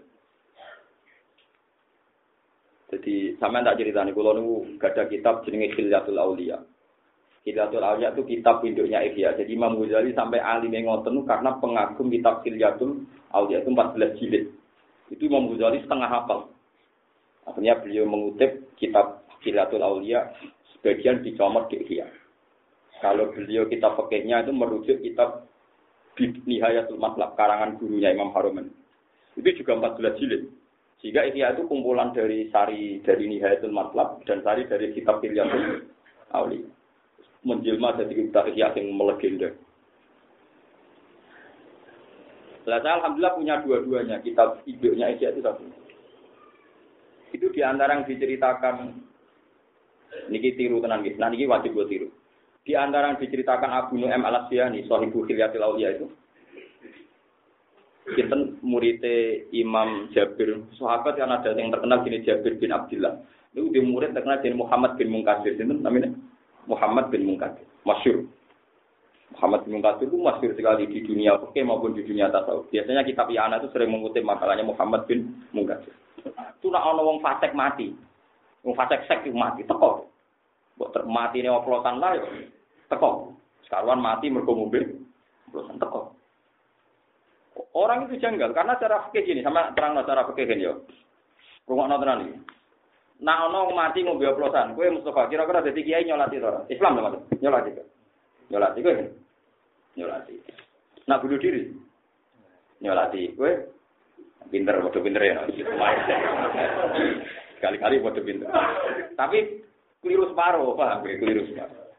Jadi 2.95 3.35
sampean 3.41 3.67
tak 3.67 3.81
ceritani 3.81 4.15
kula 4.15 4.37
niku 4.37 4.79
gada 4.79 5.03
kitab 5.09 5.43
jenenge 5.43 5.73
Khilyatul 5.75 6.15
Auliya. 6.15 6.61
Khilyatul 7.43 7.83
Auliya 7.83 8.15
itu 8.15 8.23
kitab 8.23 8.63
induknya 8.63 9.03
Ihya. 9.03 9.35
Jadi 9.35 9.51
Imam 9.51 9.75
Ghazali 9.75 10.15
sampai 10.15 10.39
alim 10.39 10.71
ngoten 10.71 11.27
karena 11.27 11.59
pengagum 11.59 12.07
kitab 12.07 12.45
Khilyatul 12.45 13.03
Auliya 13.35 13.65
itu 13.65 13.69
14 13.73 14.17
jilid. 14.21 14.45
Itu 15.11 15.27
Imam 15.27 15.51
Ghazali 15.51 15.83
setengah 15.83 16.07
hafal. 16.07 16.47
Akhirnya 17.45 17.83
beliau 17.83 18.07
mengutip 18.07 18.71
kitab 18.79 19.27
Khilyatul 19.43 19.83
Auliya 19.83 20.31
sebagian 20.77 21.19
dicomot 21.19 21.67
di 21.67 21.83
Ihya. 21.83 22.07
Kalau 23.03 23.31
beliau 23.35 23.67
kitab 23.67 23.99
fakihnya 23.99 24.47
itu 24.47 24.51
merujuk 24.55 24.97
kitab 25.03 25.47
Nihayatul 26.19 26.95
Matlab 26.95 27.35
karangan 27.35 27.75
gurunya 27.75 28.15
Imam 28.15 28.31
Haruman. 28.31 28.71
Itu 29.35 29.51
juga 29.59 29.75
14 29.99 30.15
jilid. 30.15 30.47
Sehingga 31.03 31.27
Ihya 31.27 31.53
itu 31.53 31.67
kumpulan 31.67 32.15
dari 32.15 32.47
sari 32.49 33.03
dari 33.03 33.27
Nihayatul 33.27 33.75
Matlab 33.75 34.23
dan 34.23 34.39
sari 34.47 34.63
dari 34.63 34.95
kitab 34.95 35.19
Hilyatul 35.19 35.91
Auli. 36.31 36.63
Menjelma 37.43 37.99
jadi 37.99 38.15
kitab 38.15 38.47
Ihya 38.47 38.71
yang 38.79 38.95
melegenda. 38.95 39.51
Lah 42.65 42.81
saya 42.81 42.97
alhamdulillah 42.97 43.35
punya 43.37 43.55
dua-duanya. 43.61 44.17
Kitab 44.23 44.63
ibunya 44.63 45.11
Ihya 45.13 45.35
itu 45.35 45.43
satu. 45.43 45.67
Itu 47.35 47.51
di 47.51 47.59
antara 47.59 47.99
yang 47.99 48.07
diceritakan 48.07 48.95
niki 50.31 50.55
tiru 50.55 50.79
tenan 50.79 51.03
nggih. 51.03 51.19
Nah 51.19 51.27
niki 51.27 51.45
wajib 51.45 51.75
gue 51.75 51.85
tiru. 51.91 52.07
Di 52.65 52.73
antara 52.73 53.13
yang 53.13 53.21
diceritakan 53.21 53.69
Abu 53.69 54.01
Nu'aim 54.01 54.25
al-Asyani, 54.25 54.89
Sohibu 54.89 55.21
Hilyatil 55.29 55.61
Aulia 55.61 55.93
itu, 55.93 56.09
kita 58.17 58.37
muridnya 58.65 59.45
Imam 59.53 60.09
Jabir, 60.13 60.61
sahabat 60.77 61.17
yang 61.17 61.29
ada 61.29 61.53
yang 61.53 61.69
terkenal 61.69 62.01
gini 62.01 62.25
Jabir 62.25 62.57
bin 62.57 62.73
Abdullah. 62.73 63.21
Itu 63.53 63.69
di 63.69 63.81
murid 63.81 64.13
terkenal 64.13 64.41
jadi 64.41 64.57
Muhammad 64.57 64.97
bin 64.97 65.09
Mungkasir, 65.13 65.57
itu 65.57 65.61
namanya 65.65 66.13
Muhammad 66.65 67.09
bin 67.13 67.25
Mungkasir, 67.25 67.65
masyur. 67.85 68.25
Muhammad 69.33 69.65
bin 69.65 69.77
Mungkasir 69.77 70.05
itu 70.05 70.17
masyur 70.21 70.51
sekali 70.53 70.85
di 70.85 71.01
dunia 71.01 71.37
oke 71.37 71.57
maupun 71.65 71.97
di 71.97 72.05
dunia 72.05 72.29
tasawuf. 72.29 72.69
Biasanya 72.69 73.01
kitab 73.05 73.29
Yana 73.29 73.57
itu 73.57 73.73
sering 73.73 73.89
mengutip 73.89 74.21
makalahnya 74.21 74.65
Muhammad 74.65 75.05
bin 75.09 75.33
Mungkasir. 75.49 75.93
Itu 76.61 76.69
nak 76.69 76.85
ono 76.85 77.01
wong 77.09 77.17
fasik 77.25 77.57
mati, 77.57 77.93
wong 78.61 78.73
fasik 78.73 79.01
sek 79.09 79.25
mati, 79.33 79.65
teko. 79.65 80.04
Buat 80.75 81.07
mati 81.07 81.39
ini 81.39 81.47
oplosan 81.47 82.03
lah, 82.03 82.19
teko. 82.91 83.31
Sekarang 83.63 84.03
mati 84.03 84.27
mergo 84.27 84.51
mobil, 84.51 84.83
oplosan 85.51 85.79
teko. 85.79 86.11
Orang 87.75 88.07
itu 88.07 88.19
janggal 88.19 88.51
karena 88.51 88.75
cara 88.79 89.07
fikih 89.07 89.23
gini 89.23 89.41
sama 89.43 89.71
terang 89.71 89.95
cara 90.03 90.27
fikih 90.27 90.47
gini 90.47 90.67
yo. 90.67 90.83
Rumah 91.67 91.87
nonton 91.87 92.23
ini. 92.27 92.35
Nah 93.23 93.47
ono 93.47 93.71
mati 93.71 94.03
mobil 94.03 94.27
oplosan, 94.27 94.75
gue 94.75 94.91
Mustafa 94.91 95.31
kira-kira 95.31 95.63
jadi 95.63 95.81
kiai 95.83 96.07
nyolati 96.07 96.35
ora? 96.43 96.67
Islam 96.67 96.99
dong 96.99 97.23
nyolati 97.39 97.69
kok. 97.71 97.87
Nyolati 98.51 98.79
gue. 98.83 98.95
Nyolati. 99.95 100.35
Nak 101.07 101.19
bunuh 101.23 101.39
diri. 101.39 101.71
Nyolati 102.83 103.21
gue. 103.33 103.51
Pinter, 104.45 104.77
bodoh 104.77 105.01
pinter 105.01 105.25
ya. 105.25 105.41
Kali-kali 107.63 108.03
bodoh 108.03 108.21
pinter. 108.21 108.45
Tapi 109.17 109.64
keliru 110.05 110.29
separuh, 110.29 110.77
paham 110.77 111.01
gue 111.01 111.17
keliru 111.17 111.49
separuh. 111.49 111.89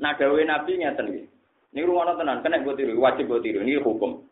Nah 0.00 0.16
dawe 0.16 0.40
nabi 0.40 0.80
ngeten 0.80 1.06
iki. 1.12 1.22
Ini 1.74 1.84
rumah 1.84 2.16
tenan, 2.16 2.40
kena 2.40 2.62
gue 2.62 2.74
tiru, 2.78 2.96
wajib 2.96 3.28
gue 3.28 3.44
tiru, 3.44 3.60
ini 3.60 3.76
hukum. 3.82 4.24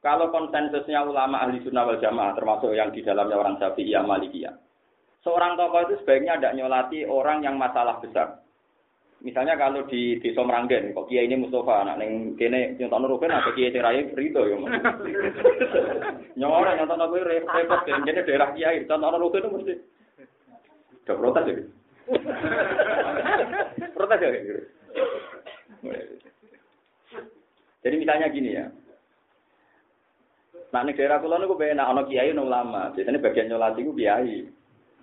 Kalau 0.00 0.30
konsensusnya 0.30 1.02
ulama 1.02 1.42
ahli 1.42 1.58
sunnah 1.66 1.82
wal 1.82 1.98
jamaah, 1.98 2.32
termasuk 2.38 2.72
yang 2.78 2.94
di 2.94 3.02
dalamnya 3.02 3.34
orang 3.34 3.58
syafi'iyah 3.58 4.06
malikiyah. 4.06 4.54
Seorang 5.26 5.56
tokoh 5.58 5.88
itu 5.88 5.94
sebaiknya 6.04 6.38
tidak 6.38 6.54
nyolati 6.60 7.08
orang 7.08 7.42
yang 7.42 7.56
masalah 7.58 7.98
besar. 7.98 8.44
Misalnya 9.24 9.56
kalau 9.56 9.88
di 9.88 10.20
desa 10.20 10.44
Meranggen, 10.44 10.92
kok 10.92 11.08
kiai 11.08 11.24
ini 11.24 11.40
Mustafa, 11.40 11.80
anak 11.80 11.96
neng 11.96 12.36
kene 12.36 12.76
nyontok 12.76 13.08
rugen 13.08 13.32
atau 13.32 13.56
kiai 13.56 13.72
cerai 13.72 14.04
Rito 14.12 14.44
ya. 14.44 14.56
Nyora 16.38 16.76
nyontok 16.76 16.98
nurugen 17.00 17.48
repot, 17.48 17.80
kene 17.88 18.20
daerah 18.20 18.52
kiai, 18.52 18.84
contoh 18.84 19.16
rugen 19.16 19.40
itu 19.40 19.48
mesti. 19.48 19.74
Udah 21.04 21.16
protes 21.20 21.44
ya. 21.44 21.54
protes 23.92 24.20
ya. 24.24 24.30
Jadi 27.84 27.94
misalnya 28.00 28.32
gini 28.32 28.56
ya. 28.56 28.66
Nah, 30.72 30.82
ning 30.82 30.96
daerah 30.96 31.20
kula 31.20 31.38
niku 31.38 31.54
benak 31.54 31.86
ana 31.86 32.02
kiai 32.08 32.32
ana 32.32 32.42
ulama. 32.42 32.90
Biasanya 32.96 33.20
bagian 33.20 33.46
nyolati 33.52 33.84
ku 33.84 33.92
kiai. 33.92 34.48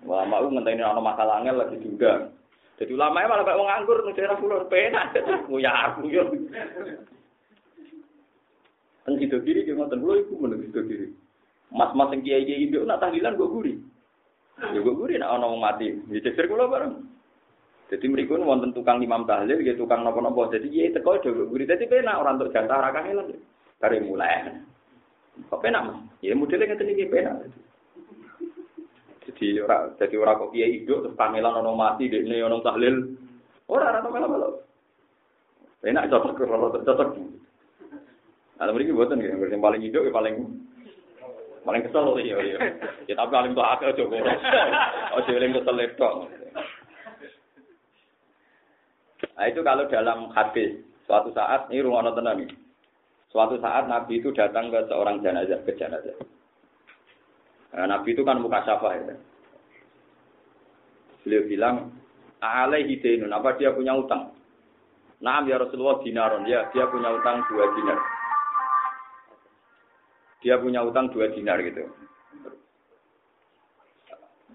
Ulama 0.02 0.42
ku 0.42 0.48
ngenteni 0.50 0.82
ana 0.82 0.98
masalah 0.98 1.38
angel 1.38 1.62
lagi 1.62 1.78
juga. 1.78 2.28
Jadi 2.82 2.98
ulama 2.98 3.22
malah 3.22 3.46
kayak 3.46 3.58
wong 3.62 3.68
nganggur 3.70 3.98
ning 4.02 4.14
daerah 4.18 4.36
kula 4.42 4.66
penak. 4.66 5.14
Ya 5.62 5.72
aku 5.86 6.10
yo. 6.10 6.26
Teng 9.06 9.14
sido 9.22 9.38
kiri 9.46 9.62
ki 9.62 9.78
ngoten 9.78 10.02
kula 10.02 10.18
iku 10.18 10.34
meneng 10.42 10.66
sido 10.66 10.82
kiri. 10.82 11.08
Mas-mas 11.72 12.10
sing 12.10 12.20
kiai-kiai 12.26 12.68
ndek 12.68 12.84
nak 12.84 13.00
tahlilan 13.00 13.38
kok 13.38 13.52
guri. 13.54 13.78
Ya 14.60 14.78
kok 14.78 14.96
guri 14.98 15.16
nak 15.16 15.32
ana 15.38 15.48
wong 15.48 15.60
mati. 15.64 15.88
Ya 16.12 16.20
cecer 16.20 16.44
kula 16.48 16.68
bareng. 16.68 17.08
Jadi 17.92 18.08
mereka 18.08 18.40
wonten 18.40 18.72
tukang 18.72 19.04
imam 19.04 19.28
tahlil, 19.28 19.60
ya 19.60 19.76
tukang 19.76 20.00
nopo-nopo. 20.04 20.48
Jadi 20.48 20.68
ya 20.68 20.92
teko 20.92 21.20
do 21.20 21.48
guri. 21.48 21.64
Jadi 21.68 21.88
penak 21.88 22.20
orang 22.20 22.40
untuk 22.40 22.52
jatah 22.52 22.78
rakangelan. 22.78 23.36
Kare 23.80 23.98
mulai. 24.00 24.52
Kok 25.48 25.60
penak 25.64 25.82
mas? 25.88 25.98
Ya 26.20 26.36
modelnya 26.36 26.72
ngeten 26.72 26.92
iki 26.92 27.08
penak. 27.08 27.48
Jadi 29.28 29.46
ora 29.64 29.88
jadi 29.96 30.14
ora 30.20 30.38
kok 30.38 30.52
kiai 30.52 30.82
hidup 30.82 31.08
terus 31.08 31.18
pamelan 31.18 31.64
ono 31.64 31.72
mati 31.72 32.12
dekne 32.12 32.36
ono 32.44 32.60
tahlil. 32.60 32.96
Ora 33.68 33.96
ora 33.96 34.04
melo-melo. 34.04 34.48
Penak 35.80 36.12
cocok 36.12 36.36
cocok 36.38 36.84
cocok. 36.84 37.08
Nah, 38.62 38.70
mriki 38.70 38.94
boten 38.94 39.18
ya, 39.18 39.34
yang 39.34 39.58
paling 39.58 39.82
hidup 39.82 40.06
ya 40.06 40.14
paling 40.14 40.38
paling 41.62 41.82
kesel 41.86 42.06
ya 42.22 42.36
ya. 42.42 42.58
Ya 43.06 43.14
tapi 43.18 43.30
paling 43.30 43.52
tuh 43.54 43.64
akal 43.64 43.94
aja 43.94 44.02
kok. 44.02 44.26
Ojo 45.18 45.30
eling 45.34 45.52
kesel 45.56 45.78
tok. 45.98 46.14
Nah 49.38 49.44
itu 49.48 49.60
kalau 49.62 49.86
dalam 49.88 50.30
hadis 50.34 50.82
suatu 51.06 51.30
saat 51.32 51.70
ini 51.70 51.82
rumah 51.82 52.10
tenan 52.12 52.42
nih. 52.42 52.50
Suatu 53.32 53.56
saat 53.64 53.88
Nabi 53.88 54.20
itu 54.20 54.28
datang 54.36 54.68
ke 54.68 54.84
seorang 54.92 55.24
jenazah, 55.24 55.56
ke 55.64 55.72
jenazah. 55.72 56.12
Nah, 57.72 57.88
Nabi 57.88 58.12
itu 58.12 58.20
kan 58.28 58.36
muka 58.44 58.60
syafa 58.68 58.92
ya. 58.92 59.16
Beliau 61.24 61.48
bilang, 61.48 61.76
alaihi 62.44 63.00
dainun, 63.00 63.32
apa 63.32 63.56
dia 63.56 63.72
punya 63.72 63.96
utang? 63.96 64.36
Nah, 65.24 65.40
ya 65.48 65.56
Rasulullah 65.56 66.04
dinaron, 66.04 66.44
ya 66.44 66.68
dia 66.76 66.84
punya 66.92 67.08
utang 67.08 67.40
dua 67.48 67.72
dinar. 67.72 67.98
Dia 70.42 70.58
punya 70.58 70.82
utang 70.82 71.08
dua 71.14 71.30
dinar 71.30 71.62
gitu. 71.62 71.86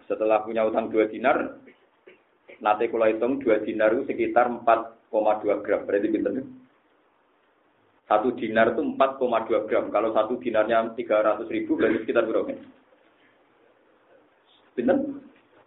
Setelah 0.08 0.44
punya 0.44 0.68
utang 0.68 0.92
dua 0.92 1.08
dinar, 1.08 1.60
nanti 2.60 2.92
kalau 2.92 3.08
hitung 3.08 3.40
dua 3.40 3.60
dinar 3.64 3.96
itu 3.96 4.08
sekitar 4.08 4.48
4,2 4.52 5.64
gram. 5.64 5.84
Berarti 5.84 6.08
pinter 6.12 6.32
satu 8.08 8.32
dinar 8.40 8.72
itu 8.72 8.82
4,2 8.96 9.68
gram. 9.68 9.92
Kalau 9.92 10.16
satu 10.16 10.40
dinarnya 10.40 10.96
300 10.96 11.44
ribu, 11.52 11.76
berarti 11.76 12.08
sekitar 12.08 12.24
berapa? 12.24 12.56
Bener? 14.80 14.98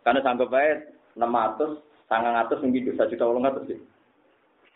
Karena 0.01 0.25
sanggup 0.25 0.49
baik 0.49 0.89
600, 1.21 1.85
sangat 2.09 2.35
atas 2.41 2.59
mungkin 2.65 2.89
bisa 2.89 3.05
juta 3.13 3.29
ulang 3.29 3.45
atas 3.45 3.69
sih. 3.69 3.77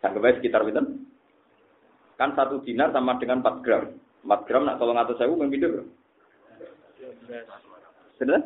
Sanggup 0.05 0.21
baik 0.21 0.45
sekitar 0.45 0.61
bener? 0.69 0.85
Kan 2.21 2.37
satu 2.37 2.61
dinar 2.69 2.93
sama 2.93 3.17
dengan 3.17 3.41
4 3.41 3.65
gram. 3.65 3.97
4 4.25 4.47
gram 4.49 4.65
nak 4.65 4.81
tolong 4.81 4.97
atas 4.97 5.21
saya 5.21 5.29
mungkin 5.29 5.61
berapa? 5.61 5.85
Bener? 8.17 8.41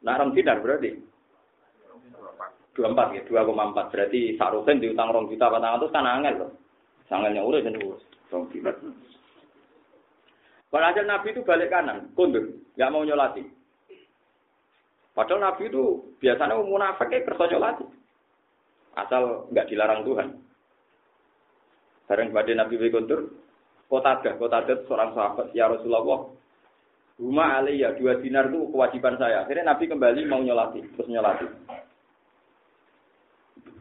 Nah, 0.00 0.16
ram 0.16 0.32
dinar 0.32 0.64
berarti? 0.64 0.96
24 2.72 3.16
ya, 3.18 3.22
2,4 3.28 3.92
berarti 3.92 4.20
sarusen 4.40 4.80
diutang 4.80 5.12
rong 5.12 5.28
juta 5.28 5.52
patang 5.52 5.76
atus 5.76 5.92
kan 5.92 6.08
angel 6.08 6.34
loh. 6.40 6.50
Sangalnya 7.12 7.44
urus 7.44 7.60
dan 7.66 7.76
urus. 7.76 8.00
Rong 8.32 8.48
dinar. 8.48 8.72
Padahal 10.70 11.02
Nabi 11.02 11.34
itu 11.34 11.42
balik 11.42 11.74
kanan, 11.74 12.14
kundur, 12.14 12.46
nggak 12.78 12.92
mau 12.94 13.02
nyolati. 13.02 13.42
Padahal 15.12 15.42
Nabi 15.42 15.66
itu 15.66 16.14
biasanya 16.22 16.54
munafik 16.62 17.10
kayak 17.10 17.26
kerja 17.26 17.58
nyolati. 17.58 17.84
Asal 18.94 19.50
nggak 19.50 19.66
dilarang 19.66 20.06
Tuhan. 20.06 20.28
Bareng 22.06 22.30
pada 22.30 22.52
Nabi 22.54 22.90
kundur, 22.94 23.34
kota 23.90 24.22
ada, 24.22 24.30
kota 24.38 24.62
ada 24.62 24.74
seorang 24.86 25.10
sahabat, 25.18 25.50
ya 25.50 25.66
Rasulullah, 25.66 26.30
rumah 27.18 27.58
aliyah 27.58 27.98
dua 27.98 28.22
dinar 28.22 28.46
itu 28.46 28.70
kewajiban 28.70 29.18
saya. 29.18 29.42
Akhirnya 29.42 29.74
Nabi 29.74 29.84
kembali 29.90 30.20
mau 30.30 30.38
nyolati, 30.38 30.80
terus 30.94 31.10
nyolati. 31.10 31.46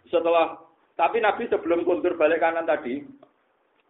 Setelah, 0.09 0.57
tapi 0.97 1.21
Nabi 1.21 1.45
sebelum 1.45 1.85
kundur 1.85 2.17
balik 2.17 2.41
kanan 2.41 2.65
tadi, 2.65 3.05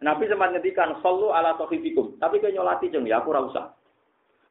Nabi 0.04 0.28
sempat 0.28 0.52
ngetikan, 0.52 1.00
Sallu 1.00 1.32
ala 1.32 1.56
sohibikum. 1.56 2.20
Tapi 2.20 2.40
kayak 2.40 2.60
nyolati 2.60 2.92
jeng, 2.92 3.08
ya 3.08 3.24
aku 3.24 3.32
rausa. 3.32 3.72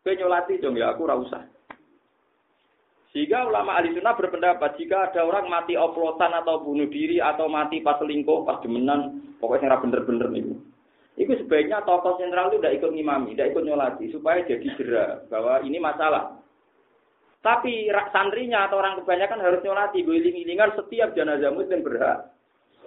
Kayak 0.02 0.26
nyolati 0.26 0.58
jeng, 0.58 0.74
ya 0.74 0.94
aku 0.94 1.06
rausa. 1.06 1.46
Sehingga 3.10 3.50
ulama 3.50 3.74
ahli 3.74 3.98
sunnah 3.98 4.14
berpendapat, 4.14 4.78
jika 4.78 5.10
ada 5.10 5.26
orang 5.26 5.50
mati 5.50 5.74
oplosan 5.74 6.30
atau 6.30 6.62
bunuh 6.62 6.86
diri, 6.90 7.18
atau 7.18 7.50
mati 7.50 7.82
pas 7.82 7.98
selingkuh, 7.98 8.46
pas 8.46 8.62
demenan, 8.62 9.34
pokoknya 9.42 9.82
bener-bener 9.82 10.30
nih. 10.30 10.69
Itu 11.20 11.36
sebaiknya 11.36 11.84
tokoh 11.84 12.16
sentral 12.16 12.48
itu 12.48 12.64
tidak 12.64 12.80
ikut 12.80 12.92
ngimami, 12.96 13.36
tidak 13.36 13.52
ikut 13.52 13.64
nyolati, 13.68 14.08
supaya 14.08 14.40
jadi 14.48 14.68
jera 14.80 15.20
bahwa 15.28 15.60
ini 15.68 15.76
masalah. 15.76 16.40
Tapi 17.44 17.92
santrinya 18.16 18.72
atau 18.72 18.80
orang 18.80 19.04
kebanyakan 19.04 19.44
harus 19.44 19.60
nyolati, 19.60 20.00
guling-gilingan 20.08 20.80
setiap 20.80 21.12
jenazah 21.12 21.52
muslim 21.52 21.84
berhak 21.84 22.32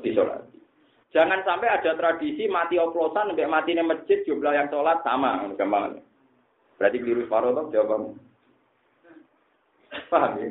disolati. 0.00 0.56
Jangan 1.12 1.44
sampai 1.44 1.68
ada 1.68 1.92
tradisi 1.92 2.48
mati 2.48 2.80
oplosan 2.80 3.36
sampai 3.36 3.44
mati 3.44 3.76
di 3.76 3.84
masjid 3.84 4.24
jumlah 4.24 4.56
yang 4.56 4.72
sholat 4.72 5.04
sama 5.04 5.44
gampang. 5.60 6.00
Berarti 6.80 6.96
keliru 7.04 7.28
separuh 7.28 7.52
toh 7.52 7.68
jawabanmu. 7.68 8.10
Paham 10.08 10.32
ya? 10.40 10.48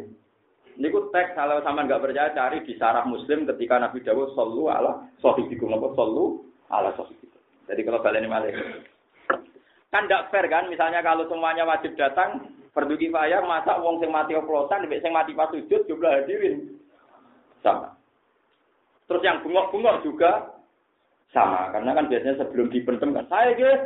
Niku 0.78 1.10
teks 1.10 1.34
kalau 1.34 1.66
sama 1.66 1.90
nggak 1.90 2.02
percaya 2.02 2.30
cari 2.38 2.62
di 2.62 2.78
sarah 2.78 3.04
Muslim 3.10 3.50
ketika 3.50 3.82
Nabi 3.82 4.06
Dawud 4.06 4.38
sallu 4.38 4.70
ala 4.70 5.02
sahibikum 5.22 5.74
apa 5.74 5.98
sallu 5.98 6.46
ala 6.70 6.94
sahibikum. 6.94 7.21
Jadi 7.72 7.82
kalau 7.88 8.04
kalian 8.04 8.28
malah 8.28 8.52
kan 9.92 10.08
tidak 10.08 10.28
fair 10.32 10.48
kan? 10.52 10.68
Misalnya 10.68 11.00
kalau 11.00 11.24
semuanya 11.32 11.64
wajib 11.64 11.96
datang 11.96 12.52
fardu 12.76 12.96
kifayah 12.96 13.44
masa 13.44 13.80
wong 13.80 14.00
sing 14.00 14.12
mati 14.12 14.36
oplosan 14.36 14.88
sing 14.88 15.12
mati 15.12 15.32
pas 15.32 15.52
sujud 15.52 15.88
jumlah 15.88 16.12
hadirin. 16.12 16.80
Sama. 17.64 17.96
Terus 19.08 19.24
yang 19.24 19.44
bungok-bungok 19.44 20.04
juga 20.04 20.32
sama. 21.36 21.72
Karena 21.76 21.96
kan 21.96 22.08
biasanya 22.12 22.40
sebelum 22.44 22.68
dipendem 22.72 23.16
kan 23.16 23.28
saya 23.32 23.52
guys 23.56 23.82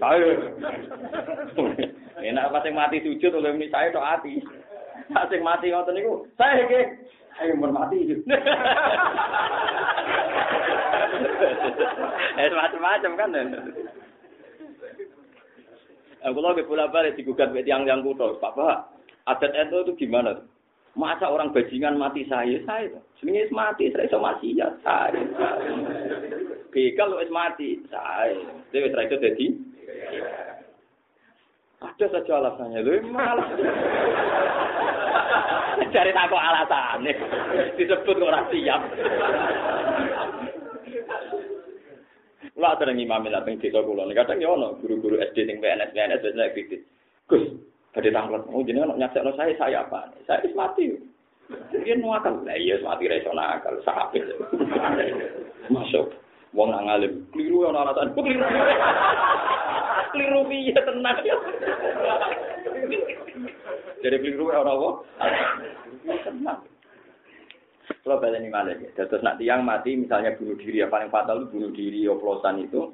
saya. 0.00 0.28
Enak 2.24 2.48
pas 2.52 2.64
yang 2.64 2.76
mati 2.76 3.04
sujud 3.04 3.32
oleh 3.36 3.52
ini 3.56 3.68
saya 3.68 3.92
tok 3.92 4.04
hati 4.04 4.40
pas 5.12 5.28
yang 5.28 5.44
mati 5.44 5.68
ngoten 5.68 6.00
saya 6.40 6.64
guys 6.68 6.88
saya 7.36 7.52
mau 7.56 7.68
mati 7.68 8.00
eh 12.40 12.48
macam-macam 12.50 13.12
kan 13.18 13.30
Aku 16.22 16.38
lagi 16.38 16.62
bola 16.62 16.86
balik 16.86 17.18
digugat 17.18 17.50
ke 17.50 17.66
tiang 17.66 17.82
yang 17.82 18.06
kudo, 18.06 18.38
Pak 18.38 18.54
Pak. 18.54 18.78
Adat 19.26 19.58
itu 19.58 19.82
itu 19.82 20.06
gimana? 20.06 20.38
Masa 20.94 21.26
orang 21.26 21.50
bajingan 21.50 21.98
mati 21.98 22.22
saya, 22.30 22.62
saya. 22.62 23.00
Sebenarnya 23.18 23.50
mati, 23.50 23.90
saya 23.90 24.06
sama 24.06 24.38
mati 24.38 24.54
ya 24.54 24.70
saya. 24.86 25.18
Begal 26.70 27.10
lu 27.10 27.26
mati, 27.34 27.82
saya. 27.90 28.38
Dia 28.70 28.86
wis 28.86 28.94
itu 28.94 29.16
jadi. 29.18 29.46
Ada 31.82 32.06
saja 32.06 32.32
alasannya, 32.38 32.86
lu 32.86 33.02
malah. 33.10 33.48
Cari 35.90 36.14
tak 36.14 36.30
alasannya, 36.30 37.12
disebut 37.74 38.16
orang 38.22 38.46
siap. 38.54 38.80
Lah 42.62 42.78
ada 42.78 42.94
imam 42.94 43.26
lah 43.26 43.42
ping 43.42 43.58
desa 43.58 43.82
kula. 43.82 44.06
Kadang 44.14 44.38
ya 44.38 44.54
ono 44.54 44.78
guru-guru 44.78 45.18
SD 45.18 45.50
sing 45.50 45.58
PNS 45.58 45.90
PNS 45.90 46.22
biasanya 46.22 46.54
kritis. 46.54 46.86
Gus, 47.26 47.42
badhe 47.90 48.14
tanglet. 48.14 48.46
Oh 48.46 48.62
jenengan 48.62 48.94
nyaksekno 48.94 49.34
saya 49.34 49.50
saya 49.58 49.82
apa? 49.82 50.14
Saya 50.30 50.46
wis 50.46 50.54
mati. 50.54 50.94
Dia 51.74 51.98
nuakal. 51.98 52.38
Lah 52.46 52.54
iya 52.54 52.78
mati 52.78 53.10
ra 53.10 53.18
nakal. 53.18 53.82
Masuk. 55.74 56.14
Wong 56.54 56.70
nang 56.70 56.86
alim. 56.86 57.26
Kliru 57.34 57.66
ono 57.66 57.82
alasan. 57.82 58.14
Kliru. 58.14 58.46
Kliru 60.14 60.40
piye 60.46 60.78
tenang 60.78 61.18
ya. 61.26 61.34
Jadi 64.06 64.16
kliru 64.22 64.54
ora 64.54 64.70
apa? 64.70 64.88
Tenang. 66.30 66.71
Kalau 68.00 68.18
ini 68.24 68.48
malah 68.48 68.74
ya. 68.80 68.88
Terus 68.96 69.20
nak 69.20 69.36
tiang 69.36 69.62
mati 69.62 69.94
misalnya 69.94 70.32
bunuh 70.40 70.56
diri 70.56 70.80
ya 70.80 70.88
paling 70.88 71.12
fatal 71.12 71.44
itu 71.44 71.52
bunuh 71.52 71.70
diri 71.76 72.00
oplosan 72.08 72.64
itu 72.64 72.88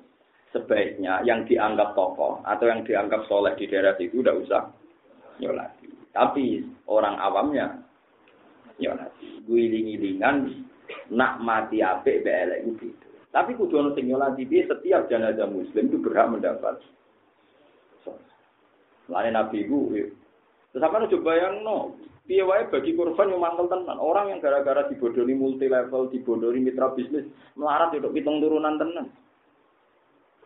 sebaiknya 0.51 1.23
yang 1.23 1.47
dianggap 1.47 1.95
tokoh 1.95 2.43
atau 2.43 2.67
yang 2.67 2.83
dianggap 2.83 3.23
soleh 3.31 3.55
di 3.55 3.71
daerah 3.71 3.95
itu 4.01 4.21
udah 4.21 4.35
usah 4.35 4.63
nyolati. 5.39 5.89
Tapi 6.11 6.67
orang 6.91 7.17
awamnya 7.21 7.79
nyolati. 8.83 9.45
Guiling-gilingan 9.45 10.67
nak 11.13 11.41
mati 11.41 11.85
apik 11.85 12.25
belek 12.25 12.65
itu. 12.65 12.91
Tapi 13.29 13.55
kudu 13.55 13.77
ono 13.77 13.91
sing 13.93 14.09
nyolati 14.09 14.49
setiap 14.49 15.07
jenazah 15.07 15.47
muslim 15.47 15.93
itu 15.93 16.01
berhak 16.01 16.33
mendapat. 16.33 16.81
Lain 19.09 19.33
Nabi 19.33 19.65
itu, 19.65 20.05
terus 20.69 20.85
apa 20.85 21.09
coba 21.09 21.33
yang 21.33 21.65
no, 21.65 21.97
Piye 22.29 22.45
bagi 22.45 22.93
korban 22.93 23.33
yang 23.33 23.41
tenan. 23.57 23.97
Orang 23.97 24.29
yang 24.29 24.45
gara-gara 24.45 24.85
dibodoni 24.93 25.33
multi 25.33 25.65
level, 25.65 26.13
dibodoni 26.13 26.61
mitra 26.61 26.93
bisnis, 26.93 27.25
melarat 27.57 27.97
untuk 27.97 28.13
hitung 28.13 28.45
turunan 28.45 28.77
tenan. 28.77 29.09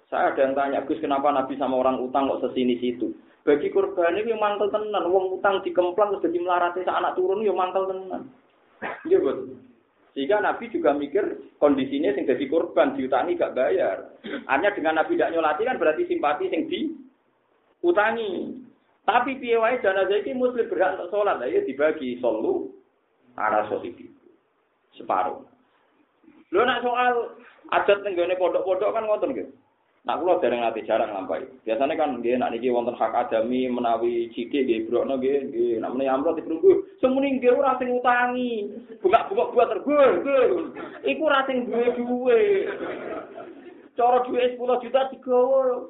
Saya 0.06 0.30
ada 0.30 0.46
yang 0.46 0.54
tanya, 0.54 0.86
Gus, 0.86 1.02
kenapa 1.02 1.34
Nabi 1.34 1.58
sama 1.58 1.82
orang 1.82 1.98
utang 1.98 2.30
kok 2.30 2.46
sesini 2.46 2.78
situ? 2.78 3.10
Bagi 3.42 3.66
korban 3.74 4.14
ini 4.14 4.30
yang 4.30 4.62
tenan, 4.62 5.10
uang 5.10 5.42
utang 5.42 5.58
dikemplang 5.66 6.14
terus 6.14 6.30
jadi 6.30 6.38
melarat 6.38 6.78
anak 6.86 7.18
turun 7.18 7.42
yang 7.42 7.58
tenan. 7.58 8.30
Iya 9.02 9.18
betul. 9.18 9.58
Sehingga 10.12 10.44
Nabi 10.44 10.68
juga 10.68 10.92
mikir 10.92 11.56
kondisinya 11.56 12.12
sing 12.12 12.28
jadi 12.28 12.44
korban 12.46 12.94
diutangi 12.94 13.34
gak 13.34 13.56
bayar. 13.56 14.12
Hanya 14.46 14.70
dengan 14.76 15.00
Nabi 15.00 15.16
tidak 15.16 15.32
nyolati 15.32 15.62
kan 15.64 15.80
berarti 15.80 16.02
simpati 16.04 16.52
sing 16.52 16.68
di 16.68 16.92
utangi. 17.80 18.60
Tapi 19.02 19.34
piye 19.42 19.58
wae 19.58 19.82
jenazah 19.82 20.14
iki 20.14 20.30
muslim 20.30 20.70
berhak 20.70 20.94
untuk 20.94 21.10
sholat, 21.10 21.42
ya 21.42 21.60
dibagi 21.66 22.22
solu 22.22 22.70
arah 23.34 23.66
sohibi. 23.66 24.06
Separuh. 24.94 25.42
Lo 26.52 26.60
nak 26.62 26.84
soal 26.84 27.34
adat 27.72 28.04
tenggone 28.04 28.38
pondok-pondok 28.38 28.92
kan 28.94 29.04
ngoten 29.08 29.34
gitu. 29.34 29.52
Nak 30.02 30.18
kula 30.18 30.42
dereng 30.42 30.66
nate 30.66 30.82
jarang 30.82 31.14
lampai. 31.14 31.46
Biasanya 31.62 31.94
kan 31.94 32.18
nggih 32.18 32.34
nak 32.34 32.50
niki 32.50 32.74
wonten 32.74 32.98
hak 32.98 33.14
adami 33.14 33.70
menawi 33.70 34.26
ciki 34.34 34.66
nggih 34.66 34.90
brokno 34.90 35.14
nggih 35.14 35.46
nggih 35.46 35.78
nak 35.78 35.94
menawi 35.94 36.10
amrot 36.10 36.34
diprunggu. 36.42 36.98
Semuni 36.98 37.38
nggih 37.38 37.54
ora 37.54 37.78
sing 37.78 37.94
utangi. 37.94 38.66
Buka-buka 38.98 39.54
buat 39.54 39.70
tergul. 39.70 40.10
Iku 41.06 41.22
ora 41.22 41.46
sing 41.46 41.70
duwe 41.70 41.86
duwe. 41.94 42.40
Cara 43.94 44.26
duwe 44.26 44.58
10 44.58 44.82
juta 44.82 45.00
digawa. 45.14 45.86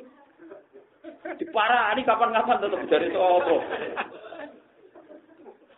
Diparani 1.39 2.07
kapan-kapan 2.07 2.63
tetep 2.63 2.83
dari 2.87 3.09
sapa. 3.11 3.57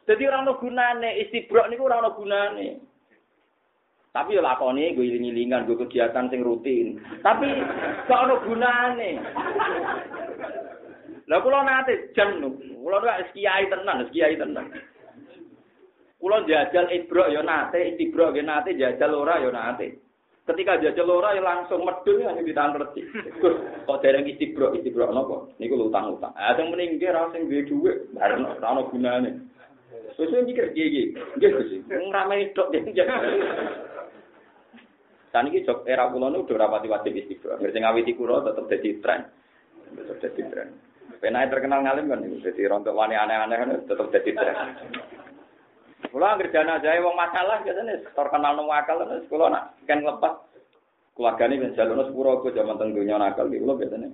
Jadi 0.05 0.23
orang 0.29 0.45
no 0.45 0.61
gunane 0.61 1.17
istibrok 1.25 1.69
niku 1.73 1.89
ora 1.89 2.05
ono 2.05 2.13
gunane. 2.13 2.69
Tapi 4.15 4.37
yo 4.37 4.45
lakoni 4.45 4.95
gue 4.95 5.11
iling-ilingan, 5.11 5.67
gue 5.67 5.81
kegiatan 5.81 6.31
sing 6.31 6.45
rutin. 6.45 7.01
Tapi 7.25 7.49
gak 8.07 8.23
ono 8.29 8.37
gunane. 8.45 9.11
Lah 11.25 11.41
kula 11.41 11.65
nate 11.65 12.13
jan 12.13 12.37
kula 12.85 13.01
nek 13.01 13.33
kiai 13.33 13.65
tenan, 13.73 14.05
kiai 14.13 14.37
tenan. 14.37 14.69
Kula 16.21 16.45
jajal 16.45 16.93
ibrok 16.93 17.33
yo 17.33 17.41
nate, 17.41 17.81
istibrok 17.97 18.37
yo 18.37 18.45
nate, 18.45 18.77
jajal 18.77 19.17
ora 19.17 19.41
yo 19.41 19.49
nate. 19.49 20.04
Ketika 20.45 20.77
jajal 20.77 21.09
ora 21.09 21.33
ya 21.33 21.41
langsung 21.41 21.89
medun 21.89 22.21
ya 22.21 22.37
di. 22.37 22.53
Kok 23.89 24.01
dereng 24.05 24.29
istibrok, 24.29 24.77
istibrok 24.77 25.09
napa? 25.17 25.49
Niku 25.57 25.89
utang-utang. 25.89 26.37
Ah 26.37 26.53
sing 26.53 26.69
meninggi 26.69 27.09
ra 27.09 27.33
sing 27.33 27.49
duwe 27.49 27.65
dhuwit, 27.65 28.13
bareng 28.13 28.45
ora 28.45 28.77
ono 28.77 28.85
gunane. 28.93 29.31
Wis 30.21 30.31
mikir 30.31 30.77
piye 30.77 30.85
iki? 30.85 31.03
Nggih 31.41 31.49
Gus. 31.49 31.71
Wong 31.89 32.13
rame 32.13 32.53
tok 32.53 32.69
Dan 35.35 35.51
ini 35.51 35.67
jok 35.67 35.83
era 35.91 36.07
kulo 36.13 36.31
nu 36.31 36.47
udah 36.47 36.55
rapati 36.55 36.87
wajib 36.87 37.11
istiqomah. 37.11 37.59
Nggak 37.59 37.73
sing 37.75 37.83
ngawiti 37.83 38.13
kulo 38.15 38.39
tetap 38.47 38.71
jadi 38.71 39.03
tren, 39.03 39.21
tetap 39.99 40.17
jadi 40.23 40.43
tren. 40.47 40.69
Penai 41.19 41.51
terkenal 41.51 41.83
ngalim 41.83 42.07
kan, 42.07 42.23
jadi 42.23 42.71
rontok 42.71 42.95
wani 42.95 43.19
aneh-aneh 43.19 43.57
kan 43.59 43.71
tetap 43.83 44.07
jadi 44.15 44.31
tren. 44.31 44.57
Kulo 46.13 46.27
kerjaan 46.41 46.69
aja 46.69 47.01
wong 47.01 47.17
masalah 47.17 47.63
biasanya 47.65 48.01
terkenal 48.13 48.53
nemu 48.59 48.73
akal 48.73 49.01
terus 49.05 49.29
kulo 49.31 49.49
nak 49.49 49.73
kan 49.89 50.05
lepas 50.05 50.37
keluarga 51.15 51.47
ini 51.47 51.63
bisa 51.63 51.87
jalur 51.87 52.05
sepuro 52.05 52.43
ke 52.43 52.53
zaman 52.53 52.77
tentunya 52.77 53.17
nakal 53.17 53.49
gitu 53.49 53.65
kulo 53.65 53.81
biasanya. 53.81 54.11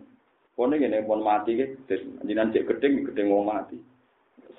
Pon 0.61 0.77
ini 0.77 1.01
pon 1.09 1.25
mati 1.25 1.57
gitu, 1.57 1.97
jinan 2.21 2.53
cek 2.53 2.69
gedeng 2.69 3.09
gedeng 3.09 3.33
wong 3.33 3.49
mati. 3.49 3.81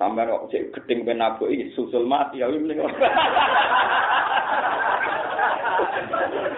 Sampai 0.02 0.26
kok 0.26 0.50
cek 0.50 0.74
gedeng 0.74 1.06
penabu 1.06 1.46
ini 1.46 1.70
susul 1.78 2.10
mati 2.10 2.42
ya 2.42 2.50
ini. 2.50 2.74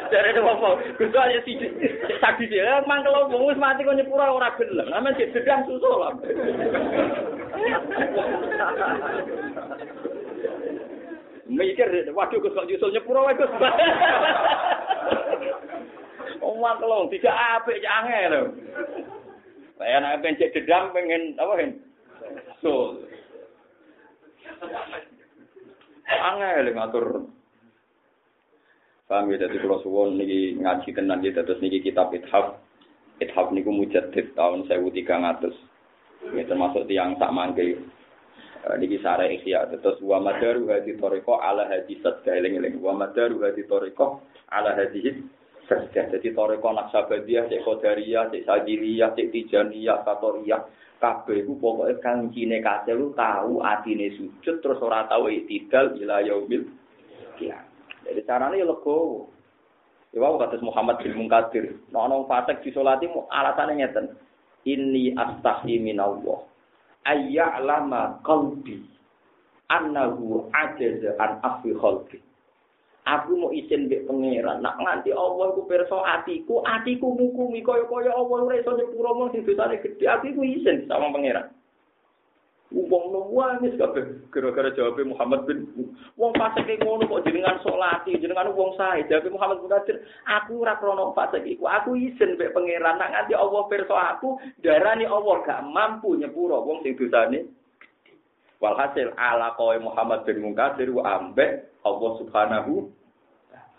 Dari 0.07 0.29
itu 0.31 0.41
apa? 0.45 0.69
Gus 0.95 1.11
aja 1.11 1.39
sih, 1.43 1.59
sakit 2.23 2.47
dia. 2.47 2.79
Emang 2.79 3.03
kalau 3.03 3.27
wong 3.35 3.59
mati 3.59 3.83
kok 3.83 3.99
nyepura 3.99 4.31
ora 4.31 4.55
gelem. 4.55 4.87
Namanya 4.87 5.19
cek 5.19 5.35
gedang 5.35 5.67
susul 5.67 5.91
lah. 5.99 6.15
mikir 11.53 11.87
waduh 12.11 12.37
Gus 12.41 12.55
kok 12.57 12.65
nyusul 12.65 12.91
nyepuro 12.91 13.25
wae 13.29 13.37
Gus. 13.37 13.51
Omah 16.43 16.75
kelong 16.81 17.07
tidak 17.13 17.31
apik 17.31 17.79
ya 17.79 18.03
angel. 18.03 18.51
Saya 19.79 19.97
nak 20.03 20.19
pencet 20.19 20.51
dedam 20.51 20.91
pengen 20.91 21.39
apa 21.39 21.53
hen? 21.61 21.71
So. 22.59 22.99
Angel 26.03 26.73
ngatur. 26.75 27.07
Paham 29.03 29.29
ya, 29.35 29.45
jadi 29.45 29.59
kalau 29.59 29.83
suwon 29.83 30.15
niki 30.15 30.55
ngaji 30.63 30.89
tenan 30.95 31.19
gitu, 31.19 31.43
terus 31.43 31.59
niki 31.59 31.83
kitab 31.83 32.15
ithaf. 32.15 32.55
Ithaf 33.19 33.51
niku 33.51 33.69
mujaddid 33.69 34.31
tahun 34.31 34.63
1300. 34.65 35.51
Ini 36.31 36.47
termasuk 36.47 36.87
tiang 36.87 37.19
tak 37.19 37.35
mangke 37.35 37.75
Eh, 37.75 37.77
niki 38.79 38.99
sare 39.03 39.27
ikhya 39.35 39.67
terus 39.75 39.99
wa 39.99 40.23
madaru 40.23 40.71
hadi 40.71 40.95
toriko 40.95 41.35
ala 41.39 41.67
hadi 41.67 41.99
sadka 41.99 42.31
eling 42.31 42.59
eling 42.63 42.79
wa 42.79 42.95
madaru 42.95 43.43
hadi 43.43 43.67
toriko 43.67 44.23
ala 44.47 44.71
hadi 44.75 45.23
Sesdah. 45.63 46.11
Jadi 46.11 46.35
toreko 46.35 46.75
naksabadiyah, 46.75 47.47
cek 47.47 47.63
kodariyah, 47.63 48.27
cek 48.35 48.43
sajiliyah, 48.43 49.15
cek 49.15 49.31
tijaniyah, 49.31 50.03
satoriyah. 50.03 50.61
Kabeh 50.99 51.43
iku 51.43 51.59
pokoke 51.59 51.99
kancine 51.99 52.63
kasil 52.63 52.95
lu 52.95 53.11
tahu 53.11 53.59
atine 53.59 54.07
sujud 54.15 54.63
terus 54.63 54.79
ora 54.79 55.03
tahu 55.11 55.27
itidal 55.27 55.99
ila 55.99 56.23
yaumil 56.23 56.63
kiamat. 57.35 57.67
Jadi 58.07 58.23
carane 58.23 58.55
ya 58.55 58.63
legowo. 58.63 59.27
Ya 60.15 60.23
wau 60.23 60.39
kados 60.39 60.63
Muhammad 60.63 61.03
bin 61.03 61.19
Munkadir. 61.19 61.75
Ana 61.91 62.23
fasik 62.23 62.63
disolati 62.63 63.11
alasane 63.11 63.83
ngeten. 63.83 64.15
Inni 64.63 65.11
astahi 65.11 65.75
minallah. 65.75 66.52
Ayya'lama 67.03 68.23
qalbi 68.23 68.79
annahu 69.67 70.47
ajaza 70.53 71.15
an 71.19 71.39
afi 71.43 71.75
khalqi. 71.75 72.19
Aku 73.03 73.35
mau 73.35 73.51
izin 73.51 73.91
mbek 73.91 74.07
pangeran. 74.07 74.63
Nak 74.63 74.79
nganti 74.79 75.11
Allah 75.11 75.51
iku 75.51 75.67
pirsa 75.67 75.99
atiku, 76.07 76.63
atiku 76.63 77.11
ngukumi 77.11 77.59
kaya-kaya 77.59 78.15
Allah 78.15 78.47
ora 78.47 78.55
iso 78.55 78.71
nyepuro 78.71 79.11
mung 79.11 79.29
sing 79.35 79.43
dosane 79.43 79.75
gedhe. 79.83 80.07
Aku 80.07 80.31
iku 80.31 80.41
izin 80.47 80.87
sama 80.87 81.11
pangeran. 81.11 81.51
Wong 82.73 83.13
nangis 83.63 83.77
kabeh. 83.77 84.25
Gara-gara 84.33 84.73
jawab 84.73 84.97
Muhammad 85.05 85.45
bin 85.45 85.69
wong 86.17 86.33
fasik 86.33 86.81
ngono 86.81 87.05
kok 87.05 87.21
jenengan 87.21 87.61
salati, 87.61 88.17
jenengan 88.17 88.49
wong 88.51 88.73
sae. 88.73 89.05
Jawab 89.05 89.29
Muhammad 89.29 89.61
bin 89.61 89.69
Qadir, 89.69 89.97
aku 90.25 90.65
ora 90.65 90.81
krono 90.81 91.13
fasik 91.13 91.45
iku. 91.45 91.69
Aku 91.69 91.93
izin 91.93 92.33
mbek 92.33 92.51
pangeran. 92.51 92.97
Nak 92.97 93.13
nganti 93.13 93.33
Allah 93.37 93.61
pirsa 93.69 94.17
aku, 94.17 94.41
darani 94.65 95.05
Allah 95.05 95.35
gak 95.45 95.61
mampu 95.69 96.17
nyepuro 96.17 96.65
wong 96.65 96.81
sing 96.81 96.97
dosane. 96.97 97.45
Walhasil 98.57 99.13
ala 99.21 99.53
kowe 99.53 99.75
Muhammad 99.77 100.25
bin 100.25 100.41
Munkadir 100.41 100.89
wa 100.89 101.03
ambek 101.19 101.77
Allah 101.85 102.11
Subhanahu 102.19 102.89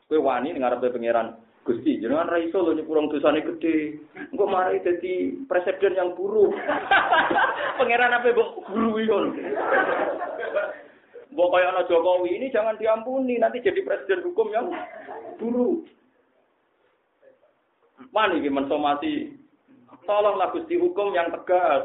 kowe 0.06 0.18
wani 0.22 0.54
ngarepe 0.54 0.92
pangeran 0.92 1.43
Gusti, 1.64 1.96
jenengan 1.96 2.28
ra 2.28 2.36
iso 2.36 2.60
lho 2.60 2.76
nyepurang 2.76 3.08
dosane 3.08 3.40
gede. 3.40 3.96
Engko 4.36 4.44
mari 4.44 4.84
dadi 4.84 5.32
presiden 5.48 5.96
yang 5.96 6.12
buruk. 6.12 6.52
Pangeran 7.80 8.12
apa 8.12 8.36
mbok 8.36 8.68
guru 8.68 9.00
iki 9.00 9.08
kon. 9.08 9.26
Mbok 11.32 11.48
kaya 11.48 11.72
ana 11.72 11.88
Jokowi 11.88 12.36
ini 12.36 12.52
jangan 12.52 12.76
diampuni, 12.76 13.40
nanti 13.40 13.64
jadi 13.64 13.80
presiden 13.80 14.28
hukum 14.28 14.52
yang 14.52 14.68
buruk. 15.40 15.88
Mana 18.12 18.36
iki 18.36 18.52
mensomasi 18.52 19.32
Tolonglah 20.04 20.52
Gusti 20.52 20.76
hukum 20.76 21.16
yang 21.16 21.32
tegas. 21.32 21.82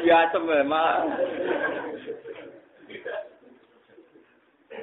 ya 0.08 0.32
memang. 0.32 1.12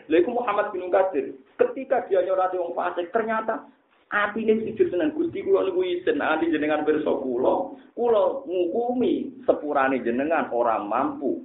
Lalu 0.05 0.29
Muhammad 0.29 0.69
bin 0.69 0.93
Qadir, 0.93 1.33
ketika 1.55 2.03
dia 2.07 2.23
nyorati 2.23 2.59
wong 2.59 2.75
fasik, 2.75 3.11
ternyata 3.11 3.67
hati 4.11 4.43
ini 4.43 4.71
sujud 4.71 4.91
seneng 4.91 5.15
Gusti 5.15 5.41
kula 5.41 5.65
niku 5.65 5.81
ati 5.83 6.45
jenengan 6.51 6.85
pirsa 6.85 7.11
kula, 7.11 7.75
kula 7.95 8.23
ngukumi 8.45 9.43
sepurane 9.47 10.03
jenengan 10.03 10.51
orang 10.51 10.87
mampu 10.87 11.41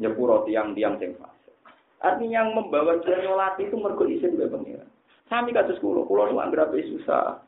nyepuro 0.00 0.44
tiang-tiang 0.48 0.96
sing 1.00 1.16
fasik. 1.18 1.54
Artinya 2.02 2.42
yang 2.42 2.48
membawa 2.56 2.98
dia 3.02 3.20
nyolati 3.22 3.68
itu 3.70 3.76
mergo 3.78 4.04
isin 4.08 4.34
mbek 4.34 4.50
pengiran. 4.50 4.88
Sami 5.30 5.54
kados 5.54 5.80
kula, 5.80 6.04
kula 6.04 6.28
niku 6.28 6.40
anggere 6.40 6.82
susah. 6.92 7.40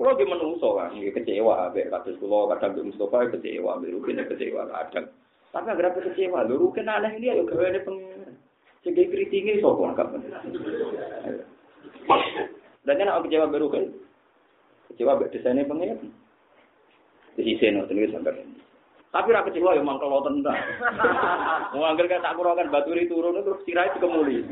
Kulo 0.00 0.16
ge 0.16 0.24
menungso 0.24 0.80
kan, 0.80 0.96
ge 0.96 1.12
kecewa 1.12 1.68
ambek 1.68 1.92
kula 2.18 2.56
kadang 2.56 2.72
mbek 2.72 2.86
Mustofa 2.88 3.28
kecewa, 3.30 3.78
mbek 3.78 4.26
kecewa 4.32 4.64
kadang. 4.72 5.06
Tapi 5.50 5.66
agar 5.66 5.98
kecewa, 5.98 6.46
lho 6.46 6.54
Rukin 6.62 6.86
aneh 6.86 7.18
ini 7.18 7.34
ayo 7.34 7.42
gaweane 7.42 7.82
pengiran. 7.82 8.19
Kritiknya 9.40 9.64
sapa 9.64 9.82
angkat. 9.88 10.06
Dan 12.84 13.00
kan 13.00 13.08
aku 13.08 13.24
kecewa 13.24 13.48
baru 13.48 13.72
kan. 13.72 13.88
Kecewa 14.92 15.16
mbek 15.16 15.32
desainnya 15.32 15.64
pengen. 15.64 16.12
Di 17.40 17.42
sisi 17.48 17.72
ngoten 17.72 17.96
iki 17.96 18.12
sampai. 18.12 18.44
Tapi 19.08 19.32
ra 19.32 19.40
kecewa 19.40 19.72
ya 19.72 19.80
mangkel 19.80 20.12
tentang. 20.28 20.60
Mau 21.72 21.88
angger 21.88 22.04
kan 22.12 22.20
tak 22.20 22.36
kurangan 22.36 22.68
baturi 22.68 23.08
turun 23.08 23.40
terus 23.40 23.64
sirai 23.64 23.88
dikemuli. 23.96 24.44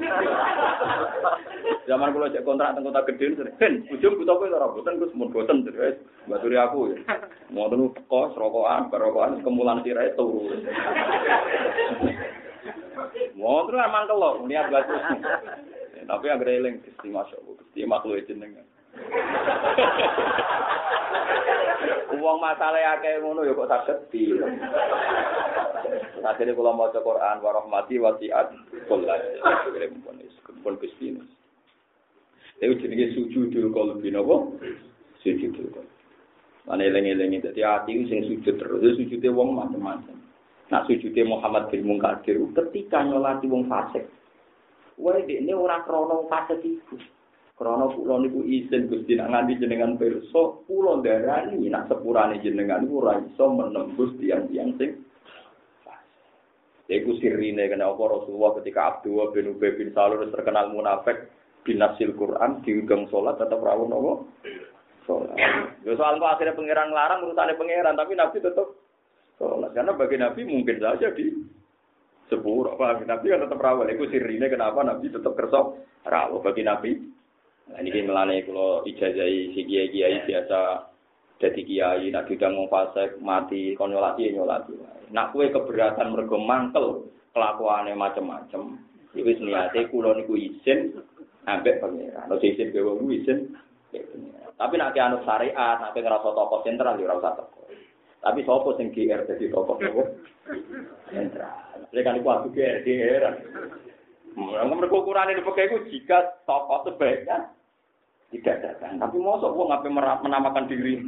Zaman 1.84 2.16
kula 2.16 2.32
cek 2.32 2.48
kontrak 2.48 2.72
teng 2.72 2.88
kota 2.88 3.04
gede 3.12 3.44
ben 3.60 3.84
ujung 3.92 4.16
butuh 4.16 4.40
kowe 4.40 4.48
ora 4.48 4.72
boten 4.72 5.00
Gus 5.04 5.12
mun 5.12 5.28
boten 5.28 5.68
terus 5.68 6.00
baturi 6.24 6.56
aku 6.56 6.96
ya. 6.96 6.96
Mau 7.52 7.68
tenu 7.68 7.92
kos 8.08 8.32
rokokan, 8.40 8.88
rokokan 8.88 9.44
kemulan 9.44 9.84
sirai 9.84 10.16
turu. 10.16 10.48
Mau 13.38 13.66
terus 13.68 13.84
emang 13.84 14.04
kalau 14.10 14.42
niat 14.46 14.70
batu. 14.72 14.94
Tapi 16.08 16.24
yang 16.24 16.40
eling 16.40 16.80
Gusti 16.80 17.08
Masya 17.12 17.36
Allah, 17.36 17.54
Gusti 17.60 17.84
makhluk 17.84 18.24
jenengan. 18.24 18.64
Uang 22.18 22.38
masalah 22.42 22.98
akeh 22.98 23.20
ngono 23.20 23.44
ya 23.44 23.52
kok 23.54 23.68
saged 23.70 23.98
di. 24.10 24.32
Akhirnya 26.24 26.56
kalau 26.56 26.74
mau 26.74 26.90
Quran 26.90 27.36
warahmati 27.44 28.00
wasiat 28.00 28.50
kullas. 28.88 29.22
Pun 30.64 30.74
Gusti 30.80 31.14
ini. 31.14 31.22
Itu 32.58 32.74
jenenge 32.82 33.14
sujudul 33.14 33.70
qalbi 33.70 34.10
napa? 34.10 34.50
Sujudul 35.22 35.70
qalbi. 35.70 35.96
Mana 36.66 36.84
eling-eling 36.84 37.40
dadi 37.40 37.62
ati 37.64 37.96
sing 38.12 38.28
sujud 38.28 38.60
terus 38.60 38.98
sujude 38.98 39.28
wong 39.32 39.56
macam-macam. 39.56 40.27
Nak 40.68 40.84
sujudnya 40.84 41.24
Muhammad 41.24 41.72
bin 41.72 41.88
Munkadir 41.88 42.36
ketika 42.52 43.00
nyolati 43.00 43.48
wong 43.48 43.68
fasik. 43.72 44.04
Wae 45.00 45.24
ini 45.24 45.56
ora 45.56 45.80
krana 45.80 46.20
fasik 46.28 46.60
iku. 46.60 47.00
Krana 47.56 47.88
kula 47.90 48.20
niku 48.20 48.44
izin 48.44 48.86
Gusti 48.86 49.16
nak 49.16 49.32
nganti 49.32 49.58
jenengan 49.64 49.96
pirsa, 49.96 50.62
kula 50.68 51.00
darani 51.00 51.72
nak 51.72 51.88
sepurane 51.88 52.38
jenengan 52.44 52.84
niku 52.84 53.00
ora 53.00 53.16
iso 53.18 53.44
menembus 53.48 54.12
tiang-tiang 54.20 54.76
sing 54.76 55.08
Iku 56.88 57.20
sirine 57.20 57.68
kena 57.68 57.92
apa 57.92 58.00
Rasulullah 58.00 58.56
ketika 58.60 58.80
Abdullah 58.96 59.28
bin 59.36 59.52
Ubay 59.52 59.76
bin 59.76 59.92
Salul 59.92 60.24
terkenal 60.32 60.72
munafik 60.72 61.28
binasil 61.60 62.16
Quran 62.16 62.64
diundang 62.64 63.04
sholat 63.12 63.36
tetap 63.36 63.60
rawon 63.60 63.92
apa? 63.92 64.12
Sholat. 65.04 65.36
Yo 65.84 65.92
soal 66.00 66.16
akhirnya 66.16 66.56
pangeran 66.56 66.88
larang 66.96 67.28
urusane 67.28 67.60
pangeran 67.60 67.92
tapi 67.92 68.16
Nabi 68.16 68.40
tetap 68.40 68.72
sholat. 69.38 69.70
Karena 69.72 69.94
bagi 69.94 70.16
Nabi 70.18 70.40
mungkin 70.44 70.76
saja 70.82 71.08
di 71.14 71.30
sepuluh. 72.28 72.76
Apa 72.76 73.06
Nabi 73.06 73.26
kan 73.32 73.42
tetap 73.46 73.58
rawat. 73.62 73.88
Itu 73.94 74.10
sirine 74.10 74.50
kenapa 74.50 74.84
Nabi 74.84 75.08
tetap 75.08 75.32
kersok 75.38 75.80
rawat 76.04 76.42
bagi 76.44 76.62
Nabi. 76.66 76.92
Nah, 77.68 77.84
ini 77.84 78.00
melane 78.00 78.44
kalau 78.48 78.80
ijazai 78.84 79.52
si 79.52 79.60
kiai 79.64 79.92
kiai 79.92 80.24
biasa 80.24 80.88
jadi 81.38 81.60
kiai 81.62 82.08
nak 82.10 82.32
mau 82.50 82.66
fasek 82.66 83.20
mati 83.22 83.76
konyolati 83.78 84.34
nyolati. 84.34 84.74
Nak 85.14 85.30
kue 85.36 85.52
keberatan 85.52 86.10
mergo 86.12 86.40
mangkel 86.40 87.12
kelakuannya 87.30 87.94
macam-macam. 87.94 88.82
Iku 89.14 89.30
niate 89.44 89.88
kula 89.88 90.16
niku 90.16 90.34
izin 90.36 90.98
ambek 91.44 91.80
pangeran. 91.80 92.28
Nek 92.28 92.44
izin 92.44 92.74
ke 92.74 92.80
wong 92.82 93.08
izin 93.08 93.56
Tapi 94.58 94.74
nak 94.74 94.98
anut 94.98 95.22
syariat, 95.22 95.78
nak 95.78 95.94
ngerasa 95.94 96.34
tokoh 96.34 96.66
sentral 96.66 96.98
ya 96.98 97.06
ora 97.06 97.22
usah 97.22 97.46
tapi 98.18 98.42
sopo 98.42 98.74
sing 98.74 98.90
GR 98.90 99.22
jadi 99.24 99.46
tokoh 99.50 99.78
nopo? 99.78 100.02
Sentral. 101.08 101.54
Jadi 101.94 102.02
kan 102.02 102.18
iku 102.18 102.28
aku 102.34 102.46
GR 102.50 102.82
GR. 102.82 103.24
Mereka 104.38 104.94
ukuran 104.94 105.34
ini 105.34 105.42
pakai 105.42 105.66
itu 105.70 105.78
jika 105.94 106.42
tokoh 106.46 106.86
sebaiknya 106.86 107.50
tidak 108.28 108.60
datang. 108.60 109.00
Tapi 109.00 109.16
mosok 109.16 109.54
gua 109.56 109.64
ngapain 109.72 109.94
menamakan 110.22 110.68
diri? 110.68 111.00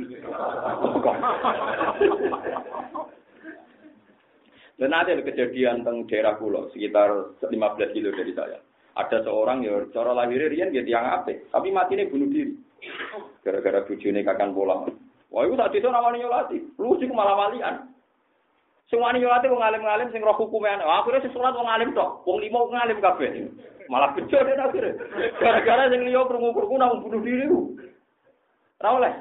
Dan 4.81 4.97
ada 4.97 5.13
kejadian 5.13 5.85
tentang 5.85 6.09
daerah 6.09 6.41
pulau 6.41 6.73
sekitar 6.73 7.37
15 7.45 7.53
kilo 7.93 8.11
dari 8.17 8.33
saya. 8.33 8.59
Ada 8.97 9.29
seorang 9.29 9.61
ya 9.61 9.85
cara 9.93 10.17
lahirnya 10.17 10.73
dia 10.73 10.81
tiang 10.81 11.21
apik, 11.21 11.53
tapi 11.53 11.69
mati 11.69 12.01
ini 12.01 12.09
bunuh 12.09 12.29
diri. 12.33 12.57
Gara-gara 13.45 13.85
bujune 13.85 14.25
kakan 14.25 14.57
pulang. 14.57 14.89
Wah, 15.31 15.47
itu 15.47 15.55
tadi 15.55 15.79
itu 15.79 15.87
namanya 15.87 16.19
nyolati. 16.19 16.59
Lu 16.75 16.99
sih 16.99 17.07
malah 17.07 17.39
walian. 17.39 17.87
Semua 18.91 19.15
nyolati 19.15 19.47
wong 19.47 19.63
alim-alim 19.63 20.11
sing 20.11 20.27
roh 20.27 20.35
hukumnya. 20.35 20.83
Wah, 20.83 21.07
akhirnya 21.07 21.23
sing 21.23 21.31
sholat 21.31 21.55
wong 21.55 21.71
alim 21.71 21.95
tok. 21.95 22.27
Wong 22.27 22.43
lima 22.43 22.59
wong 22.67 22.75
alim 22.75 22.99
kabeh. 22.99 23.47
Malah 23.87 24.11
bejo 24.19 24.35
deh 24.35 24.59
akhirnya. 24.59 24.99
Gara-gara 25.39 25.87
sing 25.95 26.03
liya 26.03 26.27
krungu-krungu 26.27 26.75
nang 26.75 26.99
bunuh 27.07 27.23
diri. 27.23 27.47
Ora 28.83 28.91
oleh. 28.99 29.15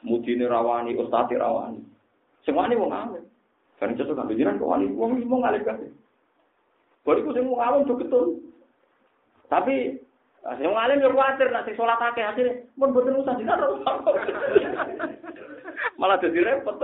Mudine 0.00 0.48
rawani, 0.48 0.96
ustadi 0.96 1.36
rawani. 1.36 1.84
Semua 2.48 2.64
ini 2.64 2.80
wong 2.80 2.92
alim. 2.92 3.24
Kan 3.76 3.92
itu 3.92 4.16
kan 4.16 4.28
pikiran 4.28 4.56
kok 4.56 4.70
wali 4.72 4.88
wong 4.88 5.20
lima 5.20 5.36
ngalim 5.44 5.64
kabeh. 5.68 5.90
Bariku 7.04 7.36
sing 7.36 7.44
wong 7.44 7.60
alim 7.60 7.84
betul. 7.84 8.40
Tapi 9.52 10.00
Sing 10.44 10.68
ngalim 10.68 11.00
yo 11.00 11.08
kuwatir 11.08 11.48
nek 11.48 11.64
sing 11.64 11.72
salat 11.72 11.96
akeh 11.96 12.20
akhire 12.20 12.68
mun 12.76 12.92
boten 12.92 13.16
usah 13.16 13.32
dinar 13.40 13.56
Malah 16.00 16.20
jadi 16.20 16.44
repot. 16.44 16.76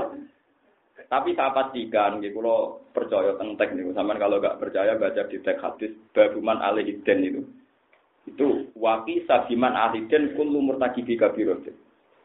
Tapi 1.10 1.34
saya 1.34 1.50
pastikan, 1.50 2.22
gitu, 2.22 2.38
kalau 2.38 2.78
percaya 2.94 3.34
tentang 3.34 3.58
tek 3.58 3.74
nih, 3.74 3.90
kalau 3.90 4.38
nggak 4.38 4.62
percaya 4.62 4.94
baca 4.94 5.26
di 5.26 5.42
teks 5.42 5.58
hadis, 5.58 5.90
babuman 6.14 6.62
alihiden 6.62 7.18
itu. 7.26 7.42
Itu 8.30 8.70
waki 8.78 9.26
sabiman 9.26 9.74
ahiden 9.74 10.38
kullu 10.38 10.62
murtakibi 10.62 11.18
kabirotin. 11.18 11.74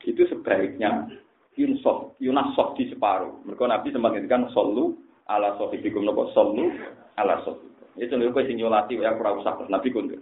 Itu 0.05 0.29
sebaiknya 0.29 1.09
yunsof, 1.57 2.13
yunasof 2.21 2.77
di 2.77 2.85
separuh. 2.93 3.41
Mereka 3.49 3.65
Nabi 3.65 3.89
sempat 3.89 4.13
ngendikan 4.13 4.53
solu 4.53 4.93
ala 5.25 5.57
sohibikum 5.57 6.05
nopo 6.05 6.29
solu 6.37 6.69
ala 7.17 7.41
sohibikum. 7.41 7.89
Itu 7.97 8.13
lho 8.21 8.29
kowe 8.29 8.45
sing 8.45 8.61
nyolati 8.61 9.01
ya 9.01 9.17
ora 9.17 9.33
usah 9.33 9.65
Nabi 9.65 9.89
kundur. 9.89 10.21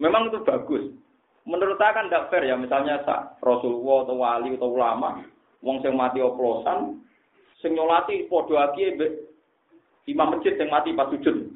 Memang 0.00 0.32
itu 0.32 0.40
bagus. 0.46 0.84
Menurut 1.42 1.74
saya 1.74 1.92
kan 1.92 2.06
tidak 2.06 2.30
fair 2.30 2.46
ya, 2.46 2.54
misalnya 2.54 3.02
sak 3.02 3.42
Rasulullah 3.42 4.06
atau 4.06 4.14
wali 4.14 4.54
atau 4.54 4.70
ulama, 4.70 5.26
wong 5.58 5.82
sing 5.82 5.98
mati 5.98 6.22
oplosan, 6.22 7.02
sing 7.58 7.74
nyolati 7.74 8.30
padha 8.30 8.70
aki 8.70 8.94
imam 10.06 10.38
masjid 10.38 10.54
yang 10.54 10.70
mati 10.70 10.94
pas 10.94 11.10
sujud. 11.10 11.50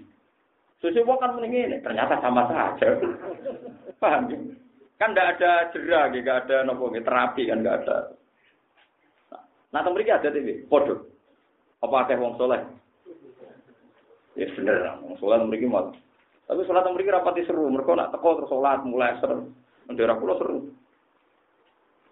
Sesuai 0.82 1.18
kan 1.22 1.38
mending 1.38 1.54
ini, 1.54 1.76
ternyata 1.80 2.20
sama 2.20 2.50
saja. 2.50 3.00
Paham 4.02 4.28
ya? 4.28 4.38
Kan 4.96 5.12
tidak 5.12 5.36
ada 5.36 5.50
jera, 5.72 6.08
tidak 6.12 6.36
ada 6.44 6.56
nopo 6.64 6.88
terapi 6.92 7.48
kan 7.48 7.60
tidak 7.60 7.76
ada. 7.84 7.96
Nah, 9.72 9.82
nah 9.84 9.92
mereka 9.92 10.20
ada 10.20 10.32
TV, 10.32 10.64
podo. 10.68 11.04
Apa 11.84 12.08
ada 12.08 12.20
wong 12.20 12.36
soleh? 12.40 12.60
Ya 14.36 14.48
bener, 14.52 15.00
wong 15.04 15.16
soleh 15.20 15.36
mereka 15.44 15.68
mau. 15.68 15.92
Tapi 16.46 16.62
sholat 16.62 16.86
mereka 16.86 17.18
rapati 17.18 17.42
seru, 17.42 17.66
mereka 17.66 17.98
nak 17.98 18.14
teko 18.14 18.38
terus 18.38 18.50
sholat 18.50 18.86
mulai 18.86 19.18
seru. 19.18 19.50
Daerah 19.90 20.14
kula 20.14 20.38
seru. 20.38 20.70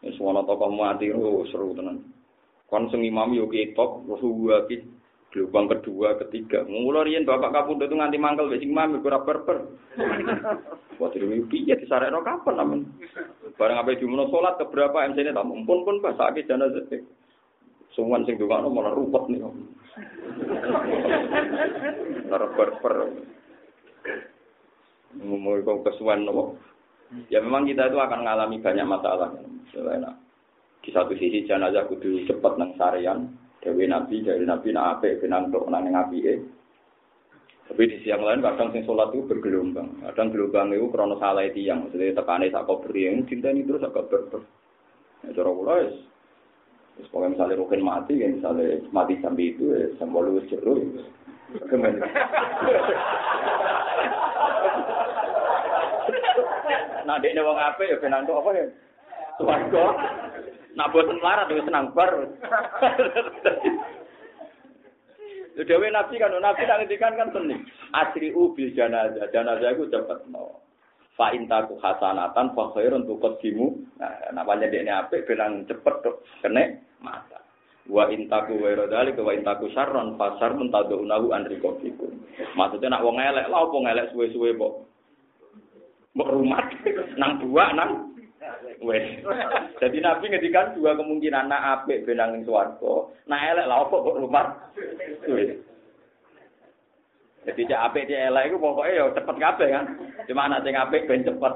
Ya 0.02 0.10
suwana 0.18 0.42
tokoh 0.42 0.74
mati 0.74 1.14
oh, 1.14 1.46
seru 1.54 1.70
tenan. 1.78 2.02
Kon 2.66 2.90
sing 2.90 3.06
imam 3.06 3.30
yo 3.30 3.46
ketok, 3.46 4.02
terus 4.10 4.66
ki 4.66 4.76
gelombang 5.34 5.66
kedua, 5.66 6.14
ketiga. 6.22 6.62
Mula 6.66 7.02
riyen 7.02 7.26
bapak 7.26 7.50
kapundhut 7.50 7.90
itu 7.90 7.98
nganti 7.98 8.18
mangkel 8.18 8.50
wis 8.50 8.62
imam 8.62 8.98
iku 8.98 9.06
ora 9.10 9.18
berber. 9.26 9.58
Wah, 11.02 11.10
dhewe 11.10 11.42
piye 11.50 11.74
disarekno 11.74 12.22
kapan 12.22 12.62
amen. 12.62 12.86
Bareng 13.58 13.82
ape 13.82 13.98
dimuno 13.98 14.30
salat 14.30 14.62
ke 14.62 14.70
berapa 14.70 15.10
MC-ne 15.10 15.34
tak 15.34 15.42
mumpun 15.42 15.82
pun 15.82 15.98
pas 15.98 16.14
sakit 16.14 16.46
jenazah. 16.46 16.86
Sungguhan 17.98 18.22
sing 18.26 18.38
dongakno 18.38 18.70
malah 18.70 18.94
rupet 18.94 19.26
nih. 19.30 19.42
Ora 22.34 22.46
berber. 22.54 23.10
Ngomong 25.20 25.62
kok 25.62 25.82
kesuwen 25.90 26.26
nopo. 26.26 26.58
Ya 27.30 27.38
memang 27.38 27.68
kita 27.68 27.86
itu 27.86 27.98
akan 28.00 28.26
mengalami 28.26 28.58
banyak 28.58 28.86
masalah. 28.88 29.30
Misalnya, 29.38 30.18
di 30.82 30.90
satu 30.90 31.14
sisi 31.14 31.46
jenazah 31.46 31.86
kudu 31.86 32.26
cepat 32.26 32.58
nang 32.58 32.74
sarian, 32.74 33.30
dewi 33.62 33.86
nabi, 33.86 34.26
dari 34.26 34.42
nabi 34.42 34.74
nak 34.74 34.98
ape, 34.98 35.22
benang 35.22 35.48
untuk 35.48 35.70
nang 35.70 35.86
nabi 35.86 36.18
eh. 36.26 36.38
Tapi 37.64 37.88
di 37.88 37.96
siang 38.04 38.20
lain 38.20 38.44
kadang 38.44 38.76
sing 38.76 38.84
sholat 38.84 39.08
itu 39.16 39.24
bergelombang. 39.24 40.04
Kadang 40.04 40.36
gelombang 40.36 40.76
itu 40.76 40.84
krono 40.92 41.16
salah 41.16 41.48
itu 41.48 41.64
yang 41.64 41.88
maksudnya 41.88 42.12
tekane 42.12 42.52
sak 42.52 42.68
beri 42.68 43.08
yang 43.08 43.24
ini 43.24 43.64
terus 43.64 43.80
agak 43.80 44.04
berber. 44.12 44.44
Ya 45.24 45.32
cara 45.32 45.48
kula 45.48 45.74
wis 45.80 45.96
Terus 46.94 47.10
pokoknya 47.10 47.32
misalnya 47.34 47.58
rukin 47.58 47.82
mati, 47.82 48.14
ya 48.22 48.28
misalnya 48.30 48.78
mati 48.94 49.18
sampai 49.18 49.50
itu, 49.50 49.66
ya 49.66 49.90
sampai 49.98 50.30
lu 50.30 50.46
jeru. 50.46 50.74
Bagaimana? 51.58 52.06
Nah, 57.14 57.22
dia 57.22 57.46
wong 57.46 57.54
apik 57.54 57.86
ya 57.86 58.02
ben 58.02 58.10
apa 58.10 58.50
ya? 58.50 58.66
Swarga. 59.38 59.86
Nak 60.74 60.90
boten 60.90 61.22
melarat 61.22 61.46
wis 61.54 61.62
senang 61.62 61.94
bar. 61.94 62.10
Dewe 65.54 65.86
nabi 65.94 66.18
kan 66.18 66.34
nabi 66.34 66.66
tak 66.66 66.82
ngendikan 66.82 67.14
kan 67.14 67.30
tenan. 67.30 67.62
Asri 67.94 68.34
ubil 68.34 68.74
janazah. 68.74 69.30
Janazah 69.30 69.78
iku 69.78 69.86
cepet 69.86 70.26
mau. 70.26 70.58
Fa 71.14 71.30
intaku 71.30 71.78
hasanatan 71.78 72.50
fa 72.58 72.74
khairun 72.74 73.06
tuqaddimu. 73.06 73.94
Nah, 74.02 74.34
namanya 74.34 74.66
dekne 74.66 74.90
apik 74.90 75.30
bilang 75.30 75.62
cepet 75.70 75.94
tok 76.02 76.26
kene 76.42 76.82
mata. 76.98 77.38
Wa 77.86 78.10
intaku 78.10 78.58
wa 78.58 78.74
radali 78.74 79.14
wa 79.14 79.30
intaku 79.30 79.70
syarron 79.70 80.18
fa 80.18 80.34
syarrun 80.42 80.74
tad'unahu 80.74 81.30
an 81.30 81.46
riqabikum. 81.46 82.10
Maksudnya 82.58 82.90
nak 82.90 83.06
wong 83.06 83.22
elek 83.22 83.46
lha 83.46 83.58
opo 83.62 83.78
ngelek 83.86 84.10
suwe-suwe 84.10 84.58
kok. 84.58 84.90
Mbok 86.14 86.30
rumah 86.30 86.62
nang 87.18 87.42
dua 87.42 87.74
nang 87.74 87.90
wes. 88.86 89.18
Jadi 89.82 89.98
Nabi 89.98 90.30
ngedikan 90.30 90.78
dua 90.78 90.94
kemungkinan 90.94 91.50
nak 91.50 91.82
apik 91.82 92.06
benang 92.06 92.38
ning 92.38 92.46
swarga, 92.46 93.10
nak 93.26 93.42
elek 93.42 93.66
lha 93.66 93.76
opo 93.82 93.96
kok 94.06 94.18
rumah. 94.22 94.46
Wes. 95.26 95.58
Jadi 97.44 97.60
cek 97.66 97.82
apik 97.90 98.06
cek 98.06 98.30
elek 98.30 98.46
iku 98.46 98.62
pokoke 98.62 98.94
ya 98.94 99.10
cepet 99.10 99.36
kabeh 99.42 99.68
kan. 99.74 99.84
Cuma 100.30 100.46
anak 100.46 100.62
sing 100.62 100.78
apik 100.78 101.10
ben 101.10 101.26
cepet. 101.26 101.54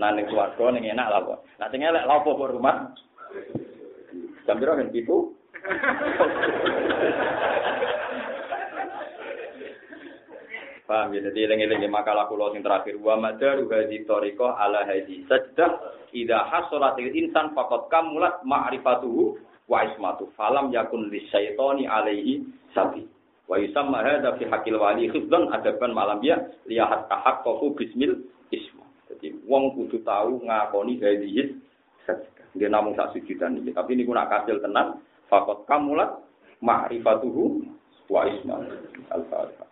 Nah 0.00 0.10
ning 0.16 0.24
swarga 0.32 0.64
ning 0.72 0.88
enak 0.88 1.12
lah 1.12 1.20
kok. 1.20 1.44
Nah 1.60 1.68
sing 1.68 1.84
elek 1.84 2.08
lha 2.08 2.14
opo 2.24 2.40
rumah. 2.48 2.88
Jam 4.48 4.56
piro 4.56 4.80
kan? 4.80 4.88
Paham 10.82 11.14
ya, 11.14 11.22
jadi 11.30 11.46
eling-eling 11.46 11.86
makalah 11.86 12.26
kula 12.26 12.50
sing 12.50 12.66
terakhir. 12.66 12.98
Wa 12.98 13.14
madaru 13.14 13.70
hadhi 13.70 14.02
tariqah 14.02 14.58
ala 14.58 14.82
hadhi 14.82 15.22
sajdah. 15.30 15.78
Idza 16.10 16.38
hasolatil 16.50 17.14
insan 17.14 17.54
faqad 17.54 17.86
kamulat 17.86 18.42
ma'rifatuhu 18.42 19.38
wa 19.70 19.78
ismatu 19.86 20.28
falam 20.34 20.74
yakun 20.74 21.06
lisyaitani 21.06 21.86
alaihi 21.86 22.42
sabi. 22.74 23.06
Wa 23.46 23.62
yusamma 23.62 24.02
hadza 24.02 24.34
fi 24.36 24.44
haqqil 24.50 24.74
wali 24.74 25.06
khifdan 25.06 25.54
adaban 25.54 25.94
malam 25.94 26.18
ya 26.20 26.36
lihat 26.66 27.06
tahaqqaqu 27.06 27.78
bismil 27.78 28.18
isma. 28.50 28.82
Jadi 29.06 29.38
wong 29.46 29.78
kudu 29.78 30.02
tahu 30.02 30.42
ngakoni 30.42 30.98
hadhi 30.98 31.56
sajdah. 32.10 32.58
Dia 32.58 32.68
namung 32.68 32.98
sak 32.98 33.14
sujudan 33.14 33.54
iki. 33.62 33.70
Tapi 33.70 33.94
niku 33.94 34.10
nak 34.12 34.28
kasil 34.28 34.58
tenan. 34.58 34.98
Faqad 35.30 35.62
kamulat 35.64 36.10
ma'rifatuhu 36.58 37.64
wa 38.10 38.28
ismatu 38.28 38.76
al-fatihah 39.08 39.71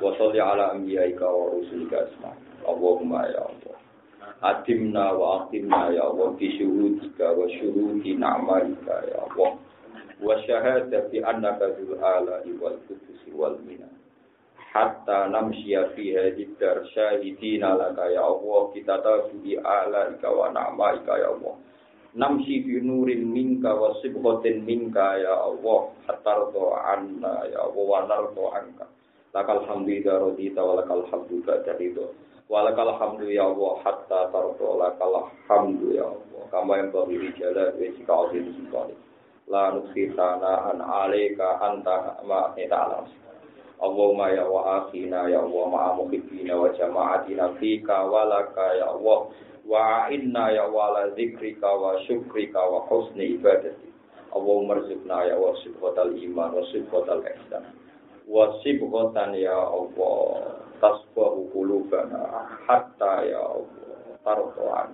wa 0.00 0.10
sholli 0.16 0.40
ala 0.40 0.72
anbiyaika 0.72 1.24
wa 1.24 1.50
rusulika 1.52 2.04
ajma'in 2.08 2.50
Allahumma 2.66 3.24
ya 3.32 3.40
Allah. 3.48 3.76
Atimna 4.40 5.12
wa 5.16 5.44
atimna 5.44 5.92
ya 5.92 6.08
Allah 6.12 6.32
bi 6.36 6.48
syuhudika 6.60 7.32
wa 7.32 7.48
syuhudi 7.48 8.16
na'malika 8.20 8.94
ya 9.08 9.24
Allah. 9.28 9.56
Wa 10.20 10.36
syahadati 10.44 11.24
annaka 11.24 11.72
dzul 11.76 11.96
ala'i 11.96 12.52
wal 12.60 12.76
qudusi 12.84 13.32
wal 13.32 13.56
mina. 13.64 13.88
Hatta 14.70 15.32
namsyiya 15.32 15.96
fi 15.96 16.14
hadhihi 16.14 16.56
dar 16.60 16.84
syahidina 16.92 17.74
laka 17.80 18.12
ya 18.12 18.22
Allah. 18.28 18.60
Kita 18.76 19.00
tabi 19.00 19.56
ala'ika 19.56 20.28
wa 20.28 20.52
na'malika 20.52 21.16
ya 21.16 21.32
Allah. 21.32 21.56
Namsi 22.10 22.66
bi 22.66 22.82
nurin 22.82 23.22
minka 23.22 23.72
wa 23.72 23.96
sibghatin 24.04 24.68
minka 24.68 25.16
ya 25.16 25.32
Allah. 25.48 25.96
Hatta 26.04 26.52
anna 26.92 27.48
ya 27.48 27.64
Allah 27.64 27.84
wa 27.88 28.00
nardo 28.04 28.44
anka 28.52 28.86
lakal 29.34 29.62
hamdu 29.66 29.90
idza 29.92 30.18
radita 30.18 30.60
wa 30.64 30.74
lakal 30.80 31.02
hamdu 31.10 31.42
ridha 31.78 32.06
Walakal 32.50 32.98
hamdu 32.98 33.30
ya 33.30 33.46
Allah 33.46 33.78
hatta 33.86 34.26
tardo 34.34 34.74
lakal 34.74 35.30
hamdu 35.46 35.94
ya 35.94 36.02
Allah. 36.02 36.42
Kama 36.50 36.82
yang 36.82 36.90
bagi 36.90 37.14
rijala 37.22 37.70
wa 37.70 37.78
jika 37.78 38.10
azim 38.26 38.44
sultani. 38.58 38.94
La 39.46 39.70
nuksi 39.70 40.10
an 40.18 40.82
alika 40.82 41.62
anta 41.62 42.18
ma 42.26 42.50
alam. 42.58 43.06
Allahumma 43.78 44.34
ya 44.34 44.50
wa 44.50 44.82
akhina 44.82 45.30
ya 45.30 45.46
Allah 45.46 45.64
ma'a 45.70 45.90
muhibbina 45.94 46.58
wa 46.58 46.74
jama'atina 46.74 47.54
fika 47.62 48.02
walaka 48.10 48.66
ya 48.82 48.98
Allah. 48.98 49.30
Wa 49.62 50.10
inna 50.10 50.50
ya 50.50 50.66
wa 50.66 51.06
zikrika 51.14 51.70
wa 51.70 52.02
syukrika 52.02 52.58
wa 52.66 52.82
husni 52.90 53.38
ibadati. 53.38 53.94
Allahumma 54.34 54.74
rizukna 54.82 55.22
ya 55.22 55.38
wa 55.38 55.54
sibghatal 55.62 56.18
iman 56.18 56.50
wa 56.50 56.66
ihsan. 56.66 57.62
Wa 58.28 58.56
sibghatan 58.64 59.36
ya 59.36 59.56
Allah 59.56 60.58
tasbahu 60.80 61.52
qulubana 61.52 62.48
hatta 62.66 63.24
ya 63.28 63.40
Allah 63.40 64.16
tardoan. 64.24 64.90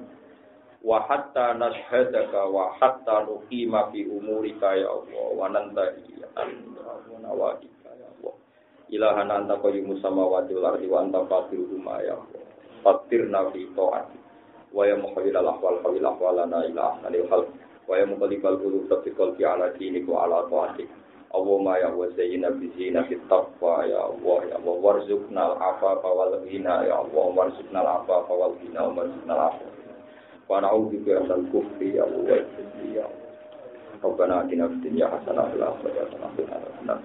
Wa 0.87 1.03
hatta 1.07 1.55
nashhadaka 1.59 2.47
wa 2.47 2.75
hatta 2.79 3.27
nuqima 3.27 3.91
fi 3.91 4.07
umurika 4.07 4.77
ya 4.79 4.91
Allah 4.91 5.25
wa 5.35 5.47
nantahi 5.51 6.23
an 6.39 6.51
nawajika 7.23 7.91
ya 7.97 8.07
Allah. 8.21 8.35
Ilahan 8.93 9.31
anta 9.31 9.59
qayyumus 9.59 9.99
samawati 9.99 10.55
wal 10.55 10.77
ardi 10.77 10.87
wa 10.87 11.03
anta 11.03 11.27
fatiruhuma 11.27 12.03
ya 12.07 12.15
Allah. 12.15 12.43
Fatirna 12.87 13.51
fi 13.51 13.67
ta'ati. 13.75 14.19
Wa 14.71 14.87
ya 14.87 14.95
muhawwil 14.95 15.35
al-ahwal 15.35 15.83
hawil 15.83 16.07
ahwalana 16.07 16.67
ila 16.71 16.95
ahsanil 16.95 17.27
khalq 17.27 17.49
wa 17.87 17.95
ya 17.99 18.05
muqallibal 18.07 18.59
qulub 18.59 18.87
tsabbit 18.91 19.15
qalbi 19.15 19.43
ala 19.47 19.71
dinik 19.79 20.05
wa 20.11 20.27
ala 20.27 20.47
ta'atik 20.51 20.91
Allahumma 21.35 21.75
ya 21.83 21.91
wa 21.91 22.07
zayyina 22.15 22.55
bi 22.55 22.71
zinatit 22.79 23.19
taqwa 23.27 23.83
ya 23.83 23.99
Allah 24.09 24.39
ya 24.47 24.55
Allah 24.63 24.75
warzuqna 24.79 25.43
al-afafa 25.53 26.07
wal 26.07 26.39
ghina 26.47 26.87
ya 26.87 27.03
Allah 27.03 27.25
warzuqna 27.35 27.79
al-afafa 27.83 28.33
wal 28.33 28.55
ghina 28.63 28.87
wa 28.87 29.03
warzuqna 29.03 29.33
al-afafa. 29.35 29.83
Wa 30.47 30.63
na'udzu 30.63 31.03
bika 31.03 31.27
min 31.27 31.33
al-kufri 31.35 31.99
ya 31.99 32.07
Allah 32.07 32.47
ya 32.95 33.05
Allah. 33.05 33.25
Rabbana 33.97 34.35
atina 34.47 34.71
fid 34.71 34.81
dunya 34.87 35.07
hasanah 35.11 35.45
wa 35.51 35.51
fil 35.51 35.65
akhirati 35.67 36.17
hasanah 36.21 36.55
wa 36.87 36.97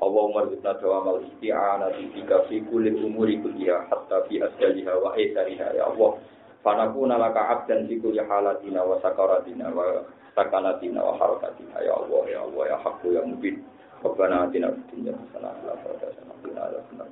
Allahumma 0.00 0.40
rizqna 0.48 0.72
dawamal 0.80 1.20
isti'anati 1.24 2.02
bika 2.12 2.36
fi 2.48 2.60
kulli 2.68 2.92
umuri 3.00 3.40
kulliha 3.40 3.88
hatta 3.88 4.24
fi 4.28 4.40
asjaliha 4.44 4.92
wa 5.00 5.16
aisariha 5.16 5.76
ya 5.76 5.88
Allah. 5.88 6.20
Fanakuna 6.60 7.16
laka 7.16 7.40
abdan 7.64 7.88
fi 7.88 7.96
kulli 7.96 8.20
halatina 8.20 8.84
wa 8.84 9.00
sakaratina 9.00 9.72
wa 9.72 10.04
sakanatina 10.34 11.00
wa 11.02 11.14
harakatina 11.18 11.76
ya 11.82 11.94
Allah 11.96 12.22
ya 12.30 12.40
Allah 12.46 12.64
ya 12.70 12.76
haqqu 12.82 13.12
ya 13.14 13.22
mubin. 13.26 13.64
Rabbana 14.00 14.48
atina 14.48 14.72
fid 14.72 14.86
dunya 14.96 15.12
hasanah 15.12 15.52
wa 15.60 15.76
fil 15.84 15.92
akhirati 15.92 16.24
hasanah 16.48 17.08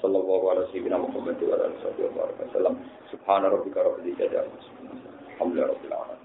sallallahu 0.00 0.44
ala 0.50 0.64
sayyidina 0.72 0.96
Muhammad 0.96 1.36
wa 1.42 1.52
alihi 1.60 1.76
wa 1.76 1.82
sahbihi 1.84 2.08
wa 2.16 2.52
sallam. 2.54 2.74
Subhana 3.12 3.52
rabbika 3.52 3.84
rabbil 3.84 4.08
izzati 4.08 4.36
amma 4.38 4.54
yasifun 4.56 4.86
alhamdulillahi 5.36 5.68
rabbil 5.76 5.92
alamin 5.92 6.19